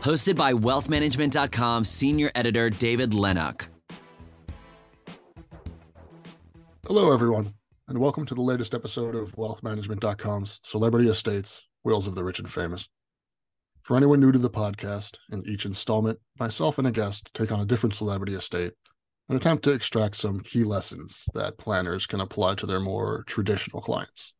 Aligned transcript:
Hosted 0.00 0.36
by 0.36 0.52
wealthmanagement.com 0.52 1.84
senior 1.84 2.30
editor 2.34 2.70
David 2.70 3.12
Lennox. 3.12 3.68
Hello, 6.86 7.12
everyone, 7.12 7.54
and 7.88 7.98
welcome 7.98 8.24
to 8.26 8.34
the 8.34 8.40
latest 8.42 8.72
episode 8.72 9.16
of 9.16 9.34
wealthmanagement.com's 9.34 10.60
Celebrity 10.62 11.08
Estates 11.08 11.66
Wills 11.82 12.06
of 12.06 12.14
the 12.14 12.22
Rich 12.22 12.38
and 12.38 12.50
Famous. 12.50 12.88
For 13.82 13.96
anyone 13.96 14.20
new 14.20 14.30
to 14.30 14.38
the 14.38 14.50
podcast, 14.50 15.16
in 15.32 15.42
each 15.48 15.64
installment, 15.64 16.20
myself 16.38 16.78
and 16.78 16.86
a 16.86 16.92
guest 16.92 17.28
take 17.34 17.50
on 17.50 17.60
a 17.60 17.66
different 17.66 17.94
celebrity 17.94 18.34
estate 18.34 18.74
and 19.28 19.36
attempt 19.36 19.64
to 19.64 19.72
extract 19.72 20.14
some 20.14 20.40
key 20.40 20.62
lessons 20.62 21.24
that 21.34 21.58
planners 21.58 22.06
can 22.06 22.20
apply 22.20 22.54
to 22.56 22.66
their 22.66 22.78
more 22.80 23.24
traditional 23.26 23.82
clients. 23.82 24.34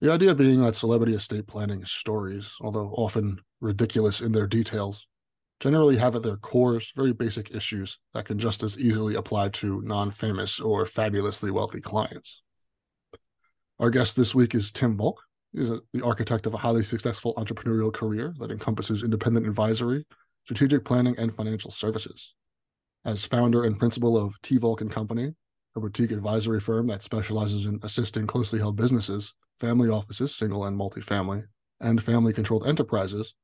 The 0.00 0.10
idea 0.10 0.34
being 0.34 0.62
that 0.62 0.76
celebrity 0.76 1.14
estate 1.14 1.46
planning 1.46 1.84
stories, 1.84 2.54
although 2.62 2.88
often 2.96 3.38
ridiculous 3.60 4.22
in 4.22 4.32
their 4.32 4.46
details, 4.46 5.06
generally 5.60 5.98
have 5.98 6.16
at 6.16 6.22
their 6.22 6.38
cores 6.38 6.90
very 6.96 7.12
basic 7.12 7.54
issues 7.54 7.98
that 8.14 8.24
can 8.24 8.38
just 8.38 8.62
as 8.62 8.80
easily 8.80 9.14
apply 9.14 9.50
to 9.50 9.82
non 9.82 10.10
famous 10.10 10.58
or 10.58 10.86
fabulously 10.86 11.50
wealthy 11.50 11.82
clients. 11.82 12.40
Our 13.78 13.90
guest 13.90 14.16
this 14.16 14.34
week 14.34 14.54
is 14.54 14.72
Tim 14.72 14.96
Volk. 14.96 15.22
He's 15.52 15.68
a, 15.68 15.80
the 15.92 16.02
architect 16.02 16.46
of 16.46 16.54
a 16.54 16.58
highly 16.58 16.82
successful 16.82 17.34
entrepreneurial 17.34 17.92
career 17.92 18.34
that 18.38 18.50
encompasses 18.50 19.02
independent 19.02 19.46
advisory, 19.46 20.06
strategic 20.44 20.82
planning, 20.82 21.14
and 21.18 21.34
financial 21.34 21.70
services. 21.70 22.34
As 23.04 23.26
founder 23.26 23.64
and 23.64 23.78
principal 23.78 24.16
of 24.16 24.32
T 24.42 24.56
Volk 24.56 24.80
and 24.80 24.90
Company, 24.90 25.34
a 25.76 25.80
boutique 25.80 26.10
advisory 26.10 26.60
firm 26.60 26.86
that 26.86 27.02
specializes 27.02 27.66
in 27.66 27.78
assisting 27.82 28.26
closely 28.26 28.58
held 28.58 28.76
businesses, 28.76 29.34
family 29.60 29.88
offices, 29.88 30.34
single 30.34 30.64
and 30.64 30.76
multifamily, 30.78 31.44
and 31.80 32.02
family 32.02 32.32
controlled 32.32 32.66
enterprises, 32.66 33.34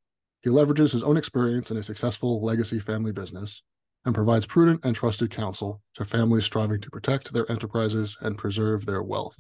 he 0.42 0.50
leverages 0.50 0.92
his 0.92 1.03
own 1.03 1.17
experience 1.17 1.70
in 1.70 1.77
a 1.77 1.83
successful 1.83 2.42
legacy 2.42 2.81
family 2.81 3.12
business 3.12 3.62
and 4.05 4.14
provides 4.14 4.47
prudent 4.47 4.81
and 4.84 4.94
trusted 4.94 5.31
counsel 5.31 5.83
to 5.94 6.05
families 6.05 6.44
striving 6.44 6.81
to 6.81 6.91
protect 6.91 7.33
their 7.33 7.50
enterprises 7.50 8.17
and 8.20 8.39
preserve 8.39 8.87
their 8.87 9.03
wealth. 9.03 9.39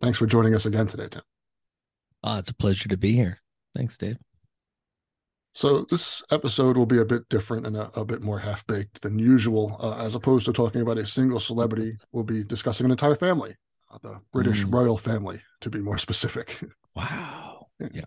Thanks 0.00 0.18
for 0.18 0.26
joining 0.26 0.54
us 0.54 0.66
again 0.66 0.86
today, 0.86 1.08
Tim. 1.08 1.22
Oh, 2.24 2.38
it's 2.38 2.50
a 2.50 2.54
pleasure 2.54 2.88
to 2.88 2.96
be 2.96 3.14
here. 3.14 3.40
Thanks, 3.76 3.96
Dave. 3.96 4.18
So, 5.54 5.86
this 5.90 6.22
episode 6.30 6.76
will 6.76 6.86
be 6.86 6.98
a 6.98 7.04
bit 7.04 7.28
different 7.28 7.66
and 7.66 7.76
a, 7.76 7.90
a 7.98 8.04
bit 8.04 8.22
more 8.22 8.38
half 8.38 8.66
baked 8.66 9.02
than 9.02 9.18
usual. 9.18 9.76
Uh, 9.80 10.04
as 10.04 10.14
opposed 10.14 10.46
to 10.46 10.52
talking 10.52 10.82
about 10.82 10.98
a 10.98 11.06
single 11.06 11.40
celebrity, 11.40 11.96
we'll 12.12 12.24
be 12.24 12.44
discussing 12.44 12.84
an 12.84 12.90
entire 12.90 13.16
family, 13.16 13.50
uh, 13.50 13.54
the 14.02 14.20
British 14.32 14.64
mm. 14.64 14.72
royal 14.72 14.98
family, 14.98 15.40
to 15.60 15.70
be 15.70 15.80
more 15.80 15.98
specific. 15.98 16.60
Wow. 16.96 17.68
yeah. 17.92 18.06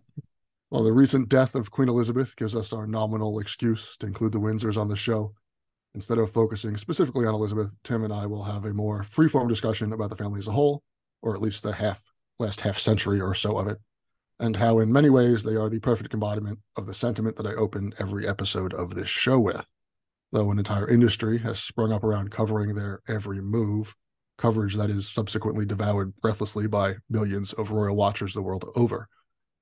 Well, 0.69 0.83
the 0.83 0.91
recent 0.91 1.29
death 1.29 1.55
of 1.55 1.71
Queen 1.71 1.87
Elizabeth 1.87 2.35
gives 2.35 2.57
us 2.57 2.73
our 2.73 2.85
nominal 2.85 3.39
excuse 3.39 3.95
to 4.01 4.07
include 4.07 4.33
the 4.33 4.39
Windsors 4.39 4.75
on 4.75 4.89
the 4.89 4.97
show. 4.97 5.33
Instead 5.95 6.17
of 6.17 6.29
focusing 6.29 6.75
specifically 6.75 7.25
on 7.25 7.33
Elizabeth, 7.33 7.73
Tim 7.85 8.03
and 8.03 8.13
I 8.13 8.25
will 8.25 8.43
have 8.43 8.65
a 8.65 8.73
more 8.73 9.03
freeform 9.03 9.47
discussion 9.47 9.93
about 9.93 10.09
the 10.09 10.17
family 10.17 10.39
as 10.39 10.47
a 10.47 10.51
whole, 10.51 10.83
or 11.21 11.35
at 11.35 11.41
least 11.41 11.63
the 11.63 11.71
half 11.71 12.03
last 12.39 12.59
half 12.61 12.77
century 12.77 13.21
or 13.21 13.33
so 13.33 13.57
of 13.57 13.67
it, 13.67 13.77
and 14.39 14.55
how 14.55 14.79
in 14.79 14.91
many 14.91 15.09
ways 15.09 15.43
they 15.43 15.55
are 15.55 15.69
the 15.69 15.79
perfect 15.79 16.13
embodiment 16.13 16.59
of 16.75 16.85
the 16.85 16.93
sentiment 16.93 17.35
that 17.37 17.47
I 17.47 17.53
open 17.53 17.93
every 17.99 18.27
episode 18.27 18.73
of 18.73 18.95
this 18.95 19.09
show 19.09 19.39
with. 19.39 19.69
Though 20.31 20.51
an 20.51 20.57
entire 20.57 20.89
industry 20.89 21.37
has 21.39 21.61
sprung 21.61 21.91
up 21.91 22.03
around 22.03 22.31
covering 22.31 22.73
their 22.73 23.01
every 23.07 23.41
move, 23.41 23.93
coverage 24.41 24.75
that 24.75 24.89
is 24.89 25.07
subsequently 25.09 25.65
devoured 25.65 26.13
breathlessly 26.17 26.67
by 26.67 26.95
millions 27.09 27.53
of 27.53 27.71
royal 27.71 27.95
watchers 27.95 28.33
the 28.33 28.41
world 28.41 28.65
over 28.75 29.07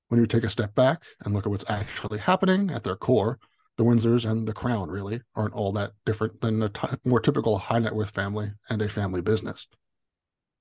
when 0.09 0.19
you 0.19 0.28
take 0.28 0.44
a 0.44 0.50
step 0.50 0.75
back 0.75 1.03
and 1.23 1.34
look 1.34 1.45
at 1.45 1.50
what's 1.50 1.69
actually 1.69 2.19
happening 2.19 2.69
at 2.72 2.84
their 2.84 2.95
core, 2.95 3.39
the 3.78 3.84
Windsors 3.84 4.29
and 4.29 4.47
the 4.47 4.53
Crown 4.53 4.89
really 4.89 5.22
aren't 5.35 5.53
all 5.53 5.72
that 5.72 5.91
different 6.06 6.41
than 6.41 6.62
a 6.63 6.69
t- 6.69 6.88
more 7.06 7.22
typical 7.22 7.57
high 7.57 7.79
net 7.79 7.95
worth 7.95 8.09
family 8.09 8.51
and 8.69 8.81
a 8.81 8.89
family 8.89 9.22
business. 9.22 9.68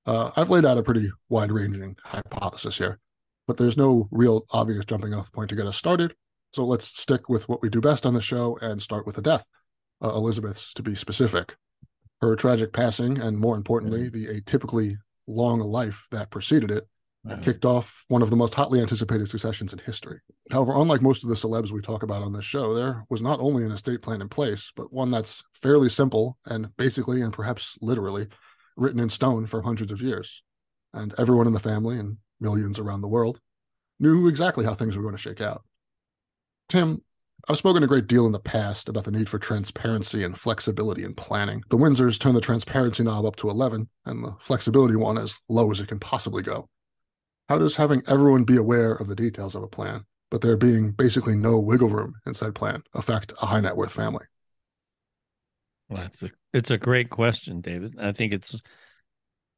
Uh, 0.06 0.30
I've 0.36 0.50
laid 0.50 0.64
out 0.64 0.78
a 0.78 0.82
pretty 0.82 1.10
wide 1.28 1.50
ranging 1.50 1.96
hypothesis 2.04 2.78
here, 2.78 3.00
but 3.46 3.56
there's 3.56 3.76
no 3.76 4.06
real 4.10 4.46
obvious 4.50 4.84
jumping 4.84 5.14
off 5.14 5.32
point 5.32 5.50
to 5.50 5.56
get 5.56 5.66
us 5.66 5.76
started. 5.76 6.14
So 6.52 6.64
let's 6.64 6.86
stick 6.86 7.28
with 7.28 7.48
what 7.48 7.60
we 7.60 7.68
do 7.68 7.80
best 7.80 8.06
on 8.06 8.14
the 8.14 8.22
show 8.22 8.58
and 8.62 8.80
start 8.80 9.06
with 9.06 9.16
the 9.16 9.22
death, 9.22 9.46
uh, 10.02 10.10
Elizabeth's 10.10 10.72
to 10.74 10.82
be 10.82 10.94
specific. 10.94 11.56
Her 12.20 12.34
tragic 12.36 12.72
passing, 12.72 13.20
and 13.20 13.38
more 13.38 13.56
importantly, 13.56 14.08
the 14.08 14.40
atypically 14.40 14.96
long 15.26 15.60
life 15.60 16.06
that 16.10 16.30
preceded 16.30 16.70
it, 16.70 16.88
kicked 17.42 17.66
off 17.66 18.04
one 18.08 18.22
of 18.22 18.30
the 18.30 18.36
most 18.36 18.54
hotly 18.54 18.80
anticipated 18.80 19.28
successions 19.28 19.72
in 19.72 19.78
history. 19.80 20.18
However, 20.50 20.72
unlike 20.74 21.02
most 21.02 21.22
of 21.22 21.28
the 21.28 21.34
celebs 21.34 21.70
we 21.70 21.82
talk 21.82 22.02
about 22.02 22.22
on 22.22 22.32
this 22.32 22.44
show, 22.44 22.72
there 22.72 23.04
was 23.10 23.20
not 23.20 23.38
only 23.38 23.64
an 23.64 23.70
estate 23.70 24.00
plan 24.00 24.22
in 24.22 24.28
place, 24.28 24.72
but 24.74 24.92
one 24.92 25.10
that's 25.10 25.42
fairly 25.52 25.90
simple 25.90 26.38
and 26.46 26.74
basically 26.76 27.20
and 27.20 27.32
perhaps 27.32 27.76
literally 27.82 28.28
written 28.76 29.00
in 29.00 29.10
stone 29.10 29.46
for 29.46 29.60
hundreds 29.60 29.92
of 29.92 30.00
years. 30.00 30.42
And 30.94 31.14
everyone 31.18 31.46
in 31.46 31.52
the 31.52 31.60
family 31.60 31.98
and 31.98 32.16
millions 32.40 32.78
around 32.78 33.02
the 33.02 33.08
world 33.08 33.40
knew 34.00 34.28
exactly 34.28 34.64
how 34.64 34.74
things 34.74 34.96
were 34.96 35.02
going 35.02 35.14
to 35.14 35.20
shake 35.20 35.40
out. 35.42 35.64
Tim, 36.68 37.02
I've 37.50 37.56
spoken 37.56 37.82
a 37.82 37.86
great 37.86 38.09
deal 38.09 38.26
in 38.26 38.32
the 38.32 38.38
past 38.38 38.91
about 38.91 39.04
the 39.04 39.10
need 39.10 39.26
for 39.26 39.38
transparency 39.38 40.22
and 40.22 40.38
flexibility 40.38 41.03
in 41.03 41.14
planning. 41.14 41.62
The 41.70 41.78
Windsors 41.78 42.20
turned 42.20 42.36
the 42.36 42.42
transparency 42.42 43.03
knob 43.03 43.25
up 43.25 43.36
to 43.36 43.48
11 43.48 43.88
and 44.04 44.22
the 44.22 44.36
flexibility 44.38 44.97
one 44.97 45.16
as 45.16 45.34
low 45.48 45.70
as 45.70 45.81
it 45.81 45.88
can 45.88 45.98
possibly 45.98 46.42
go. 46.42 46.69
How 47.48 47.56
does 47.56 47.76
having 47.76 48.03
everyone 48.06 48.44
be 48.44 48.58
aware 48.58 48.92
of 48.92 49.08
the 49.08 49.14
details 49.14 49.54
of 49.54 49.62
a 49.62 49.69
plan, 49.69 50.04
but 50.31 50.42
there 50.42 50.58
being 50.58 50.91
basically 50.91 51.37
no 51.37 51.58
wiggle 51.58 51.88
room 51.88 52.16
inside 52.26 52.54
plan, 52.54 52.82
affect 52.92 53.32
a 53.41 53.47
high 53.47 53.60
net 53.60 53.76
worth 53.76 53.92
family? 53.92 54.26
Well, 55.88 56.03
it's 56.03 56.22
a 56.22 56.31
it's 56.53 56.70
a 56.70 56.76
great 56.76 57.08
question, 57.08 57.62
David. 57.62 57.94
I 57.98 58.12
think 58.12 58.34
it's 58.34 58.60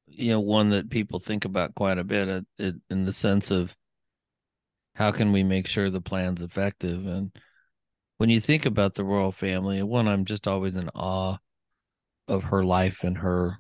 you 0.07 0.31
know 0.31 0.39
one 0.39 0.71
that 0.71 0.91
people 0.91 1.19
think 1.19 1.45
about 1.45 1.75
quite 1.75 1.99
a 1.99 2.05
bit 2.05 2.29
uh, 2.29 2.71
in 2.89 3.05
the 3.05 3.13
sense 3.13 3.51
of 3.51 3.75
how 4.95 5.11
can 5.11 5.33
we 5.33 5.43
make 5.43 5.67
sure 5.67 5.91
the 5.91 6.01
plan's 6.01 6.41
effective 6.41 7.05
and 7.05 7.33
when 8.21 8.31
you 8.31 8.41
think 8.41 8.67
about 8.67 8.95
the 8.95 9.05
royal 9.05 9.33
family 9.33 9.83
one 9.83 10.07
i'm 10.07 10.25
just 10.25 10.47
always 10.47 10.77
in 10.77 10.89
awe 10.91 11.39
of 12.29 12.45
her 12.45 12.65
life 12.65 13.03
and 13.03 13.19
her 13.19 13.59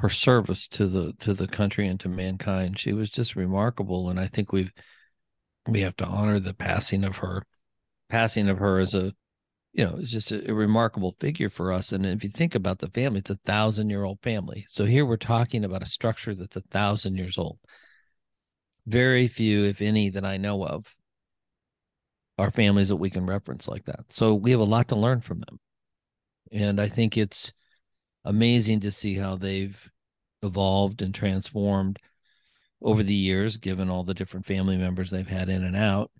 her 0.00 0.08
service 0.08 0.66
to 0.66 0.86
the 0.86 1.12
to 1.20 1.34
the 1.34 1.46
country 1.46 1.86
and 1.86 2.00
to 2.00 2.08
mankind. 2.08 2.78
She 2.78 2.92
was 2.92 3.10
just 3.10 3.36
remarkable, 3.36 4.08
and 4.08 4.18
I 4.18 4.28
think 4.28 4.50
we've 4.52 4.72
we 5.68 5.82
have 5.82 5.96
to 5.96 6.06
honor 6.06 6.40
the 6.40 6.54
passing 6.54 7.04
of 7.04 7.16
her. 7.16 7.44
Passing 8.08 8.48
of 8.48 8.58
her 8.58 8.78
as 8.78 8.94
a 8.94 9.12
you 9.72 9.84
know, 9.84 9.96
it's 9.98 10.10
just 10.10 10.32
a, 10.32 10.50
a, 10.50 10.54
remarkable 10.54 11.14
figure 11.20 11.48
for 11.48 11.70
us. 11.70 11.92
And 11.92 12.04
if 12.04 12.24
you 12.24 12.30
think 12.30 12.56
about 12.56 12.80
the 12.80 12.88
family, 12.88 13.20
it's 13.20 13.30
a 13.30 13.36
thousand 13.44 13.88
year 13.90 14.02
old 14.02 14.20
family. 14.20 14.64
So 14.68 14.84
here 14.84 15.06
we're 15.06 15.16
talking 15.16 15.64
about 15.64 15.82
a 15.82 15.86
structure 15.86 16.34
that's 16.34 16.56
a 16.56 16.62
thousand 16.62 17.16
years 17.16 17.38
old. 17.38 17.58
Very 18.86 19.28
few, 19.28 19.64
if 19.64 19.80
any, 19.80 20.10
that 20.10 20.24
I 20.24 20.38
know 20.38 20.64
of 20.64 20.92
are 22.40 22.50
families 22.50 22.88
that 22.88 22.96
we 22.96 23.10
can 23.10 23.26
reference 23.26 23.68
like 23.68 23.84
that. 23.84 24.06
So 24.08 24.34
we 24.34 24.50
have 24.50 24.60
a 24.60 24.64
lot 24.64 24.88
to 24.88 24.96
learn 24.96 25.20
from 25.20 25.40
them. 25.40 25.60
And 26.50 26.80
I 26.80 26.88
think 26.88 27.16
it's 27.16 27.52
amazing 28.24 28.80
to 28.80 28.90
see 28.90 29.14
how 29.14 29.36
they've 29.36 29.78
evolved 30.42 31.02
and 31.02 31.14
transformed 31.14 31.98
over 32.82 33.02
the 33.02 33.14
years, 33.14 33.58
given 33.58 33.90
all 33.90 34.04
the 34.04 34.14
different 34.14 34.46
family 34.46 34.76
members 34.76 35.10
they've 35.10 35.28
had 35.28 35.50
in 35.50 35.62
and 35.62 35.76
out. 35.76 36.10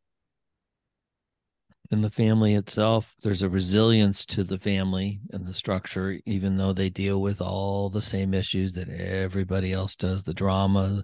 In 1.91 2.03
the 2.03 2.11
family 2.11 2.55
itself, 2.55 3.17
there's 3.23 3.43
a 3.43 3.49
resilience 3.49 4.25
to 4.27 4.45
the 4.45 4.59
family 4.59 5.21
and 5.33 5.45
the 5.45 5.55
structure, 5.55 6.21
even 6.27 6.57
though 6.57 6.73
they 6.73 6.91
deal 6.91 7.21
with 7.21 7.41
all 7.41 7.89
the 7.89 8.03
same 8.03 8.35
issues 8.35 8.75
that 8.75 8.89
everybody 8.89 9.73
else 9.73 9.97
does 9.97 10.23
the 10.23 10.35
drama. 10.35 11.03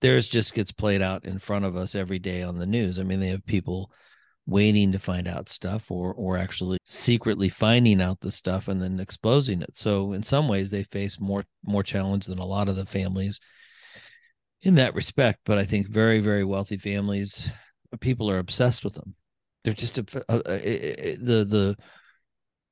Theirs 0.00 0.28
just 0.28 0.54
gets 0.54 0.70
played 0.72 1.02
out 1.02 1.24
in 1.24 1.38
front 1.38 1.64
of 1.64 1.76
us 1.76 1.94
every 1.94 2.18
day 2.18 2.42
on 2.42 2.58
the 2.58 2.66
news. 2.66 2.98
I 2.98 3.02
mean, 3.02 3.18
they 3.18 3.28
have 3.28 3.44
people 3.44 3.90
waiting 4.46 4.90
to 4.92 4.98
find 4.98 5.28
out 5.28 5.48
stuff 5.48 5.90
or 5.90 6.12
or 6.14 6.36
actually 6.36 6.78
secretly 6.84 7.48
finding 7.48 8.00
out 8.00 8.20
the 8.20 8.32
stuff 8.32 8.68
and 8.68 8.80
then 8.82 8.98
exposing 8.98 9.62
it. 9.62 9.76
So 9.76 10.12
in 10.12 10.22
some 10.22 10.48
ways 10.48 10.70
they 10.70 10.84
face 10.84 11.20
more 11.20 11.44
more 11.64 11.82
challenge 11.82 12.26
than 12.26 12.38
a 12.38 12.46
lot 12.46 12.68
of 12.68 12.76
the 12.76 12.86
families 12.86 13.40
in 14.62 14.74
that 14.74 14.94
respect 14.94 15.40
but 15.46 15.56
i 15.56 15.64
think 15.64 15.88
very 15.88 16.20
very 16.20 16.44
wealthy 16.44 16.76
families 16.76 17.50
people 17.98 18.30
are 18.30 18.38
obsessed 18.38 18.84
with 18.84 18.94
them. 18.94 19.14
They're 19.64 19.74
just 19.74 19.98
a, 19.98 20.24
a, 20.28 20.36
a, 20.48 21.16
the 21.16 21.44
the 21.44 21.76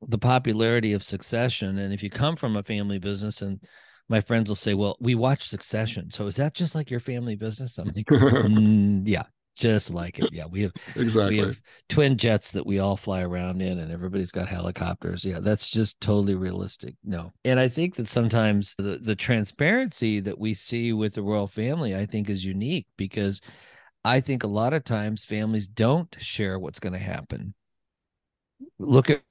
the 0.06 0.18
popularity 0.18 0.92
of 0.92 1.02
Succession, 1.02 1.78
and 1.78 1.92
if 1.92 2.02
you 2.02 2.10
come 2.10 2.36
from 2.36 2.56
a 2.56 2.62
family 2.62 2.98
business, 2.98 3.42
and 3.42 3.60
my 4.08 4.20
friends 4.20 4.48
will 4.48 4.56
say, 4.56 4.74
"Well, 4.74 4.96
we 5.00 5.14
watch 5.14 5.48
Succession, 5.48 6.10
so 6.10 6.26
is 6.26 6.36
that 6.36 6.54
just 6.54 6.74
like 6.74 6.90
your 6.90 7.00
family 7.00 7.36
business?" 7.36 7.78
I'm 7.78 7.92
like, 7.94 8.06
mm, 8.06 9.02
"Yeah, 9.04 9.24
just 9.58 9.90
like 9.90 10.18
it. 10.18 10.32
Yeah, 10.32 10.46
we 10.46 10.62
have 10.62 10.72
exactly 10.96 11.36
we 11.36 11.46
have 11.46 11.60
twin 11.88 12.16
jets 12.16 12.52
that 12.52 12.66
we 12.66 12.78
all 12.78 12.96
fly 12.96 13.22
around 13.22 13.60
in, 13.60 13.78
and 13.78 13.92
everybody's 13.92 14.32
got 14.32 14.48
helicopters. 14.48 15.24
Yeah, 15.24 15.40
that's 15.40 15.68
just 15.68 16.00
totally 16.00 16.34
realistic. 16.34 16.94
No, 17.04 17.32
and 17.44 17.58
I 17.60 17.68
think 17.68 17.96
that 17.96 18.08
sometimes 18.08 18.74
the 18.78 18.98
the 19.02 19.16
transparency 19.16 20.20
that 20.20 20.38
we 20.38 20.54
see 20.54 20.92
with 20.92 21.14
the 21.14 21.22
royal 21.22 21.48
family, 21.48 21.94
I 21.94 22.06
think, 22.06 22.30
is 22.30 22.44
unique 22.44 22.86
because 22.96 23.40
I 24.04 24.20
think 24.20 24.44
a 24.44 24.48
lot 24.48 24.72
of 24.72 24.84
times 24.84 25.24
families 25.24 25.66
don't 25.66 26.14
share 26.18 26.58
what's 26.58 26.80
going 26.80 26.94
to 26.94 26.98
happen. 26.98 27.54
Look 28.78 29.10
at 29.10 29.22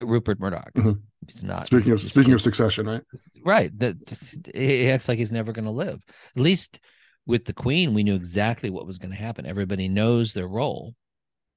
Rupert 0.00 0.40
Murdoch. 0.40 0.72
Mm-hmm. 0.74 1.00
He's 1.26 1.44
not 1.44 1.66
speaking 1.66 1.92
of 1.92 2.00
speaking 2.00 2.32
of 2.32 2.40
succession, 2.40 2.86
right? 2.86 3.02
Right. 3.44 3.78
That 3.78 3.96
he 4.54 4.88
acts 4.88 5.08
like 5.08 5.18
he's 5.18 5.32
never 5.32 5.52
going 5.52 5.66
to 5.66 5.70
live. 5.70 6.00
At 6.36 6.42
least 6.42 6.80
with 7.28 7.44
the 7.44 7.52
queen, 7.52 7.92
we 7.92 8.02
knew 8.02 8.14
exactly 8.14 8.70
what 8.70 8.86
was 8.86 8.98
going 8.98 9.10
to 9.10 9.16
happen. 9.16 9.44
Everybody 9.44 9.86
knows 9.86 10.32
their 10.32 10.48
role. 10.48 10.94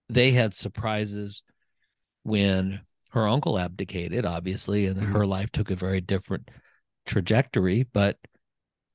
They 0.09 0.31
had 0.31 0.53
surprises 0.53 1.43
when 2.23 2.81
her 3.11 3.25
uncle 3.25 3.57
abdicated, 3.57 4.25
obviously, 4.25 4.85
and 4.85 4.97
mm-hmm. 4.99 5.13
her 5.13 5.25
life 5.25 5.49
took 5.53 5.71
a 5.71 5.75
very 5.75 6.01
different 6.01 6.51
trajectory. 7.05 7.87
But 7.93 8.17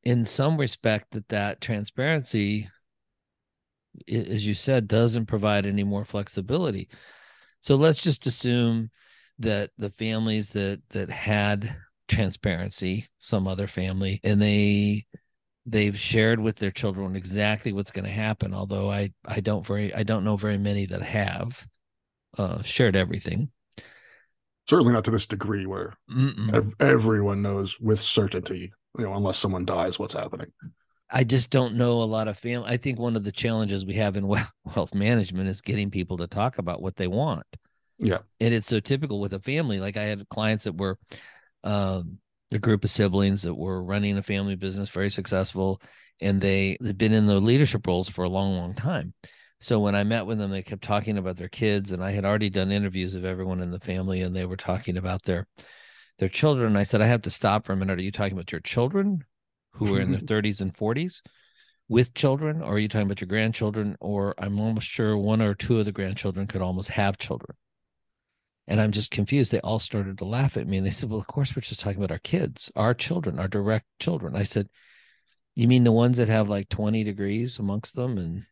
in 0.04 0.26
some 0.26 0.58
respect, 0.58 1.12
that 1.12 1.30
that 1.30 1.62
transparency, 1.62 2.68
as 4.06 4.46
you 4.46 4.54
said, 4.54 4.86
doesn't 4.86 5.26
provide 5.26 5.64
any 5.64 5.82
more 5.82 6.04
flexibility. 6.04 6.90
So 7.62 7.76
let's 7.76 8.02
just 8.02 8.26
assume 8.26 8.90
that 9.38 9.70
the 9.78 9.90
families 9.90 10.50
that 10.50 10.82
that 10.90 11.08
had 11.08 11.74
transparency, 12.06 13.08
some 13.18 13.48
other 13.48 13.66
family, 13.66 14.20
and 14.22 14.40
they 14.40 15.06
they've 15.66 15.98
shared 15.98 16.38
with 16.40 16.56
their 16.56 16.70
children 16.70 17.16
exactly 17.16 17.72
what's 17.72 17.90
going 17.90 18.04
to 18.04 18.10
happen 18.10 18.54
although 18.54 18.90
i 18.90 19.10
i 19.24 19.40
don't 19.40 19.66
very 19.66 19.92
i 19.94 20.02
don't 20.02 20.24
know 20.24 20.36
very 20.36 20.58
many 20.58 20.86
that 20.86 21.02
have 21.02 21.66
uh, 22.38 22.62
shared 22.62 22.96
everything. 22.96 23.50
Certainly 24.68 24.92
not 24.92 25.04
to 25.04 25.10
this 25.10 25.26
degree 25.26 25.64
where 25.64 25.96
ev- 26.52 26.74
everyone 26.80 27.40
knows 27.40 27.78
with 27.80 28.00
certainty 28.00 28.72
you 28.98 29.04
know 29.04 29.14
unless 29.14 29.38
someone 29.38 29.64
dies 29.64 29.98
what's 29.98 30.14
happening. 30.14 30.48
I 31.08 31.22
just 31.22 31.50
don't 31.50 31.76
know 31.76 32.02
a 32.02 32.04
lot 32.04 32.26
of 32.26 32.36
family 32.36 32.68
i 32.68 32.76
think 32.76 32.98
one 32.98 33.14
of 33.14 33.22
the 33.22 33.30
challenges 33.30 33.86
we 33.86 33.94
have 33.94 34.16
in 34.16 34.26
wealth 34.26 34.94
management 34.94 35.48
is 35.48 35.60
getting 35.60 35.90
people 35.90 36.16
to 36.16 36.26
talk 36.26 36.58
about 36.58 36.82
what 36.82 36.96
they 36.96 37.06
want. 37.06 37.46
Yeah. 37.98 38.18
And 38.40 38.52
it's 38.52 38.66
so 38.68 38.80
typical 38.80 39.20
with 39.20 39.32
a 39.32 39.40
family 39.40 39.78
like 39.78 39.96
i 39.96 40.02
had 40.02 40.28
clients 40.28 40.64
that 40.64 40.76
were 40.76 40.98
um 41.62 42.18
a 42.52 42.58
group 42.58 42.84
of 42.84 42.90
siblings 42.90 43.42
that 43.42 43.54
were 43.54 43.82
running 43.82 44.16
a 44.16 44.22
family 44.22 44.54
business, 44.54 44.90
very 44.90 45.10
successful, 45.10 45.80
and 46.20 46.40
they 46.40 46.76
had 46.84 46.98
been 46.98 47.12
in 47.12 47.26
the 47.26 47.40
leadership 47.40 47.86
roles 47.86 48.08
for 48.08 48.24
a 48.24 48.28
long, 48.28 48.56
long 48.56 48.74
time. 48.74 49.12
So 49.58 49.80
when 49.80 49.94
I 49.94 50.04
met 50.04 50.26
with 50.26 50.38
them, 50.38 50.50
they 50.50 50.62
kept 50.62 50.84
talking 50.84 51.18
about 51.18 51.36
their 51.36 51.48
kids, 51.48 51.92
and 51.92 52.04
I 52.04 52.12
had 52.12 52.24
already 52.24 52.50
done 52.50 52.70
interviews 52.70 53.14
of 53.14 53.24
everyone 53.24 53.60
in 53.60 53.70
the 53.70 53.80
family, 53.80 54.20
and 54.20 54.36
they 54.36 54.44
were 54.44 54.56
talking 54.56 54.96
about 54.96 55.22
their 55.22 55.46
their 56.18 56.28
children. 56.28 56.76
I 56.76 56.84
said, 56.84 57.02
I 57.02 57.06
have 57.06 57.22
to 57.22 57.30
stop 57.30 57.66
for 57.66 57.72
a 57.72 57.76
minute. 57.76 57.98
Are 57.98 58.02
you 58.02 58.12
talking 58.12 58.32
about 58.32 58.52
your 58.52 58.60
children 58.62 59.24
who 59.72 59.94
are 59.94 60.00
in 60.00 60.10
their 60.10 60.20
30s 60.42 60.60
and 60.62 60.74
40s 60.74 61.20
with 61.88 62.14
children, 62.14 62.62
or 62.62 62.74
are 62.74 62.78
you 62.78 62.88
talking 62.88 63.06
about 63.06 63.20
your 63.20 63.28
grandchildren? 63.28 63.96
Or 64.00 64.34
I'm 64.38 64.58
almost 64.58 64.88
sure 64.88 65.16
one 65.16 65.42
or 65.42 65.54
two 65.54 65.78
of 65.78 65.84
the 65.84 65.92
grandchildren 65.92 66.46
could 66.46 66.62
almost 66.62 66.88
have 66.90 67.18
children. 67.18 67.56
And 68.68 68.80
I'm 68.80 68.92
just 68.92 69.10
confused. 69.10 69.52
They 69.52 69.60
all 69.60 69.78
started 69.78 70.18
to 70.18 70.24
laugh 70.24 70.56
at 70.56 70.66
me 70.66 70.76
and 70.76 70.86
they 70.86 70.90
said, 70.90 71.08
Well, 71.08 71.20
of 71.20 71.26
course, 71.26 71.54
we're 71.54 71.60
just 71.60 71.80
talking 71.80 71.98
about 71.98 72.10
our 72.10 72.18
kids, 72.18 72.72
our 72.74 72.94
children, 72.94 73.38
our 73.38 73.48
direct 73.48 73.86
children. 74.00 74.34
I 74.34 74.42
said, 74.42 74.68
You 75.54 75.68
mean 75.68 75.84
the 75.84 75.92
ones 75.92 76.18
that 76.18 76.28
have 76.28 76.48
like 76.48 76.68
20 76.68 77.04
degrees 77.04 77.58
amongst 77.58 77.94
them 77.94 78.18
and 78.18 78.44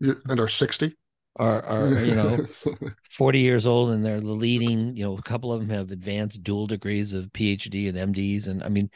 yeah. 0.00 0.14
and 0.26 0.38
are 0.38 0.48
60? 0.48 0.96
Are, 1.36 1.62
are 1.64 2.04
you 2.04 2.14
know 2.14 2.44
40 3.10 3.40
years 3.40 3.66
old 3.66 3.88
and 3.88 4.04
they're 4.04 4.20
the 4.20 4.32
leading 4.32 4.94
you 4.94 5.02
know 5.02 5.16
a 5.16 5.22
couple 5.22 5.50
of 5.50 5.60
them 5.60 5.70
have 5.70 5.90
advanced 5.90 6.42
dual 6.42 6.66
degrees 6.66 7.14
of 7.14 7.32
phd 7.32 7.88
and 7.88 8.14
mds 8.14 8.48
and 8.48 8.62
i 8.62 8.68
mean 8.68 8.90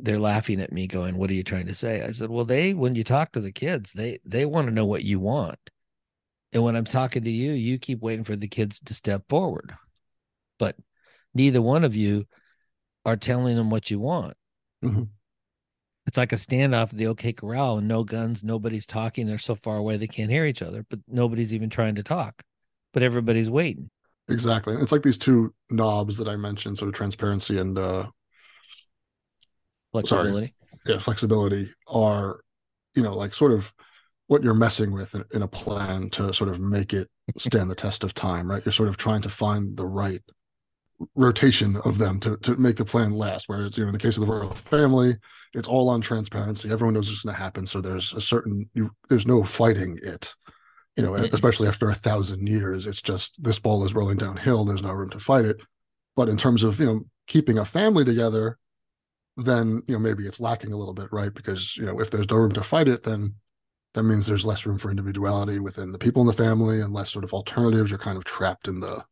they're 0.00 0.18
laughing 0.18 0.60
at 0.60 0.72
me 0.72 0.88
going 0.88 1.16
what 1.16 1.30
are 1.30 1.34
you 1.34 1.44
trying 1.44 1.68
to 1.68 1.76
say 1.76 2.02
i 2.02 2.10
said 2.10 2.28
well 2.28 2.44
they 2.44 2.74
when 2.74 2.96
you 2.96 3.04
talk 3.04 3.30
to 3.30 3.40
the 3.40 3.52
kids 3.52 3.92
they 3.92 4.18
they 4.24 4.46
want 4.46 4.66
to 4.66 4.74
know 4.74 4.84
what 4.84 5.04
you 5.04 5.20
want 5.20 5.60
and 6.52 6.62
when 6.62 6.76
I'm 6.76 6.84
talking 6.84 7.24
to 7.24 7.30
you, 7.30 7.52
you 7.52 7.78
keep 7.78 8.00
waiting 8.00 8.24
for 8.24 8.36
the 8.36 8.48
kids 8.48 8.80
to 8.86 8.94
step 8.94 9.24
forward. 9.28 9.74
But 10.58 10.76
neither 11.34 11.60
one 11.60 11.84
of 11.84 11.94
you 11.94 12.26
are 13.04 13.16
telling 13.16 13.56
them 13.56 13.70
what 13.70 13.90
you 13.90 14.00
want. 14.00 14.34
Mm-hmm. 14.84 15.04
It's 16.06 16.16
like 16.16 16.32
a 16.32 16.36
standoff 16.36 16.84
at 16.84 16.96
the 16.96 17.08
OK 17.08 17.34
Corral 17.34 17.78
and 17.78 17.86
no 17.86 18.02
guns, 18.02 18.42
nobody's 18.42 18.86
talking. 18.86 19.26
They're 19.26 19.36
so 19.36 19.56
far 19.56 19.76
away 19.76 19.98
they 19.98 20.06
can't 20.06 20.30
hear 20.30 20.46
each 20.46 20.62
other, 20.62 20.86
but 20.88 21.00
nobody's 21.06 21.52
even 21.52 21.68
trying 21.68 21.96
to 21.96 22.02
talk. 22.02 22.42
But 22.94 23.02
everybody's 23.02 23.50
waiting. 23.50 23.90
Exactly. 24.28 24.74
It's 24.76 24.92
like 24.92 25.02
these 25.02 25.18
two 25.18 25.54
knobs 25.70 26.16
that 26.16 26.28
I 26.28 26.36
mentioned, 26.36 26.78
sort 26.78 26.88
of 26.88 26.94
transparency 26.94 27.58
and 27.58 27.78
uh 27.78 28.06
flexibility. 29.92 30.54
Sorry. 30.86 30.94
Yeah, 30.94 30.98
flexibility 30.98 31.70
are, 31.86 32.40
you 32.94 33.02
know, 33.02 33.14
like 33.14 33.34
sort 33.34 33.52
of 33.52 33.72
what 34.28 34.42
you're 34.42 34.54
messing 34.54 34.92
with 34.92 35.14
in 35.32 35.42
a 35.42 35.48
plan 35.48 36.10
to 36.10 36.32
sort 36.32 36.50
of 36.50 36.60
make 36.60 36.92
it 36.92 37.08
stand 37.36 37.70
the 37.70 37.74
test 37.74 38.04
of 38.04 38.14
time, 38.14 38.48
right? 38.50 38.64
You're 38.64 38.72
sort 38.72 38.88
of 38.88 38.96
trying 38.96 39.22
to 39.22 39.28
find 39.28 39.76
the 39.76 39.86
right 39.86 40.22
rotation 41.14 41.76
of 41.78 41.98
them 41.98 42.20
to, 42.20 42.36
to 42.38 42.56
make 42.56 42.76
the 42.76 42.84
plan 42.84 43.12
last. 43.12 43.44
Whereas, 43.48 43.76
you 43.76 43.84
know, 43.84 43.88
in 43.88 43.94
the 43.94 43.98
case 43.98 44.16
of 44.16 44.26
the 44.26 44.32
royal 44.32 44.54
family, 44.54 45.16
it's 45.54 45.68
all 45.68 45.88
on 45.88 46.02
transparency. 46.02 46.70
Everyone 46.70 46.94
knows 46.94 47.08
what's 47.08 47.22
going 47.22 47.34
to 47.34 47.42
happen. 47.42 47.66
So 47.66 47.80
there's 47.80 48.12
a 48.12 48.20
certain, 48.20 48.68
you, 48.74 48.90
there's 49.08 49.26
no 49.26 49.42
fighting 49.44 49.98
it, 50.02 50.34
you 50.96 51.02
know, 51.02 51.14
especially 51.14 51.68
after 51.68 51.88
a 51.88 51.94
thousand 51.94 52.46
years. 52.46 52.86
It's 52.86 53.00
just 53.00 53.42
this 53.42 53.58
ball 53.58 53.84
is 53.84 53.94
rolling 53.94 54.18
downhill. 54.18 54.64
There's 54.64 54.82
no 54.82 54.90
room 54.90 55.10
to 55.10 55.20
fight 55.20 55.46
it. 55.46 55.56
But 56.16 56.28
in 56.28 56.36
terms 56.36 56.64
of, 56.64 56.78
you 56.80 56.86
know, 56.86 57.00
keeping 57.26 57.56
a 57.56 57.64
family 57.64 58.04
together, 58.04 58.58
then, 59.38 59.82
you 59.86 59.94
know, 59.94 60.00
maybe 60.00 60.26
it's 60.26 60.40
lacking 60.40 60.72
a 60.72 60.76
little 60.76 60.94
bit, 60.94 61.12
right? 61.12 61.32
Because, 61.32 61.76
you 61.76 61.86
know, 61.86 62.00
if 62.00 62.10
there's 62.10 62.28
no 62.28 62.36
room 62.36 62.52
to 62.52 62.62
fight 62.62 62.88
it, 62.88 63.04
then 63.04 63.36
that 63.94 64.02
means 64.02 64.26
there's 64.26 64.46
less 64.46 64.66
room 64.66 64.78
for 64.78 64.90
individuality 64.90 65.58
within 65.58 65.92
the 65.92 65.98
people 65.98 66.22
in 66.22 66.26
the 66.26 66.32
family 66.32 66.80
and 66.80 66.92
less 66.92 67.10
sort 67.10 67.24
of 67.24 67.32
alternatives. 67.32 67.90
You're 67.90 67.98
kind 67.98 68.16
of 68.16 68.24
trapped 68.24 68.68
in 68.68 68.80
the 68.80 69.04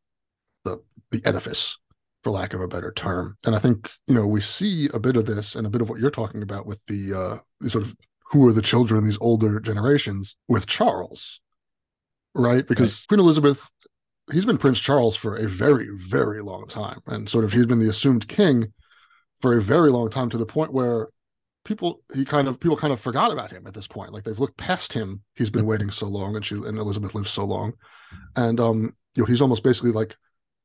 the 0.64 0.78
the 1.10 1.22
edifice, 1.24 1.76
for 2.22 2.30
lack 2.30 2.54
of 2.54 2.60
a 2.60 2.68
better 2.68 2.92
term. 2.92 3.36
And 3.44 3.54
I 3.54 3.58
think 3.58 3.88
you 4.06 4.14
know 4.14 4.26
we 4.26 4.40
see 4.40 4.88
a 4.92 4.98
bit 4.98 5.16
of 5.16 5.26
this 5.26 5.54
and 5.54 5.66
a 5.66 5.70
bit 5.70 5.80
of 5.80 5.88
what 5.88 6.00
you're 6.00 6.10
talking 6.10 6.42
about 6.42 6.66
with 6.66 6.80
the 6.88 7.14
uh, 7.14 7.38
the 7.60 7.70
sort 7.70 7.84
of 7.84 7.94
who 8.30 8.46
are 8.48 8.52
the 8.52 8.62
children 8.62 8.98
in 8.98 9.04
these 9.04 9.18
older 9.20 9.60
generations 9.60 10.36
with 10.48 10.66
Charles, 10.66 11.40
right? 12.34 12.66
Because 12.66 13.00
right. 13.02 13.08
Queen 13.08 13.20
Elizabeth, 13.20 13.70
he's 14.32 14.44
been 14.44 14.58
Prince 14.58 14.80
Charles 14.80 15.14
for 15.14 15.36
a 15.36 15.48
very 15.48 15.88
very 15.96 16.42
long 16.42 16.66
time, 16.66 17.00
and 17.06 17.30
sort 17.30 17.44
of 17.44 17.52
he's 17.52 17.66
been 17.66 17.78
the 17.78 17.88
assumed 17.88 18.28
king 18.28 18.72
for 19.40 19.56
a 19.56 19.62
very 19.62 19.90
long 19.90 20.10
time 20.10 20.28
to 20.30 20.38
the 20.38 20.46
point 20.46 20.72
where 20.72 21.08
people 21.66 22.00
he 22.14 22.24
kind 22.24 22.48
of 22.48 22.58
people 22.60 22.76
kind 22.76 22.92
of 22.92 23.00
forgot 23.00 23.32
about 23.32 23.50
him 23.50 23.66
at 23.66 23.74
this 23.74 23.86
point. 23.88 24.12
Like 24.12 24.24
they've 24.24 24.38
looked 24.38 24.56
past 24.56 24.92
him. 24.92 25.22
He's 25.34 25.50
been 25.50 25.66
waiting 25.66 25.90
so 25.90 26.06
long 26.06 26.36
and 26.36 26.44
she 26.44 26.54
and 26.54 26.78
elizabeth 26.78 27.14
lived 27.14 27.28
so 27.28 27.44
long. 27.44 27.74
And 28.36 28.58
um 28.60 28.94
you 29.14 29.22
know 29.22 29.26
he's 29.26 29.42
almost 29.42 29.62
basically 29.62 29.92
like 29.92 30.16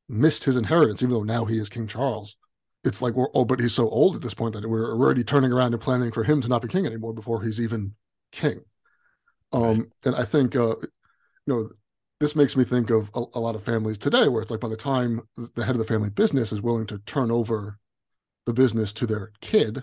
missed 0.08 0.44
his 0.44 0.56
inheritance 0.56 1.02
even 1.02 1.12
though 1.12 1.24
now 1.24 1.44
he 1.44 1.58
is 1.58 1.68
king 1.68 1.86
charles. 1.86 2.36
It's 2.84 3.02
like 3.02 3.14
oh 3.16 3.44
but 3.44 3.60
he's 3.60 3.74
so 3.74 3.88
old 3.90 4.16
at 4.16 4.22
this 4.22 4.34
point 4.34 4.54
that 4.54 4.68
we're 4.68 4.90
already 4.90 5.24
turning 5.24 5.52
around 5.52 5.74
and 5.74 5.82
planning 5.82 6.12
for 6.12 6.24
him 6.24 6.40
to 6.40 6.48
not 6.48 6.62
be 6.62 6.68
king 6.68 6.86
anymore 6.86 7.12
before 7.12 7.42
he's 7.42 7.60
even 7.60 7.94
king. 8.30 8.60
Um 9.52 9.62
right. 9.62 9.86
and 10.06 10.14
i 10.14 10.24
think 10.24 10.56
uh 10.56 10.76
you 10.76 10.88
know 11.46 11.68
this 12.20 12.36
makes 12.36 12.56
me 12.56 12.62
think 12.62 12.90
of 12.90 13.10
a, 13.16 13.24
a 13.34 13.40
lot 13.40 13.56
of 13.56 13.64
families 13.64 13.98
today 13.98 14.28
where 14.28 14.40
it's 14.40 14.52
like 14.52 14.60
by 14.60 14.68
the 14.68 14.76
time 14.76 15.20
the 15.56 15.64
head 15.64 15.74
of 15.74 15.80
the 15.80 15.84
family 15.84 16.10
business 16.10 16.52
is 16.52 16.62
willing 16.62 16.86
to 16.86 16.98
turn 16.98 17.32
over 17.32 17.80
the 18.46 18.52
business 18.52 18.92
to 18.92 19.06
their 19.06 19.32
kid 19.40 19.82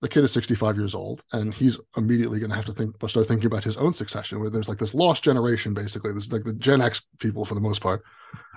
the 0.00 0.08
kid 0.08 0.22
is 0.22 0.32
65 0.32 0.76
years 0.76 0.94
old 0.94 1.22
and 1.32 1.52
he's 1.52 1.78
immediately 1.96 2.38
going 2.38 2.50
to 2.50 2.56
have 2.56 2.66
to 2.66 2.72
think 2.72 2.94
start 3.08 3.26
thinking 3.26 3.46
about 3.46 3.64
his 3.64 3.76
own 3.76 3.92
succession 3.92 4.38
where 4.38 4.50
there's 4.50 4.68
like 4.68 4.78
this 4.78 4.94
lost 4.94 5.24
generation 5.24 5.74
basically. 5.74 6.12
This 6.12 6.26
is 6.26 6.32
like 6.32 6.44
the 6.44 6.52
gen 6.52 6.80
x 6.80 7.06
people 7.18 7.44
for 7.44 7.54
the 7.54 7.60
most 7.60 7.80
part 7.80 8.02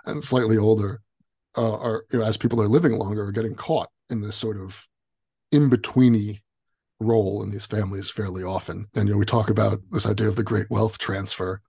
and 0.05 0.23
slightly 0.23 0.57
older 0.57 1.01
uh, 1.57 1.77
are 1.77 2.05
you 2.11 2.19
know 2.19 2.25
as 2.25 2.37
people 2.37 2.61
are 2.61 2.67
living 2.67 2.97
longer 2.97 3.23
are 3.23 3.31
getting 3.31 3.55
caught 3.55 3.89
in 4.09 4.21
this 4.21 4.35
sort 4.35 4.57
of 4.57 4.87
in-betweeny 5.51 6.39
role 6.99 7.43
in 7.43 7.49
these 7.49 7.65
families 7.65 8.09
fairly 8.09 8.43
often. 8.43 8.87
And 8.95 9.07
you 9.07 9.15
know 9.15 9.17
we 9.17 9.25
talk 9.25 9.49
about 9.49 9.81
this 9.91 10.05
idea 10.05 10.27
of 10.27 10.35
the 10.35 10.43
great 10.43 10.69
wealth 10.69 10.97
transfer 10.97 11.61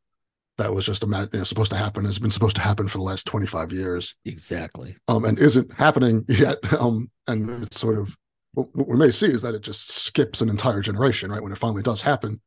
that 0.59 0.75
was 0.75 0.85
just 0.85 1.03
a 1.03 1.29
you 1.33 1.39
know, 1.39 1.45
supposed 1.45 1.71
to 1.71 1.79
happen 1.79 2.05
has 2.05 2.19
been 2.19 2.31
supposed 2.31 2.57
to 2.57 2.63
happen 2.63 2.87
for 2.87 2.99
the 2.99 3.05
last 3.05 3.27
25 3.27 3.73
years. 3.73 4.15
Exactly. 4.25 4.97
Um 5.09 5.25
and 5.25 5.39
isn't 5.39 5.73
happening 5.73 6.25
yet 6.29 6.59
um 6.75 7.11
and 7.27 7.65
it's 7.65 7.81
sort 7.81 7.99
of 7.99 8.17
what 8.55 8.89
we 8.89 8.97
may 8.97 9.11
see 9.11 9.27
is 9.27 9.43
that 9.43 9.55
it 9.55 9.63
just 9.63 9.89
skips 9.91 10.41
an 10.41 10.49
entire 10.49 10.81
generation, 10.81 11.31
right? 11.31 11.43
When 11.43 11.53
it 11.53 11.59
finally 11.59 11.83
does 11.83 12.03
happen, 12.03 12.41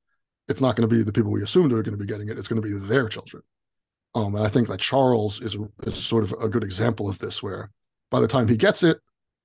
it's 0.48 0.62
not 0.62 0.76
going 0.76 0.88
to 0.88 0.96
be 0.96 1.04
the 1.04 1.14
people 1.14 1.32
we 1.32 1.42
assumed 1.42 1.74
are 1.74 1.82
going 1.82 1.98
to 1.98 2.04
be 2.04 2.06
getting 2.06 2.30
it. 2.30 2.38
It's 2.38 2.48
going 2.48 2.62
to 2.62 2.68
be 2.68 2.88
their 2.88 3.10
children. 3.10 3.44
Um, 4.14 4.36
and 4.36 4.46
I 4.46 4.50
think 4.50 4.68
that 4.68 4.80
Charles 4.80 5.42
is, 5.42 5.58
is 5.84 5.96
sort 5.96 6.24
of 6.24 6.34
a 6.40 6.48
good 6.48 6.64
example 6.64 7.10
of 7.10 7.20
this, 7.20 7.42
where 7.42 7.72
by 8.12 8.20
the 8.20 8.28
time 8.28 8.48
he 8.48 8.56
gets 8.56 8.84
it, 8.84 9.00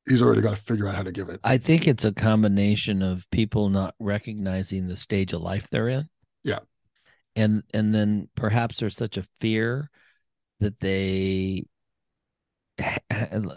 he's 0.09 0.23
already 0.23 0.43
got 0.43 0.51
to 0.51 0.57
figure 0.57 0.87
out 0.87 0.95
how 0.95 1.03
to 1.03 1.13
give 1.13 1.29
it. 1.29 1.41
I 1.43 1.59
think 1.59 1.89
it's 1.89 2.05
a 2.05 2.13
combination 2.13 3.03
of 3.03 3.29
people 3.31 3.69
not 3.71 3.95
recognizing 3.99 4.87
the 4.87 4.97
stage 4.97 5.33
of 5.33 5.41
life 5.41 5.67
they're 5.71 5.89
in. 5.89 6.09
Yeah. 6.45 6.61
And 7.37 7.63
and 7.73 7.95
then 7.95 8.29
perhaps 8.37 8.79
there's 8.79 8.97
such 8.97 9.17
a 9.17 9.27
fear 9.41 9.91
that 10.61 10.79
they 10.81 11.65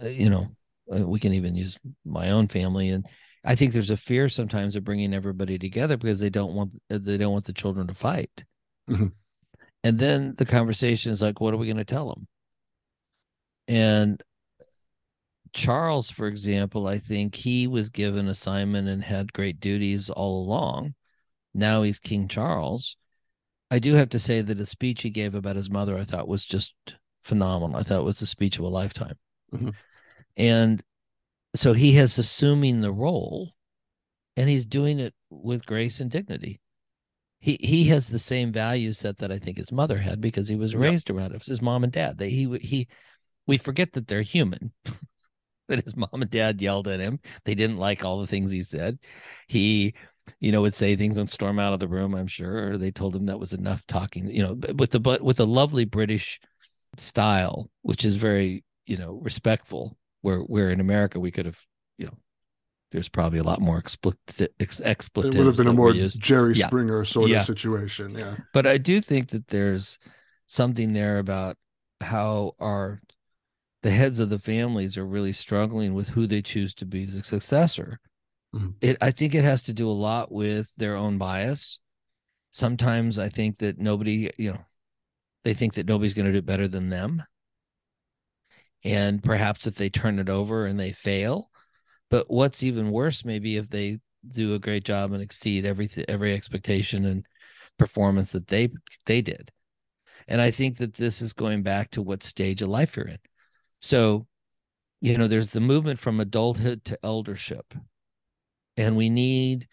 you 0.03 0.29
know, 0.29 0.47
we 0.87 1.19
can 1.19 1.33
even 1.33 1.55
use 1.55 1.77
my 2.05 2.31
own 2.31 2.47
family 2.47 2.89
and 2.89 3.07
I 3.45 3.55
think 3.55 3.73
there's 3.73 3.89
a 3.89 3.97
fear 3.97 4.29
sometimes 4.29 4.75
of 4.75 4.83
bringing 4.83 5.13
everybody 5.13 5.59
together 5.59 5.97
because 5.97 6.19
they 6.19 6.29
don't 6.29 6.53
want 6.53 6.71
uh, 6.89 6.99
they 7.01 7.17
don't 7.17 7.33
want 7.33 7.45
the 7.45 7.53
children 7.53 7.87
to 7.87 7.93
fight. 7.93 8.43
Mm-hmm. 8.89 9.07
And 9.83 9.99
then 9.99 10.33
the 10.37 10.45
conversation 10.45 11.11
is 11.11 11.21
like, 11.21 11.41
what 11.41 11.53
are 11.53 11.57
we 11.57 11.67
going 11.67 11.77
to 11.77 11.83
tell 11.83 12.07
them? 12.07 12.27
And 13.67 14.23
Charles, 15.51 16.09
for 16.09 16.27
example, 16.27 16.87
I 16.87 16.99
think 16.99 17.35
he 17.35 17.67
was 17.67 17.89
given 17.89 18.29
assignment 18.29 18.87
and 18.87 19.03
had 19.03 19.33
great 19.33 19.59
duties 19.59 20.09
all 20.09 20.45
along. 20.45 20.95
Now 21.53 21.83
he's 21.83 21.99
King 21.99 22.29
Charles. 22.29 22.95
I 23.69 23.79
do 23.79 23.95
have 23.95 24.09
to 24.09 24.19
say 24.19 24.41
that 24.41 24.61
a 24.61 24.65
speech 24.65 25.01
he 25.01 25.09
gave 25.09 25.35
about 25.35 25.55
his 25.57 25.69
mother, 25.69 25.97
I 25.97 26.05
thought 26.05 26.27
was 26.27 26.45
just 26.45 26.73
phenomenal. 27.23 27.75
I 27.75 27.83
thought 27.83 27.99
it 27.99 28.05
was 28.05 28.19
the 28.19 28.25
speech 28.25 28.57
of 28.57 28.65
a 28.65 28.69
lifetime. 28.69 29.15
Mm-hmm. 29.53 29.69
And 30.37 30.83
so 31.55 31.73
he 31.73 31.93
has 31.93 32.17
assuming 32.17 32.81
the 32.81 32.91
role 32.91 33.53
and 34.35 34.49
he's 34.49 34.65
doing 34.65 34.99
it 34.99 35.13
with 35.29 35.65
grace 35.65 35.99
and 35.99 36.09
dignity. 36.09 36.59
He 37.39 37.57
he 37.61 37.85
has 37.85 38.07
the 38.07 38.19
same 38.19 38.53
value 38.53 38.93
set 38.93 39.17
that 39.17 39.31
I 39.31 39.37
think 39.37 39.57
his 39.57 39.71
mother 39.71 39.97
had 39.97 40.21
because 40.21 40.47
he 40.47 40.55
was 40.55 40.75
raised 40.75 41.09
around 41.09 41.35
it. 41.35 41.43
His 41.43 41.61
mom 41.61 41.83
and 41.83 41.91
dad. 41.91 42.17
They 42.17 42.29
he 42.29 42.57
he 42.59 42.87
we 43.45 43.57
forget 43.57 43.93
that 43.93 44.07
they're 44.07 44.21
human. 44.21 44.71
that 45.67 45.83
his 45.83 45.95
mom 45.95 46.09
and 46.13 46.29
dad 46.29 46.61
yelled 46.61 46.87
at 46.87 47.01
him. 47.01 47.19
They 47.43 47.53
didn't 47.53 47.77
like 47.77 48.05
all 48.05 48.21
the 48.21 48.27
things 48.27 48.49
he 48.49 48.63
said. 48.63 48.97
He 49.47 49.93
you 50.39 50.51
know, 50.51 50.61
would 50.61 50.75
say 50.75 50.95
things 50.95 51.17
and 51.17 51.29
storm 51.29 51.59
out 51.59 51.73
of 51.73 51.79
the 51.79 51.87
room, 51.87 52.15
I'm 52.15 52.27
sure, 52.27 52.77
they 52.77 52.91
told 52.91 53.15
him 53.15 53.25
that 53.25 53.39
was 53.39 53.53
enough 53.53 53.85
talking, 53.87 54.29
you 54.29 54.41
know, 54.41 54.57
with 54.75 54.91
the 54.91 54.99
but 54.99 55.21
with 55.21 55.39
a 55.39 55.45
lovely 55.45 55.85
British 55.85 56.39
style, 56.97 57.69
which 57.81 58.05
is 58.05 58.15
very, 58.15 58.63
you 58.85 58.97
know, 58.97 59.19
respectful 59.21 59.97
where 60.23 60.39
where 60.39 60.71
in 60.71 60.79
America 60.79 61.19
we 61.19 61.29
could 61.29 61.45
have, 61.45 61.59
you 61.97 62.07
know, 62.07 62.17
there's 62.91 63.09
probably 63.09 63.39
a 63.39 63.43
lot 63.43 63.61
more 63.61 63.77
explicit 63.77 64.53
ex, 64.59 64.81
expletives. 64.83 65.35
It 65.35 65.37
would 65.37 65.47
have 65.47 65.57
been 65.57 65.67
a 65.67 65.73
more 65.73 65.93
Jerry 65.93 66.55
yeah. 66.55 66.67
Springer 66.67 67.05
sort 67.05 67.29
yeah. 67.29 67.41
of 67.41 67.45
situation. 67.45 68.17
Yeah. 68.17 68.37
But 68.53 68.65
I 68.65 68.77
do 68.79 69.01
think 69.01 69.29
that 69.29 69.47
there's 69.47 69.99
something 70.47 70.93
there 70.93 71.19
about 71.19 71.57
how 72.01 72.53
our 72.59 73.01
the 73.83 73.91
heads 73.91 74.19
of 74.19 74.29
the 74.29 74.39
families 74.39 74.97
are 74.97 75.05
really 75.05 75.33
struggling 75.33 75.93
with 75.93 76.09
who 76.09 76.25
they 76.25 76.41
choose 76.41 76.73
to 76.75 76.85
be 76.85 77.05
the 77.05 77.21
successor. 77.21 77.99
Mm-hmm. 78.55 78.69
It 78.81 78.97
I 79.01 79.11
think 79.11 79.35
it 79.35 79.43
has 79.43 79.63
to 79.63 79.73
do 79.73 79.89
a 79.89 79.91
lot 79.91 80.31
with 80.31 80.71
their 80.77 80.95
own 80.95 81.17
bias. 81.17 81.79
Sometimes 82.51 83.19
I 83.19 83.27
think 83.27 83.57
that 83.57 83.77
nobody, 83.77 84.31
you 84.37 84.53
know, 84.53 84.61
they 85.43 85.53
think 85.53 85.73
that 85.73 85.87
nobody's 85.87 86.13
going 86.13 86.27
to 86.27 86.31
do 86.31 86.41
better 86.41 86.69
than 86.69 86.89
them 86.89 87.23
and 88.83 89.23
perhaps 89.23 89.67
if 89.67 89.75
they 89.75 89.89
turn 89.89 90.19
it 90.19 90.29
over 90.29 90.65
and 90.65 90.79
they 90.79 90.91
fail 90.91 91.49
but 92.09 92.29
what's 92.29 92.63
even 92.63 92.91
worse 92.91 93.25
maybe 93.25 93.57
if 93.57 93.69
they 93.69 93.99
do 94.27 94.53
a 94.53 94.59
great 94.59 94.85
job 94.85 95.11
and 95.11 95.21
exceed 95.21 95.65
every 95.65 95.89
every 96.07 96.33
expectation 96.33 97.05
and 97.05 97.25
performance 97.77 98.31
that 98.31 98.47
they 98.47 98.69
they 99.05 99.21
did. 99.21 99.51
And 100.27 100.41
i 100.41 100.51
think 100.51 100.77
that 100.77 100.93
this 100.93 101.21
is 101.21 101.33
going 101.33 101.63
back 101.63 101.91
to 101.91 102.01
what 102.01 102.23
stage 102.23 102.61
of 102.61 102.69
life 102.69 102.95
you're 102.95 103.07
in. 103.07 103.19
So 103.81 104.27
you 105.01 105.17
know 105.17 105.27
there's 105.27 105.49
the 105.49 105.61
movement 105.61 105.99
from 105.99 106.19
adulthood 106.19 106.85
to 106.85 106.99
eldership. 107.03 107.73
And 108.77 108.95
we 108.95 109.09
need 109.09 109.67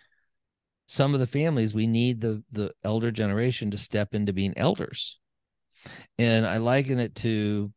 some 0.87 1.14
of 1.14 1.21
the 1.21 1.26
families 1.26 1.73
we 1.73 1.87
need 1.87 2.21
the 2.21 2.43
the 2.50 2.73
elder 2.83 3.11
generation 3.11 3.71
to 3.71 3.79
step 3.79 4.14
into 4.14 4.33
being 4.33 4.57
elders. 4.57 5.19
And 6.19 6.47
i 6.47 6.57
liken 6.59 6.99
it 6.99 7.14
to 7.17 7.73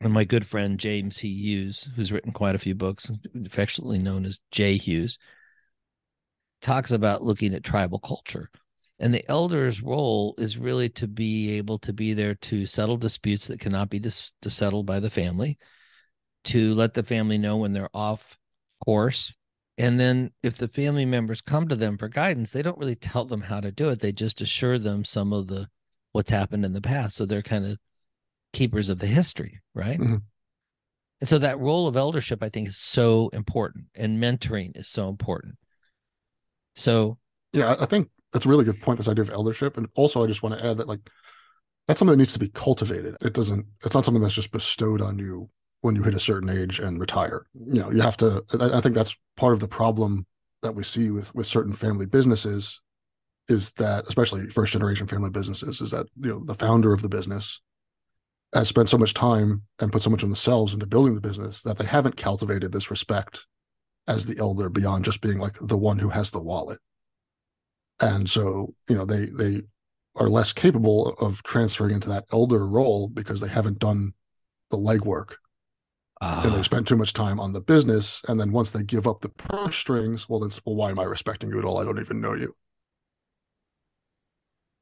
and 0.00 0.12
my 0.12 0.22
mm-hmm. 0.22 0.28
good 0.28 0.46
friend 0.46 0.78
James 0.78 1.18
He 1.18 1.32
Hughes, 1.32 1.88
who's 1.96 2.12
written 2.12 2.32
quite 2.32 2.54
a 2.54 2.58
few 2.58 2.74
books, 2.74 3.10
affectionately 3.44 3.98
known 3.98 4.24
as 4.24 4.40
Jay 4.50 4.76
Hughes, 4.76 5.18
talks 6.62 6.90
about 6.90 7.22
looking 7.22 7.54
at 7.54 7.64
tribal 7.64 7.98
culture. 7.98 8.50
And 8.98 9.12
the 9.12 9.28
elder's 9.28 9.82
role 9.82 10.34
is 10.38 10.56
really 10.56 10.88
to 10.90 11.06
be 11.06 11.50
able 11.52 11.78
to 11.80 11.92
be 11.92 12.14
there 12.14 12.34
to 12.34 12.66
settle 12.66 12.96
disputes 12.96 13.46
that 13.46 13.60
cannot 13.60 13.90
be 13.90 13.98
dis- 13.98 14.32
settled 14.46 14.86
by 14.86 15.00
the 15.00 15.10
family, 15.10 15.58
to 16.44 16.74
let 16.74 16.94
the 16.94 17.02
family 17.02 17.36
know 17.36 17.58
when 17.58 17.72
they're 17.72 17.94
off 17.94 18.38
course. 18.84 19.34
And 19.78 20.00
then 20.00 20.30
if 20.42 20.56
the 20.56 20.68
family 20.68 21.04
members 21.04 21.42
come 21.42 21.68
to 21.68 21.76
them 21.76 21.98
for 21.98 22.08
guidance, 22.08 22.50
they 22.50 22.62
don't 22.62 22.78
really 22.78 22.96
tell 22.96 23.26
them 23.26 23.42
how 23.42 23.60
to 23.60 23.70
do 23.70 23.90
it. 23.90 24.00
They 24.00 24.12
just 24.12 24.40
assure 24.40 24.78
them 24.78 25.04
some 25.04 25.34
of 25.34 25.48
the 25.48 25.68
what's 26.12 26.30
happened 26.30 26.64
in 26.64 26.72
the 26.72 26.80
past. 26.80 27.16
So 27.16 27.26
they're 27.26 27.42
kind 27.42 27.66
of 27.66 27.78
keepers 28.56 28.88
of 28.88 28.98
the 28.98 29.06
history, 29.06 29.60
right? 29.74 30.00
Mm-hmm. 30.00 30.16
And 31.20 31.28
so 31.28 31.38
that 31.38 31.58
role 31.58 31.86
of 31.86 31.96
eldership, 31.96 32.42
I 32.42 32.48
think, 32.48 32.68
is 32.68 32.78
so 32.78 33.28
important, 33.32 33.86
and 33.94 34.22
mentoring 34.22 34.76
is 34.76 34.88
so 34.88 35.08
important. 35.08 35.56
So, 36.74 37.18
yeah, 37.52 37.76
I 37.78 37.86
think 37.86 38.08
that's 38.32 38.46
a 38.46 38.48
really 38.48 38.64
good 38.64 38.80
point. 38.80 38.96
This 38.98 39.08
idea 39.08 39.22
of 39.22 39.30
eldership, 39.30 39.76
and 39.76 39.88
also 39.94 40.24
I 40.24 40.26
just 40.26 40.42
want 40.42 40.58
to 40.58 40.66
add 40.66 40.78
that 40.78 40.88
like 40.88 41.00
that's 41.86 41.98
something 41.98 42.12
that 42.12 42.18
needs 42.18 42.32
to 42.32 42.38
be 42.38 42.48
cultivated. 42.48 43.16
It 43.20 43.34
doesn't. 43.34 43.66
It's 43.84 43.94
not 43.94 44.04
something 44.04 44.22
that's 44.22 44.34
just 44.34 44.52
bestowed 44.52 45.02
on 45.02 45.18
you 45.18 45.48
when 45.82 45.94
you 45.94 46.02
hit 46.02 46.14
a 46.14 46.20
certain 46.20 46.48
age 46.48 46.80
and 46.80 46.98
retire. 46.98 47.46
You 47.54 47.82
know, 47.82 47.90
you 47.90 48.00
have 48.00 48.16
to. 48.18 48.42
I 48.58 48.80
think 48.80 48.94
that's 48.94 49.16
part 49.36 49.52
of 49.52 49.60
the 49.60 49.68
problem 49.68 50.26
that 50.62 50.74
we 50.74 50.82
see 50.82 51.10
with 51.10 51.34
with 51.34 51.46
certain 51.46 51.72
family 51.72 52.06
businesses 52.06 52.80
is 53.48 53.70
that 53.72 54.04
especially 54.08 54.46
first 54.48 54.72
generation 54.72 55.06
family 55.06 55.30
businesses 55.30 55.80
is 55.80 55.92
that 55.92 56.06
you 56.20 56.30
know 56.30 56.44
the 56.44 56.54
founder 56.54 56.92
of 56.92 57.00
the 57.02 57.08
business 57.08 57.60
has 58.56 58.68
spent 58.68 58.88
so 58.88 58.98
much 58.98 59.12
time 59.12 59.62
and 59.80 59.92
put 59.92 60.02
so 60.02 60.10
much 60.10 60.22
on 60.22 60.30
themselves 60.30 60.72
into 60.72 60.86
building 60.86 61.14
the 61.14 61.20
business 61.20 61.62
that 61.62 61.76
they 61.76 61.84
haven't 61.84 62.16
cultivated 62.16 62.72
this 62.72 62.90
respect 62.90 63.44
as 64.08 64.24
the 64.24 64.38
elder 64.38 64.68
beyond 64.68 65.04
just 65.04 65.20
being 65.20 65.38
like 65.38 65.56
the 65.60 65.76
one 65.76 65.98
who 65.98 66.08
has 66.08 66.30
the 66.30 66.40
wallet. 66.40 66.78
And 68.00 68.28
so, 68.28 68.74
you 68.88 68.96
know, 68.96 69.04
they 69.04 69.26
they 69.26 69.62
are 70.14 70.28
less 70.28 70.52
capable 70.52 71.10
of 71.20 71.42
transferring 71.42 71.94
into 71.94 72.08
that 72.08 72.24
elder 72.32 72.66
role 72.66 73.08
because 73.08 73.40
they 73.40 73.48
haven't 73.48 73.78
done 73.78 74.14
the 74.70 74.78
legwork. 74.78 75.34
Uh, 76.22 76.40
and 76.44 76.54
they 76.54 76.60
ah. 76.60 76.62
spent 76.62 76.88
too 76.88 76.96
much 76.96 77.12
time 77.12 77.38
on 77.38 77.52
the 77.52 77.60
business. 77.60 78.22
And 78.26 78.40
then 78.40 78.52
once 78.52 78.70
they 78.70 78.82
give 78.82 79.06
up 79.06 79.20
the 79.20 79.28
purse 79.28 79.76
strings, 79.76 80.28
well, 80.28 80.40
then, 80.40 80.50
well, 80.64 80.76
why 80.76 80.90
am 80.90 80.98
I 80.98 81.04
respecting 81.04 81.50
you 81.50 81.58
at 81.58 81.66
all? 81.66 81.78
I 81.78 81.84
don't 81.84 82.00
even 82.00 82.22
know 82.22 82.34
you. 82.34 82.54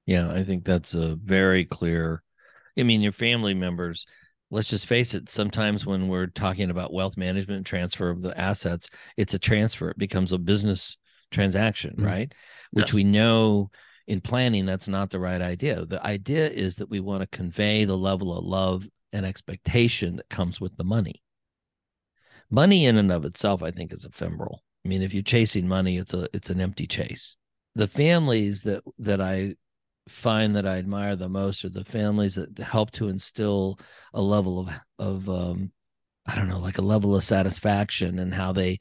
Yeah, 0.06 0.30
I 0.30 0.44
think 0.44 0.64
that's 0.64 0.94
a 0.94 1.16
very 1.16 1.64
clear 1.64 2.22
I 2.78 2.82
mean, 2.82 3.00
your 3.00 3.12
family 3.12 3.54
members, 3.54 4.06
let's 4.50 4.68
just 4.68 4.86
face 4.86 5.14
it, 5.14 5.28
sometimes 5.28 5.86
when 5.86 6.08
we're 6.08 6.26
talking 6.26 6.70
about 6.70 6.92
wealth 6.92 7.16
management 7.16 7.58
and 7.58 7.66
transfer 7.66 8.10
of 8.10 8.22
the 8.22 8.38
assets, 8.38 8.88
it's 9.16 9.34
a 9.34 9.38
transfer. 9.38 9.90
It 9.90 9.98
becomes 9.98 10.32
a 10.32 10.38
business 10.38 10.96
transaction, 11.30 11.94
mm-hmm. 11.96 12.06
right? 12.06 12.34
Which 12.72 12.88
yes. 12.88 12.94
we 12.94 13.04
know 13.04 13.70
in 14.06 14.20
planning, 14.20 14.66
that's 14.66 14.88
not 14.88 15.10
the 15.10 15.20
right 15.20 15.40
idea. 15.40 15.86
The 15.86 16.04
idea 16.04 16.48
is 16.48 16.76
that 16.76 16.90
we 16.90 17.00
want 17.00 17.22
to 17.22 17.36
convey 17.36 17.84
the 17.84 17.96
level 17.96 18.36
of 18.36 18.44
love 18.44 18.88
and 19.12 19.24
expectation 19.24 20.16
that 20.16 20.28
comes 20.28 20.60
with 20.60 20.76
the 20.76 20.84
money. 20.84 21.22
Money 22.50 22.86
in 22.86 22.98
and 22.98 23.10
of 23.10 23.24
itself, 23.24 23.62
I 23.62 23.70
think, 23.70 23.92
is 23.92 24.04
ephemeral. 24.04 24.62
I 24.84 24.88
mean, 24.88 25.02
if 25.02 25.14
you're 25.14 25.22
chasing 25.22 25.66
money, 25.66 25.96
it's 25.96 26.12
a 26.12 26.28
it's 26.34 26.50
an 26.50 26.60
empty 26.60 26.86
chase. 26.86 27.36
The 27.74 27.88
families 27.88 28.62
that 28.62 28.82
that 28.98 29.20
I 29.20 29.54
find 30.08 30.56
that 30.56 30.66
I 30.66 30.76
admire 30.78 31.16
the 31.16 31.28
most 31.28 31.64
are 31.64 31.70
the 31.70 31.84
families 31.84 32.34
that 32.34 32.58
help 32.58 32.90
to 32.92 33.08
instill 33.08 33.78
a 34.12 34.20
level 34.22 34.60
of 34.60 34.68
of 34.98 35.28
um, 35.28 35.72
I 36.26 36.36
don't 36.36 36.48
know, 36.48 36.60
like 36.60 36.78
a 36.78 36.82
level 36.82 37.14
of 37.14 37.24
satisfaction 37.24 38.18
and 38.18 38.32
how 38.32 38.52
they 38.52 38.78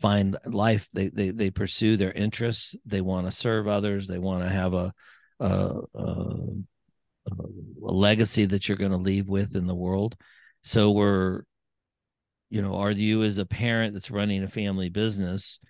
find 0.00 0.36
life. 0.44 0.88
They 0.92 1.08
they 1.08 1.30
they 1.30 1.50
pursue 1.50 1.96
their 1.96 2.12
interests. 2.12 2.74
They 2.84 3.00
want 3.00 3.26
to 3.26 3.32
serve 3.32 3.68
others. 3.68 4.06
They 4.06 4.18
want 4.18 4.42
to 4.42 4.50
have 4.50 4.74
a 4.74 4.92
a, 5.40 5.80
a 5.94 6.04
a 7.30 7.34
legacy 7.92 8.44
that 8.46 8.68
you're 8.68 8.78
going 8.78 8.92
to 8.92 8.96
leave 8.96 9.28
with 9.28 9.56
in 9.56 9.66
the 9.66 9.74
world. 9.74 10.16
So 10.62 10.90
we're, 10.90 11.42
you 12.50 12.62
know, 12.62 12.74
are 12.76 12.90
you 12.90 13.22
as 13.22 13.38
a 13.38 13.46
parent 13.46 13.94
that's 13.94 14.10
running 14.10 14.42
a 14.42 14.48
family 14.48 14.88
business? 14.88 15.60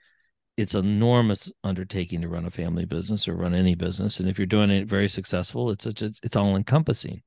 It's 0.56 0.74
an 0.74 0.86
enormous 0.86 1.50
undertaking 1.64 2.22
to 2.22 2.28
run 2.28 2.46
a 2.46 2.50
family 2.50 2.84
business 2.84 3.28
or 3.28 3.34
run 3.34 3.54
any 3.54 3.74
business. 3.74 4.20
And 4.20 4.28
if 4.28 4.38
you're 4.38 4.46
doing 4.46 4.70
it 4.70 4.88
very 4.88 5.08
successful 5.08 5.70
it's 5.70 5.86
it's, 5.86 6.02
it's 6.02 6.36
all 6.36 6.56
encompassing. 6.56 7.22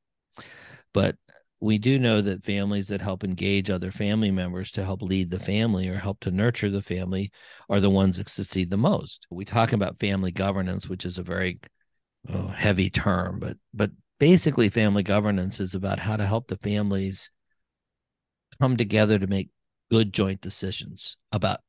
But 0.94 1.16
we 1.62 1.78
do 1.78 2.00
know 2.00 2.22
that 2.22 2.46
families 2.46 2.88
that 2.88 3.02
help 3.02 3.24
engage 3.24 3.70
other 3.70 3.92
family 3.92 4.32
members 4.32 4.72
to 4.72 4.84
help 4.84 5.02
lead 5.02 5.30
the 5.30 5.40
family 5.40 5.90
or 5.90 5.98
help 5.98 6.22
to 6.22 6.32
nurture 6.32 6.70
the 6.70 6.82
family 6.82 7.32
are 7.70 7.82
the 7.82 7.90
ones 7.90 8.18
that 8.18 8.30
succeed 8.30 8.70
the 8.70 8.78
most. 8.78 9.28
We 9.30 9.46
talk 9.46 9.74
about 9.74 10.00
family 10.00 10.32
governance 10.32 10.88
which 10.90 11.06
is 11.06 11.18
a 11.18 11.24
very 11.24 11.60
oh, 12.34 12.48
heavy 12.48 12.90
term 12.90 13.40
but 13.40 13.58
but 13.74 13.92
basically 14.20 14.70
family 14.70 15.04
governance 15.04 15.60
is 15.60 15.76
about 15.76 16.00
how 16.00 16.18
to 16.18 16.26
help 16.26 16.48
the 16.48 16.58
families 16.58 17.30
come 18.60 18.76
together 18.76 19.20
to 19.20 19.28
make 19.28 19.50
good 19.90 20.14
joint 20.14 20.42
decisions 20.42 21.18
about 21.32 21.60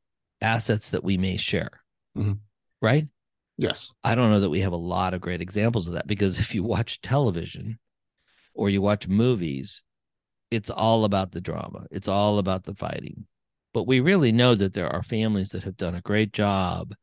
assets 0.40 0.90
that 0.90 1.04
we 1.04 1.16
may 1.16 1.36
share. 1.36 1.82
Mhm. 2.16 2.38
Right? 2.80 3.08
Yes. 3.56 3.90
I 4.02 4.14
don't 4.14 4.30
know 4.30 4.40
that 4.40 4.50
we 4.50 4.60
have 4.60 4.72
a 4.72 4.76
lot 4.76 5.12
of 5.12 5.20
great 5.20 5.42
examples 5.42 5.86
of 5.86 5.94
that 5.94 6.06
because 6.06 6.40
if 6.40 6.54
you 6.54 6.62
watch 6.62 7.00
television 7.00 7.78
or 8.54 8.70
you 8.70 8.80
watch 8.80 9.06
movies, 9.06 9.82
it's 10.50 10.70
all 10.70 11.04
about 11.04 11.32
the 11.32 11.40
drama. 11.40 11.86
It's 11.90 12.08
all 12.08 12.38
about 12.38 12.64
the 12.64 12.74
fighting. 12.74 13.26
But 13.72 13.86
we 13.86 14.00
really 14.00 14.32
know 14.32 14.54
that 14.54 14.74
there 14.74 14.88
are 14.88 15.02
families 15.02 15.50
that 15.50 15.62
have 15.64 15.76
done 15.76 15.94
a 15.94 16.00
great 16.00 16.32
job 16.32 16.94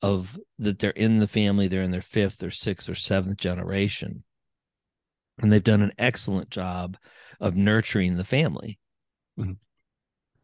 of 0.00 0.38
that 0.58 0.78
they're 0.78 0.90
in 0.90 1.18
the 1.18 1.28
family, 1.28 1.68
they're 1.68 1.82
in 1.82 1.90
their 1.90 2.00
fifth 2.00 2.42
or 2.42 2.50
sixth 2.50 2.88
or 2.88 2.94
seventh 2.94 3.36
generation. 3.36 4.24
And 5.38 5.52
they've 5.52 5.62
done 5.62 5.82
an 5.82 5.92
excellent 5.98 6.50
job 6.50 6.96
of 7.38 7.56
nurturing 7.56 8.16
the 8.16 8.24
family. 8.24 8.78
Mhm. 9.38 9.56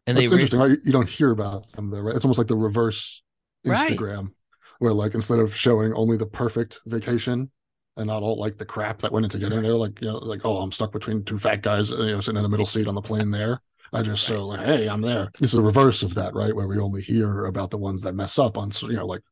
And 0.07 0.17
That's 0.17 0.31
they 0.31 0.35
interesting. 0.35 0.61
right? 0.61 0.79
You 0.85 0.93
don't 0.93 1.09
hear 1.09 1.31
about 1.31 1.71
them 1.73 1.91
though, 1.91 2.01
right? 2.01 2.15
It's 2.17 2.25
almost 2.25 2.39
like 2.39 2.47
the 2.49 2.57
reverse 2.57 3.23
Right. 3.65 3.91
Instagram, 3.91 4.33
where 4.79 4.93
like 4.93 5.15
instead 5.15 5.39
of 5.39 5.55
showing 5.55 5.93
only 5.95 6.17
the 6.17 6.27
perfect 6.27 6.81
vacation 6.87 7.51
and 7.97 8.07
not 8.07 8.23
all 8.23 8.39
like 8.39 8.59
the 8.59 8.65
crap 8.65 9.01
that 9.01 9.13
went 9.13 9.25
into 9.25 9.39
getting 9.39 9.63
there, 9.63 9.75
like 9.75 10.01
you 10.01 10.09
know, 10.09 10.19
like 10.19 10.43
oh, 10.45 10.59
I'm 10.59 10.71
stuck 10.73 10.93
between 10.93 11.25
two 11.25 11.39
fat 11.39 11.63
guys, 11.63 11.91
you 11.91 11.97
know, 12.07 12.21
sitting 12.21 12.37
in 12.37 12.43
the 12.43 12.49
middle 12.49 12.67
seat 12.67 12.87
on 12.87 12.95
the 12.95 13.03
plane 13.03 13.31
there. 13.31 13.61
I 13.93 14.03
just 14.03 14.25
so 14.25 14.47
like, 14.47 14.61
hey, 14.61 14.89
I'm 14.89 15.01
there. 15.01 15.31
This 15.41 15.53
is 15.53 15.57
the 15.59 15.63
reverse 15.63 16.03
of 16.03 16.15
that, 16.15 16.35
right? 16.35 16.55
Where 16.55 16.67
we 16.67 16.79
only 16.79 17.03
hear 17.03 17.47
about 17.47 17.71
the 17.71 17.79
ones 17.79 18.03
that 18.03 18.15
mess 18.15 18.39
up 18.39 18.59
on, 18.59 18.71
you 18.83 18.95
know, 18.95 19.07
like 19.07 19.23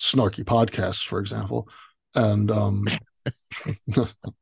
snarky 0.00 0.44
podcasts, 0.44 1.04
for 1.06 1.18
example, 1.18 1.68
and 2.14 2.50
um, 2.50 2.86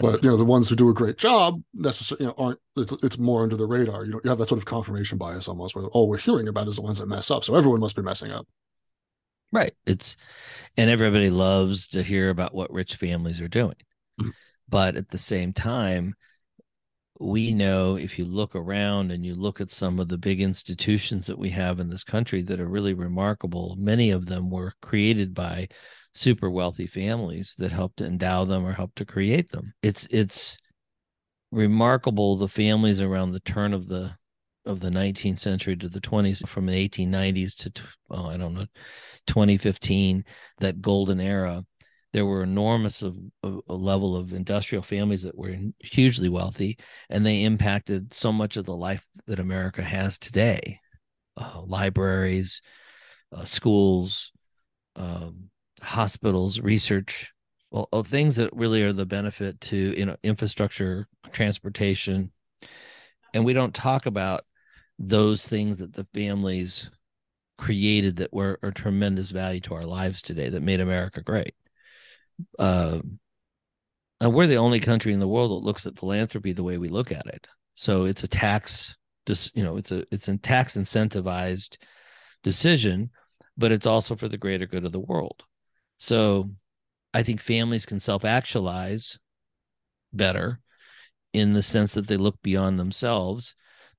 but 0.00 0.22
you 0.22 0.30
know, 0.30 0.36
the 0.36 0.44
ones 0.44 0.68
who 0.68 0.76
do 0.76 0.88
a 0.88 0.94
great 0.94 1.18
job 1.18 1.62
necessarily, 1.72 2.24
you 2.24 2.28
know, 2.28 2.44
aren't. 2.44 2.58
It's, 2.76 2.92
it's 3.02 3.18
more 3.18 3.42
under 3.42 3.56
the 3.56 3.66
radar. 3.66 4.04
You 4.04 4.12
know, 4.12 4.20
you 4.24 4.30
have 4.30 4.38
that 4.38 4.48
sort 4.48 4.58
of 4.58 4.64
confirmation 4.64 5.18
bias 5.18 5.48
almost, 5.48 5.76
where 5.76 5.86
all 5.86 6.08
we're 6.08 6.18
hearing 6.18 6.48
about 6.48 6.68
is 6.68 6.76
the 6.76 6.82
ones 6.82 6.98
that 6.98 7.08
mess 7.08 7.30
up. 7.30 7.44
So 7.44 7.54
everyone 7.54 7.80
must 7.80 7.96
be 7.96 8.02
messing 8.02 8.32
up. 8.32 8.46
Right. 9.52 9.72
It's 9.86 10.16
and 10.76 10.90
everybody 10.90 11.30
loves 11.30 11.86
to 11.88 12.02
hear 12.02 12.30
about 12.30 12.54
what 12.54 12.72
rich 12.72 12.96
families 12.96 13.40
are 13.40 13.48
doing. 13.48 13.76
Mhm. 14.20 14.32
But 14.68 14.96
at 14.96 15.10
the 15.10 15.18
same 15.18 15.52
time, 15.52 16.14
we 17.20 17.52
know 17.52 17.96
if 17.96 18.18
you 18.18 18.24
look 18.24 18.56
around 18.56 19.12
and 19.12 19.24
you 19.24 19.36
look 19.36 19.60
at 19.60 19.70
some 19.70 20.00
of 20.00 20.08
the 20.08 20.18
big 20.18 20.40
institutions 20.40 21.26
that 21.26 21.38
we 21.38 21.50
have 21.50 21.78
in 21.78 21.88
this 21.88 22.02
country 22.02 22.42
that 22.42 22.58
are 22.58 22.68
really 22.68 22.94
remarkable, 22.94 23.76
many 23.78 24.10
of 24.10 24.26
them 24.26 24.50
were 24.50 24.72
created 24.82 25.32
by 25.32 25.68
super 26.14 26.48
wealthy 26.48 26.86
families 26.86 27.54
that 27.58 27.72
helped 27.72 27.98
to 27.98 28.06
endow 28.06 28.44
them 28.44 28.64
or 28.64 28.72
helped 28.72 28.96
to 28.96 29.04
create 29.04 29.50
them. 29.50 29.72
It's 29.82 30.06
it's 30.10 30.56
remarkable 31.50 32.36
the 32.36 32.48
families 32.48 33.00
around 33.00 33.32
the 33.32 33.40
turn 33.40 33.72
of 33.72 33.88
the 33.88 34.16
of 34.66 34.80
the 34.80 34.90
19th 34.90 35.38
century 35.38 35.76
to 35.76 35.88
the 35.88 36.00
20s 36.00 36.46
from 36.48 36.66
the 36.66 36.88
1890s 36.88 37.54
to 37.54 37.72
oh 38.10 38.26
I 38.26 38.36
don't 38.36 38.54
know 38.54 38.66
2015 39.26 40.24
that 40.58 40.80
golden 40.80 41.20
era 41.20 41.64
there 42.12 42.24
were 42.24 42.44
enormous 42.44 43.02
of, 43.02 43.16
of 43.42 43.60
a 43.68 43.74
level 43.74 44.16
of 44.16 44.32
industrial 44.32 44.82
families 44.82 45.22
that 45.22 45.36
were 45.36 45.54
hugely 45.80 46.28
wealthy 46.28 46.78
and 47.10 47.26
they 47.26 47.42
impacted 47.42 48.14
so 48.14 48.32
much 48.32 48.56
of 48.56 48.64
the 48.64 48.74
life 48.74 49.04
that 49.26 49.40
america 49.40 49.82
has 49.82 50.18
today 50.18 50.80
uh, 51.36 51.60
libraries 51.66 52.62
uh, 53.32 53.44
schools 53.44 54.32
um, 54.96 55.50
hospitals 55.84 56.60
research 56.60 57.32
well 57.70 57.88
things 58.04 58.36
that 58.36 58.54
really 58.54 58.82
are 58.82 58.92
the 58.92 59.06
benefit 59.06 59.60
to 59.60 59.94
you 59.96 60.06
know 60.06 60.16
infrastructure 60.22 61.06
transportation 61.32 62.30
and 63.34 63.44
we 63.44 63.52
don't 63.52 63.74
talk 63.74 64.06
about 64.06 64.44
those 64.98 65.46
things 65.46 65.78
that 65.78 65.92
the 65.92 66.06
families 66.14 66.90
created 67.58 68.16
that 68.16 68.32
were 68.32 68.58
a 68.62 68.70
tremendous 68.70 69.30
value 69.30 69.60
to 69.60 69.74
our 69.74 69.84
lives 69.84 70.22
today 70.22 70.48
that 70.48 70.62
made 70.62 70.80
America 70.80 71.20
great. 71.22 71.54
Uh, 72.58 73.00
and 74.20 74.32
we're 74.32 74.46
the 74.46 74.56
only 74.56 74.80
country 74.80 75.12
in 75.12 75.20
the 75.20 75.28
world 75.28 75.50
that 75.50 75.66
looks 75.66 75.86
at 75.86 75.98
philanthropy 75.98 76.52
the 76.52 76.62
way 76.62 76.78
we 76.78 76.88
look 76.88 77.12
at 77.12 77.26
it. 77.26 77.46
So 77.74 78.04
it's 78.04 78.24
a 78.24 78.28
tax, 78.28 78.96
just 79.26 79.54
you 79.56 79.64
know, 79.64 79.76
it's 79.76 79.90
a 79.90 80.04
it's 80.12 80.28
a 80.28 80.36
tax 80.36 80.76
incentivized 80.76 81.76
decision, 82.42 83.10
but 83.56 83.72
it's 83.72 83.86
also 83.86 84.14
for 84.14 84.28
the 84.28 84.38
greater 84.38 84.66
good 84.66 84.84
of 84.84 84.92
the 84.92 85.00
world. 85.00 85.42
So 85.98 86.50
I 87.12 87.22
think 87.22 87.40
families 87.40 87.86
can 87.86 88.00
self 88.00 88.24
actualize 88.24 89.18
better 90.12 90.60
in 91.32 91.52
the 91.52 91.62
sense 91.62 91.94
that 91.94 92.06
they 92.06 92.16
look 92.16 92.40
beyond 92.42 92.78
themselves 92.78 93.54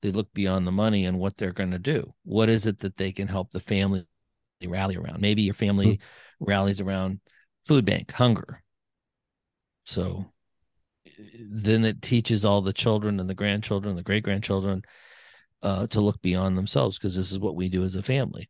they 0.06 0.12
look 0.12 0.32
beyond 0.34 0.68
the 0.68 0.72
money 0.72 1.06
and 1.06 1.18
what 1.18 1.36
they're 1.36 1.52
going 1.52 1.72
to 1.72 1.80
do. 1.80 2.14
What 2.24 2.48
is 2.48 2.68
it 2.68 2.80
that 2.80 2.96
they 2.96 3.12
can 3.12 3.28
help 3.28 3.52
the 3.52 3.60
family 3.60 4.06
rally 4.64 4.98
around? 4.98 5.20
Maybe 5.20 5.42
your 5.42 5.56
family 5.56 6.00
rallies 6.40 6.80
around 6.80 7.22
food 7.66 7.86
bank, 7.86 8.12
hunger. 8.12 8.62
So 9.84 10.32
then 11.40 11.86
it 11.86 12.04
teaches 12.04 12.46
all 12.46 12.62
the 12.62 12.72
children 12.72 13.20
and 13.20 13.28
the 13.28 13.34
grandchildren, 13.34 13.96
the 13.96 14.04
great 14.04 14.24
grandchildren, 14.24 14.84
uh, 15.64 15.88
to 15.88 16.02
look 16.02 16.22
beyond 16.22 16.56
themselves 16.56 17.00
because 17.00 17.16
this 17.16 17.32
is 17.32 17.40
what 17.40 17.56
we 17.56 17.68
do 17.68 17.84
as 17.84 17.96
a 17.96 18.04
family. 18.04 18.50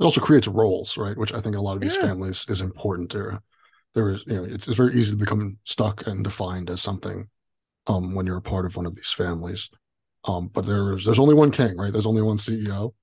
It 0.00 0.04
also 0.04 0.20
creates 0.20 0.48
roles, 0.48 0.96
right? 0.96 1.16
Which 1.16 1.32
I 1.32 1.40
think 1.40 1.54
in 1.54 1.60
a 1.60 1.62
lot 1.62 1.76
of 1.76 1.80
these 1.80 1.94
Yeah. 1.94 2.02
families 2.02 2.44
is 2.48 2.60
important. 2.60 3.12
There, 3.12 3.40
there 3.94 4.10
is, 4.10 4.24
you 4.26 4.34
know, 4.34 4.44
it's, 4.44 4.66
it's 4.66 4.76
very 4.76 4.94
easy 4.94 5.12
to 5.12 5.16
become 5.16 5.58
stuck 5.64 6.06
and 6.06 6.24
defined 6.24 6.68
as 6.70 6.82
something 6.82 7.28
um, 7.86 8.14
when 8.14 8.26
you're 8.26 8.38
a 8.38 8.42
part 8.42 8.66
of 8.66 8.76
one 8.76 8.86
of 8.86 8.94
these 8.96 9.12
families. 9.12 9.70
Um, 10.24 10.48
but 10.48 10.66
there's 10.66 11.04
there's 11.04 11.18
only 11.18 11.34
one 11.34 11.50
king, 11.50 11.76
right? 11.76 11.92
There's 11.92 12.06
only 12.06 12.22
one 12.22 12.38
CEO. 12.38 12.94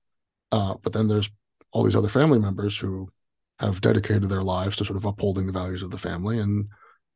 Uh, 0.50 0.74
but 0.82 0.92
then 0.92 1.08
there's 1.08 1.30
all 1.72 1.82
these 1.82 1.96
other 1.96 2.08
family 2.08 2.38
members 2.38 2.76
who 2.76 3.10
have 3.58 3.80
dedicated 3.80 4.28
their 4.28 4.42
lives 4.42 4.76
to 4.76 4.84
sort 4.84 4.96
of 4.96 5.04
upholding 5.04 5.46
the 5.46 5.52
values 5.52 5.82
of 5.82 5.90
the 5.90 5.98
family 5.98 6.38
and 6.38 6.66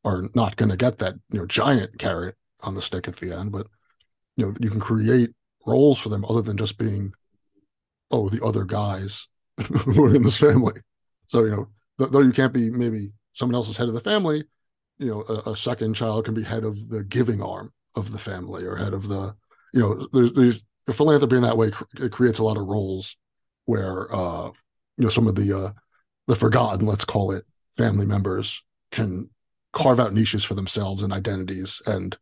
are 0.05 0.29
not 0.35 0.57
going 0.57 0.69
to 0.71 0.77
get 0.77 0.99
that 0.99 1.15
you 1.31 1.39
know 1.41 1.47
giant 1.47 1.99
carrot 1.99 2.37
on 2.63 2.75
the 2.75 2.83
stick 2.83 3.09
at 3.09 3.17
the 3.17 3.33
end. 3.33 3.53
But 3.53 3.67
you 4.37 4.47
know 4.47 4.55
you 4.61 4.71
can 4.71 4.81
create 4.81 5.31
roles 5.67 5.99
for 5.99 6.09
them 6.09 6.25
other 6.25 6.43
than 6.43 6.57
just 6.57 6.79
being 6.79 7.13
oh 8.11 8.29
the 8.29 8.45
other 8.45 8.65
guys 8.65 9.27
who 9.85 10.05
are 10.05 10.15
in 10.15 10.23
this 10.23 10.39
family. 10.39 10.81
So 11.27 11.45
you 11.45 11.51
know 11.51 11.69
th- 11.99 12.11
though 12.11 12.21
you 12.21 12.33
can't 12.33 12.53
be 12.53 12.71
maybe 12.71 13.11
someone 13.33 13.55
else's 13.55 13.77
head 13.77 13.89
of 13.89 13.95
the 13.95 14.01
family, 14.01 14.45
you 14.99 15.09
know 15.09 15.25
a, 15.29 15.51
a 15.51 15.57
second 15.57 15.95
child 15.95 16.25
can 16.25 16.35
be 16.35 16.43
head 16.43 16.65
of 16.65 16.89
the 16.89 17.05
giving 17.05 17.43
arm 17.43 17.73
of 17.95 18.13
the 18.13 18.19
family 18.19 18.65
or 18.65 18.77
head 18.77 18.93
of 18.93 19.09
the 19.09 19.35
you 19.77 19.83
know, 19.83 20.09
there's, 20.13 20.33
there's 20.33 20.65
philanthropy 20.97 21.37
in 21.37 21.43
that 21.43 21.59
way. 21.59 21.71
It 21.99 22.13
creates 22.13 22.39
a 22.39 22.45
lot 22.45 22.57
of 22.57 22.67
roles 22.67 23.17
where, 23.67 24.13
uh, 24.15 24.47
you 24.97 25.05
know, 25.05 25.11
some 25.11 25.27
of 25.27 25.35
the 25.35 25.53
uh, 25.57 25.73
the 26.27 26.35
forgotten, 26.35 26.87
let's 26.87 27.05
call 27.05 27.33
it, 27.33 27.45
family 27.77 28.07
members 28.07 28.63
can 28.91 29.29
carve 29.73 30.01
out 30.01 30.15
niches 30.15 30.45
for 30.45 30.55
themselves 30.55 31.03
and 31.03 31.13
identities, 31.13 31.83
and 31.87 32.17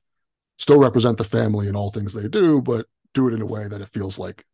still 0.58 0.78
represent 0.78 1.16
the 1.16 1.24
family 1.24 1.68
in 1.68 1.76
all 1.76 1.90
things 1.90 2.12
they 2.12 2.26
do, 2.26 2.60
but 2.60 2.86
do 3.14 3.28
it 3.28 3.34
in 3.34 3.40
a 3.40 3.46
way 3.46 3.68
that 3.68 3.80
it 3.80 3.88
feels 3.88 4.18
like 4.18 4.44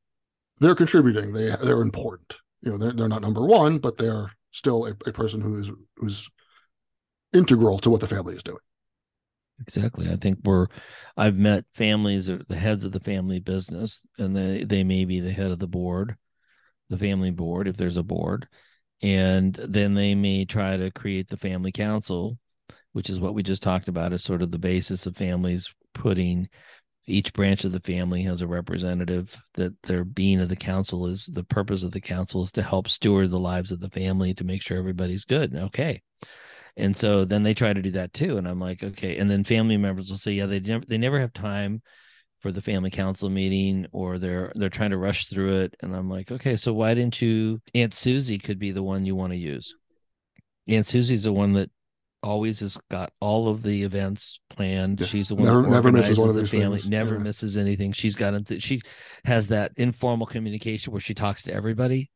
they're 0.58 0.74
contributing. 0.74 1.32
They 1.32 1.56
they're 1.62 1.80
important. 1.80 2.36
You 2.62 2.72
know, 2.72 2.78
they're 2.78 2.92
they're 2.92 3.08
not 3.08 3.22
number 3.22 3.44
one, 3.44 3.78
but 3.78 3.96
they're 3.96 4.32
still 4.50 4.86
a, 4.86 4.90
a 5.06 5.12
person 5.12 5.40
who 5.40 5.58
is 5.58 5.70
who's 5.96 6.28
integral 7.32 7.78
to 7.78 7.90
what 7.90 8.00
the 8.00 8.06
family 8.06 8.34
is 8.34 8.42
doing. 8.42 8.58
Exactly. 9.60 10.10
I 10.10 10.16
think 10.16 10.38
we're 10.44 10.66
I've 11.16 11.36
met 11.36 11.64
families 11.74 12.28
or 12.28 12.42
the 12.48 12.56
heads 12.56 12.84
of 12.84 12.92
the 12.92 13.00
family 13.00 13.40
business 13.40 14.02
and 14.18 14.34
they 14.34 14.64
they 14.64 14.84
may 14.84 15.04
be 15.04 15.20
the 15.20 15.32
head 15.32 15.50
of 15.50 15.58
the 15.58 15.68
board, 15.68 16.16
the 16.88 16.98
family 16.98 17.30
board 17.30 17.68
if 17.68 17.76
there's 17.76 17.98
a 17.98 18.02
board. 18.02 18.48
And 19.02 19.54
then 19.54 19.94
they 19.94 20.14
may 20.14 20.44
try 20.44 20.76
to 20.76 20.90
create 20.90 21.28
the 21.28 21.36
family 21.36 21.72
council, 21.72 22.38
which 22.92 23.08
is 23.10 23.20
what 23.20 23.34
we 23.34 23.42
just 23.42 23.62
talked 23.62 23.88
about 23.88 24.12
as 24.12 24.22
sort 24.22 24.42
of 24.42 24.50
the 24.50 24.58
basis 24.58 25.06
of 25.06 25.16
families 25.16 25.72
putting 25.94 26.48
each 27.10 27.32
branch 27.32 27.64
of 27.64 27.72
the 27.72 27.80
family 27.80 28.22
has 28.22 28.40
a 28.40 28.46
representative 28.46 29.36
that 29.54 29.80
their 29.82 30.04
being 30.04 30.40
of 30.40 30.48
the 30.48 30.56
council 30.56 31.06
is 31.06 31.26
the 31.26 31.44
purpose 31.44 31.82
of 31.82 31.92
the 31.92 32.00
council 32.00 32.42
is 32.42 32.52
to 32.52 32.62
help 32.62 32.88
steward 32.88 33.30
the 33.30 33.38
lives 33.38 33.72
of 33.72 33.80
the 33.80 33.90
family 33.90 34.34
to 34.34 34.44
make 34.44 34.62
sure 34.62 34.78
everybody's 34.78 35.24
good. 35.24 35.54
Okay. 35.54 36.02
And 36.76 36.96
so 36.96 37.24
then 37.24 37.42
they 37.42 37.54
try 37.54 37.72
to 37.72 37.82
do 37.82 37.90
that 37.92 38.12
too. 38.12 38.36
And 38.36 38.46
i'm 38.46 38.60
like 38.60 38.82
okay. 38.82 39.16
And 39.18 39.30
then 39.30 39.44
family 39.44 39.76
members 39.76 40.10
will 40.10 40.18
say 40.18 40.32
yeah 40.32 40.46
they 40.46 40.60
never 40.60 40.84
they 40.86 40.98
never 40.98 41.20
have 41.20 41.32
time 41.32 41.82
for 42.40 42.52
the 42.52 42.62
family 42.62 42.90
council 42.90 43.28
meeting 43.28 43.86
or 43.92 44.18
they're 44.18 44.52
they're 44.54 44.70
trying 44.70 44.90
to 44.90 44.98
rush 44.98 45.26
through 45.26 45.60
it. 45.60 45.74
And 45.82 45.94
i'm 45.94 46.08
like 46.08 46.30
okay 46.30 46.56
so 46.56 46.72
why 46.72 46.94
didn't 46.94 47.20
you 47.20 47.60
aunt 47.74 47.94
susie 47.94 48.38
could 48.38 48.58
be 48.58 48.70
the 48.70 48.82
one 48.82 49.04
you 49.04 49.16
want 49.16 49.32
to 49.32 49.38
use. 49.38 49.74
Aunt 50.68 50.86
susie's 50.86 51.24
the 51.24 51.32
one 51.32 51.54
that 51.54 51.70
always 52.22 52.60
has 52.60 52.76
got 52.90 53.12
all 53.20 53.48
of 53.48 53.62
the 53.62 53.82
events 53.82 54.40
planned 54.50 55.00
Yeah. 55.00 55.06
she's 55.06 55.28
the 55.28 55.34
one 55.34 55.44
Never- 55.44 55.62
that 55.62 55.70
never 55.70 55.92
misses 55.92 56.18
one 56.18 56.28
of 56.28 56.34
the 56.34 56.46
family 56.46 56.78
things. 56.78 56.88
never 56.88 57.14
Yeah. 57.14 57.22
misses 57.22 57.56
anything 57.56 57.92
she's 57.92 58.16
got 58.16 58.34
into 58.34 58.60
she 58.60 58.82
has 59.24 59.46
that 59.48 59.72
informal 59.76 60.26
communication 60.26 60.92
where 60.92 61.00
she 61.00 61.14
talks 61.14 61.42
to 61.44 61.52
everybody 61.52 62.10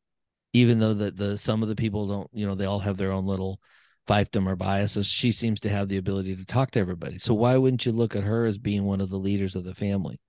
even 0.53 0.79
though 0.79 0.95
that 0.95 1.17
the 1.17 1.38
some 1.38 1.62
of 1.62 1.69
the 1.69 1.75
people 1.77 2.07
don't 2.07 2.29
you 2.33 2.47
know 2.47 2.55
they 2.55 2.67
all 2.67 2.81
have 2.81 2.97
their 2.97 3.12
own 3.12 3.27
little 3.27 3.61
fiefdom 4.07 4.47
or 4.47 4.55
biases. 4.55 5.07
She 5.07 5.33
seems 5.33 5.61
to 5.61 5.71
have 5.71 5.88
the 5.88 5.97
ability 5.97 6.37
to 6.37 6.45
talk 6.45 6.73
to 6.73 6.79
everybody. 6.79 7.19
So 7.19 7.33
why 7.33 7.57
wouldn't 7.57 7.87
you 7.87 7.93
look 7.93 8.14
at 8.14 8.23
her 8.23 8.45
as 8.45 8.59
being 8.59 8.85
one 8.85 9.01
of 9.01 9.09
the 9.09 9.17
leaders 9.19 9.57
of 9.57 9.64
the 9.64 9.75
family? 9.75 10.21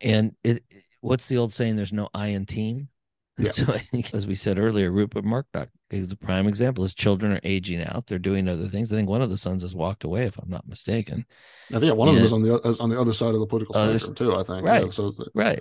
And 0.00 0.32
it, 0.42 0.64
what's 1.00 1.28
the 1.28 1.36
old 1.36 1.52
saying? 1.52 1.76
There's 1.76 1.92
no 1.92 2.08
I 2.12 2.28
in 2.28 2.44
team. 2.44 2.88
Yeah. 3.38 3.50
So 3.52 3.64
I 3.72 3.78
think, 3.78 4.12
as 4.14 4.26
we 4.26 4.34
said 4.34 4.58
earlier, 4.58 4.90
Rupert 4.90 5.24
Murdoch 5.24 5.68
is 5.90 6.10
a 6.10 6.16
prime 6.16 6.46
example. 6.48 6.82
His 6.84 6.94
children 6.94 7.32
are 7.32 7.40
aging 7.44 7.82
out; 7.82 8.06
they're 8.06 8.18
doing 8.18 8.48
other 8.48 8.68
things. 8.68 8.92
I 8.92 8.96
think 8.96 9.08
one 9.08 9.22
of 9.22 9.30
the 9.30 9.36
sons 9.38 9.62
has 9.62 9.74
walked 9.74 10.04
away, 10.04 10.24
if 10.24 10.38
I'm 10.38 10.50
not 10.50 10.68
mistaken. 10.68 11.24
I 11.72 11.78
think 11.78 11.94
one 11.94 12.08
of 12.08 12.14
them 12.16 12.24
is 12.24 12.32
on 12.32 12.42
the 12.42 12.58
is 12.60 12.80
on 12.80 12.90
the 12.90 13.00
other 13.00 13.14
side 13.14 13.34
of 13.34 13.40
the 13.40 13.46
political 13.46 13.74
spectrum 13.74 14.14
too. 14.14 14.34
I 14.34 14.42
think 14.42 14.64
right. 14.64 14.82
Yeah, 14.84 14.90
so 14.90 15.10
the- 15.10 15.30
Right. 15.34 15.60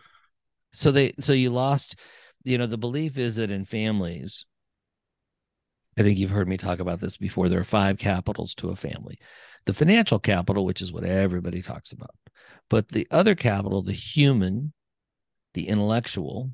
So 0.74 0.92
they 0.92 1.14
so 1.20 1.34
you 1.34 1.50
lost, 1.50 1.96
you 2.44 2.58
know, 2.58 2.68
the 2.68 2.78
belief 2.78 3.18
is 3.18 3.36
that 3.38 3.52
in 3.52 3.66
families, 3.66 4.46
I 5.98 6.04
think 6.04 6.20
you've 6.20 6.30
heard 6.32 6.48
me 6.48 6.58
talk 6.58 6.80
about 6.80 7.00
this 7.00 7.18
before. 7.18 7.50
There 7.50 7.60
are 7.60 7.64
five 7.64 7.98
capitals 7.98 8.54
to 8.56 8.70
a 8.70 8.76
family. 8.76 9.18
The 9.66 9.74
financial 9.74 10.20
capital, 10.20 10.66
which 10.66 10.82
is 10.82 10.92
what 10.92 11.04
everybody 11.04 11.62
talks 11.62 11.92
about. 11.92 12.16
But 12.70 12.90
the 12.90 13.08
other 13.12 13.34
capital, 13.36 13.82
the 13.82 13.94
human, 13.94 14.74
the 15.54 15.68
intellectual, 15.68 16.52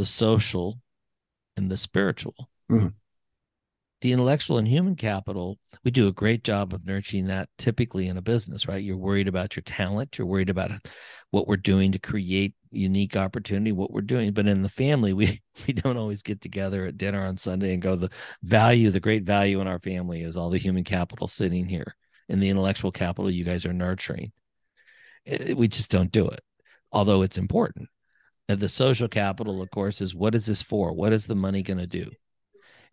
the 0.00 0.06
social, 0.06 0.80
and 1.58 1.70
the 1.70 1.76
spiritual. 1.76 2.34
Mhm. 2.70 2.94
The 4.00 4.12
intellectual 4.12 4.56
and 4.56 4.66
human 4.66 4.96
capital, 4.96 5.58
we 5.84 5.90
do 5.90 6.08
a 6.08 6.12
great 6.12 6.42
job 6.42 6.72
of 6.72 6.86
nurturing 6.86 7.26
that 7.26 7.50
typically 7.58 8.08
in 8.08 8.16
a 8.16 8.22
business, 8.22 8.66
right? 8.66 8.82
You're 8.82 8.96
worried 8.96 9.28
about 9.28 9.56
your 9.56 9.62
talent, 9.62 10.16
you're 10.16 10.26
worried 10.26 10.48
about 10.48 10.70
what 11.32 11.46
we're 11.46 11.58
doing 11.58 11.92
to 11.92 11.98
create 11.98 12.54
unique 12.70 13.14
opportunity, 13.14 13.72
what 13.72 13.92
we're 13.92 14.00
doing. 14.00 14.32
But 14.32 14.48
in 14.48 14.62
the 14.62 14.70
family, 14.70 15.12
we 15.12 15.42
we 15.66 15.74
don't 15.74 15.98
always 15.98 16.22
get 16.22 16.40
together 16.40 16.86
at 16.86 16.96
dinner 16.96 17.22
on 17.22 17.36
Sunday 17.36 17.74
and 17.74 17.82
go, 17.82 17.94
the 17.94 18.08
value, 18.42 18.90
the 18.90 19.00
great 19.00 19.24
value 19.24 19.60
in 19.60 19.66
our 19.66 19.80
family 19.80 20.22
is 20.22 20.34
all 20.34 20.48
the 20.48 20.56
human 20.56 20.84
capital 20.84 21.28
sitting 21.28 21.68
here 21.68 21.94
and 22.30 22.42
the 22.42 22.48
intellectual 22.48 22.90
capital 22.90 23.30
you 23.30 23.44
guys 23.44 23.66
are 23.66 23.74
nurturing. 23.74 24.32
It- 25.26 25.58
we 25.58 25.68
just 25.68 25.90
don't 25.90 26.10
do 26.10 26.26
it, 26.26 26.40
although 26.90 27.20
it's 27.20 27.36
important. 27.36 27.90
The 28.58 28.68
social 28.68 29.08
capital, 29.08 29.62
of 29.62 29.70
course, 29.70 30.00
is 30.00 30.14
what 30.14 30.34
is 30.34 30.46
this 30.46 30.62
for? 30.62 30.92
What 30.92 31.12
is 31.12 31.26
the 31.26 31.34
money 31.34 31.62
going 31.62 31.78
to 31.78 31.86
do? 31.86 32.10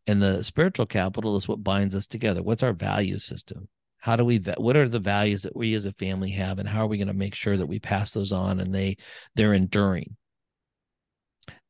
And 0.05 0.21
the 0.21 0.43
spiritual 0.43 0.85
capital 0.85 1.35
is 1.35 1.47
what 1.47 1.63
binds 1.63 1.95
us 1.95 2.07
together. 2.07 2.43
What's 2.43 2.63
our 2.63 2.73
value 2.73 3.17
system? 3.17 3.67
How 3.97 4.15
do 4.15 4.23
we? 4.23 4.37
What 4.57 4.77
are 4.77 4.87
the 4.87 4.99
values 4.99 5.43
that 5.43 5.55
we 5.55 5.73
as 5.73 5.85
a 5.85 5.93
family 5.93 6.31
have, 6.31 6.59
and 6.59 6.67
how 6.67 6.83
are 6.83 6.87
we 6.87 6.97
going 6.97 7.07
to 7.07 7.13
make 7.13 7.35
sure 7.35 7.57
that 7.57 7.65
we 7.65 7.79
pass 7.79 8.11
those 8.11 8.31
on 8.31 8.59
and 8.59 8.73
they 8.73 8.97
they're 9.35 9.53
enduring? 9.53 10.15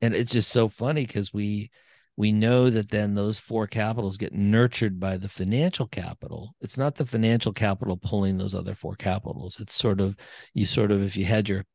And 0.02 0.14
it's 0.14 0.32
just 0.32 0.50
so 0.50 0.70
funny 0.70 1.06
because 1.06 1.34
we 1.34 1.72
we 2.18 2.32
know 2.32 2.70
that 2.70 2.90
then 2.90 3.16
those 3.16 3.38
four 3.38 3.68
capitals 3.68 4.18
get 4.18 4.34
nurtured 4.34 5.00
by 5.00 5.18
the 5.18 5.30
financial 5.30 5.88
capital. 5.88 6.56
It's 6.62 6.78
not 6.78 6.96
the 6.96 7.06
financial 7.06 7.54
capital 7.54 7.96
pulling 7.98 8.38
those 8.38 8.56
other 8.56 8.76
four 8.76 8.96
capitals. 8.96 9.60
It's 9.60 9.76
sort 9.76 10.02
of 10.02 10.16
you 10.54 10.66
sort 10.66 10.92
of 10.92 11.02
if 11.04 11.16
you 11.16 11.26
had 11.26 11.48
your 11.48 11.66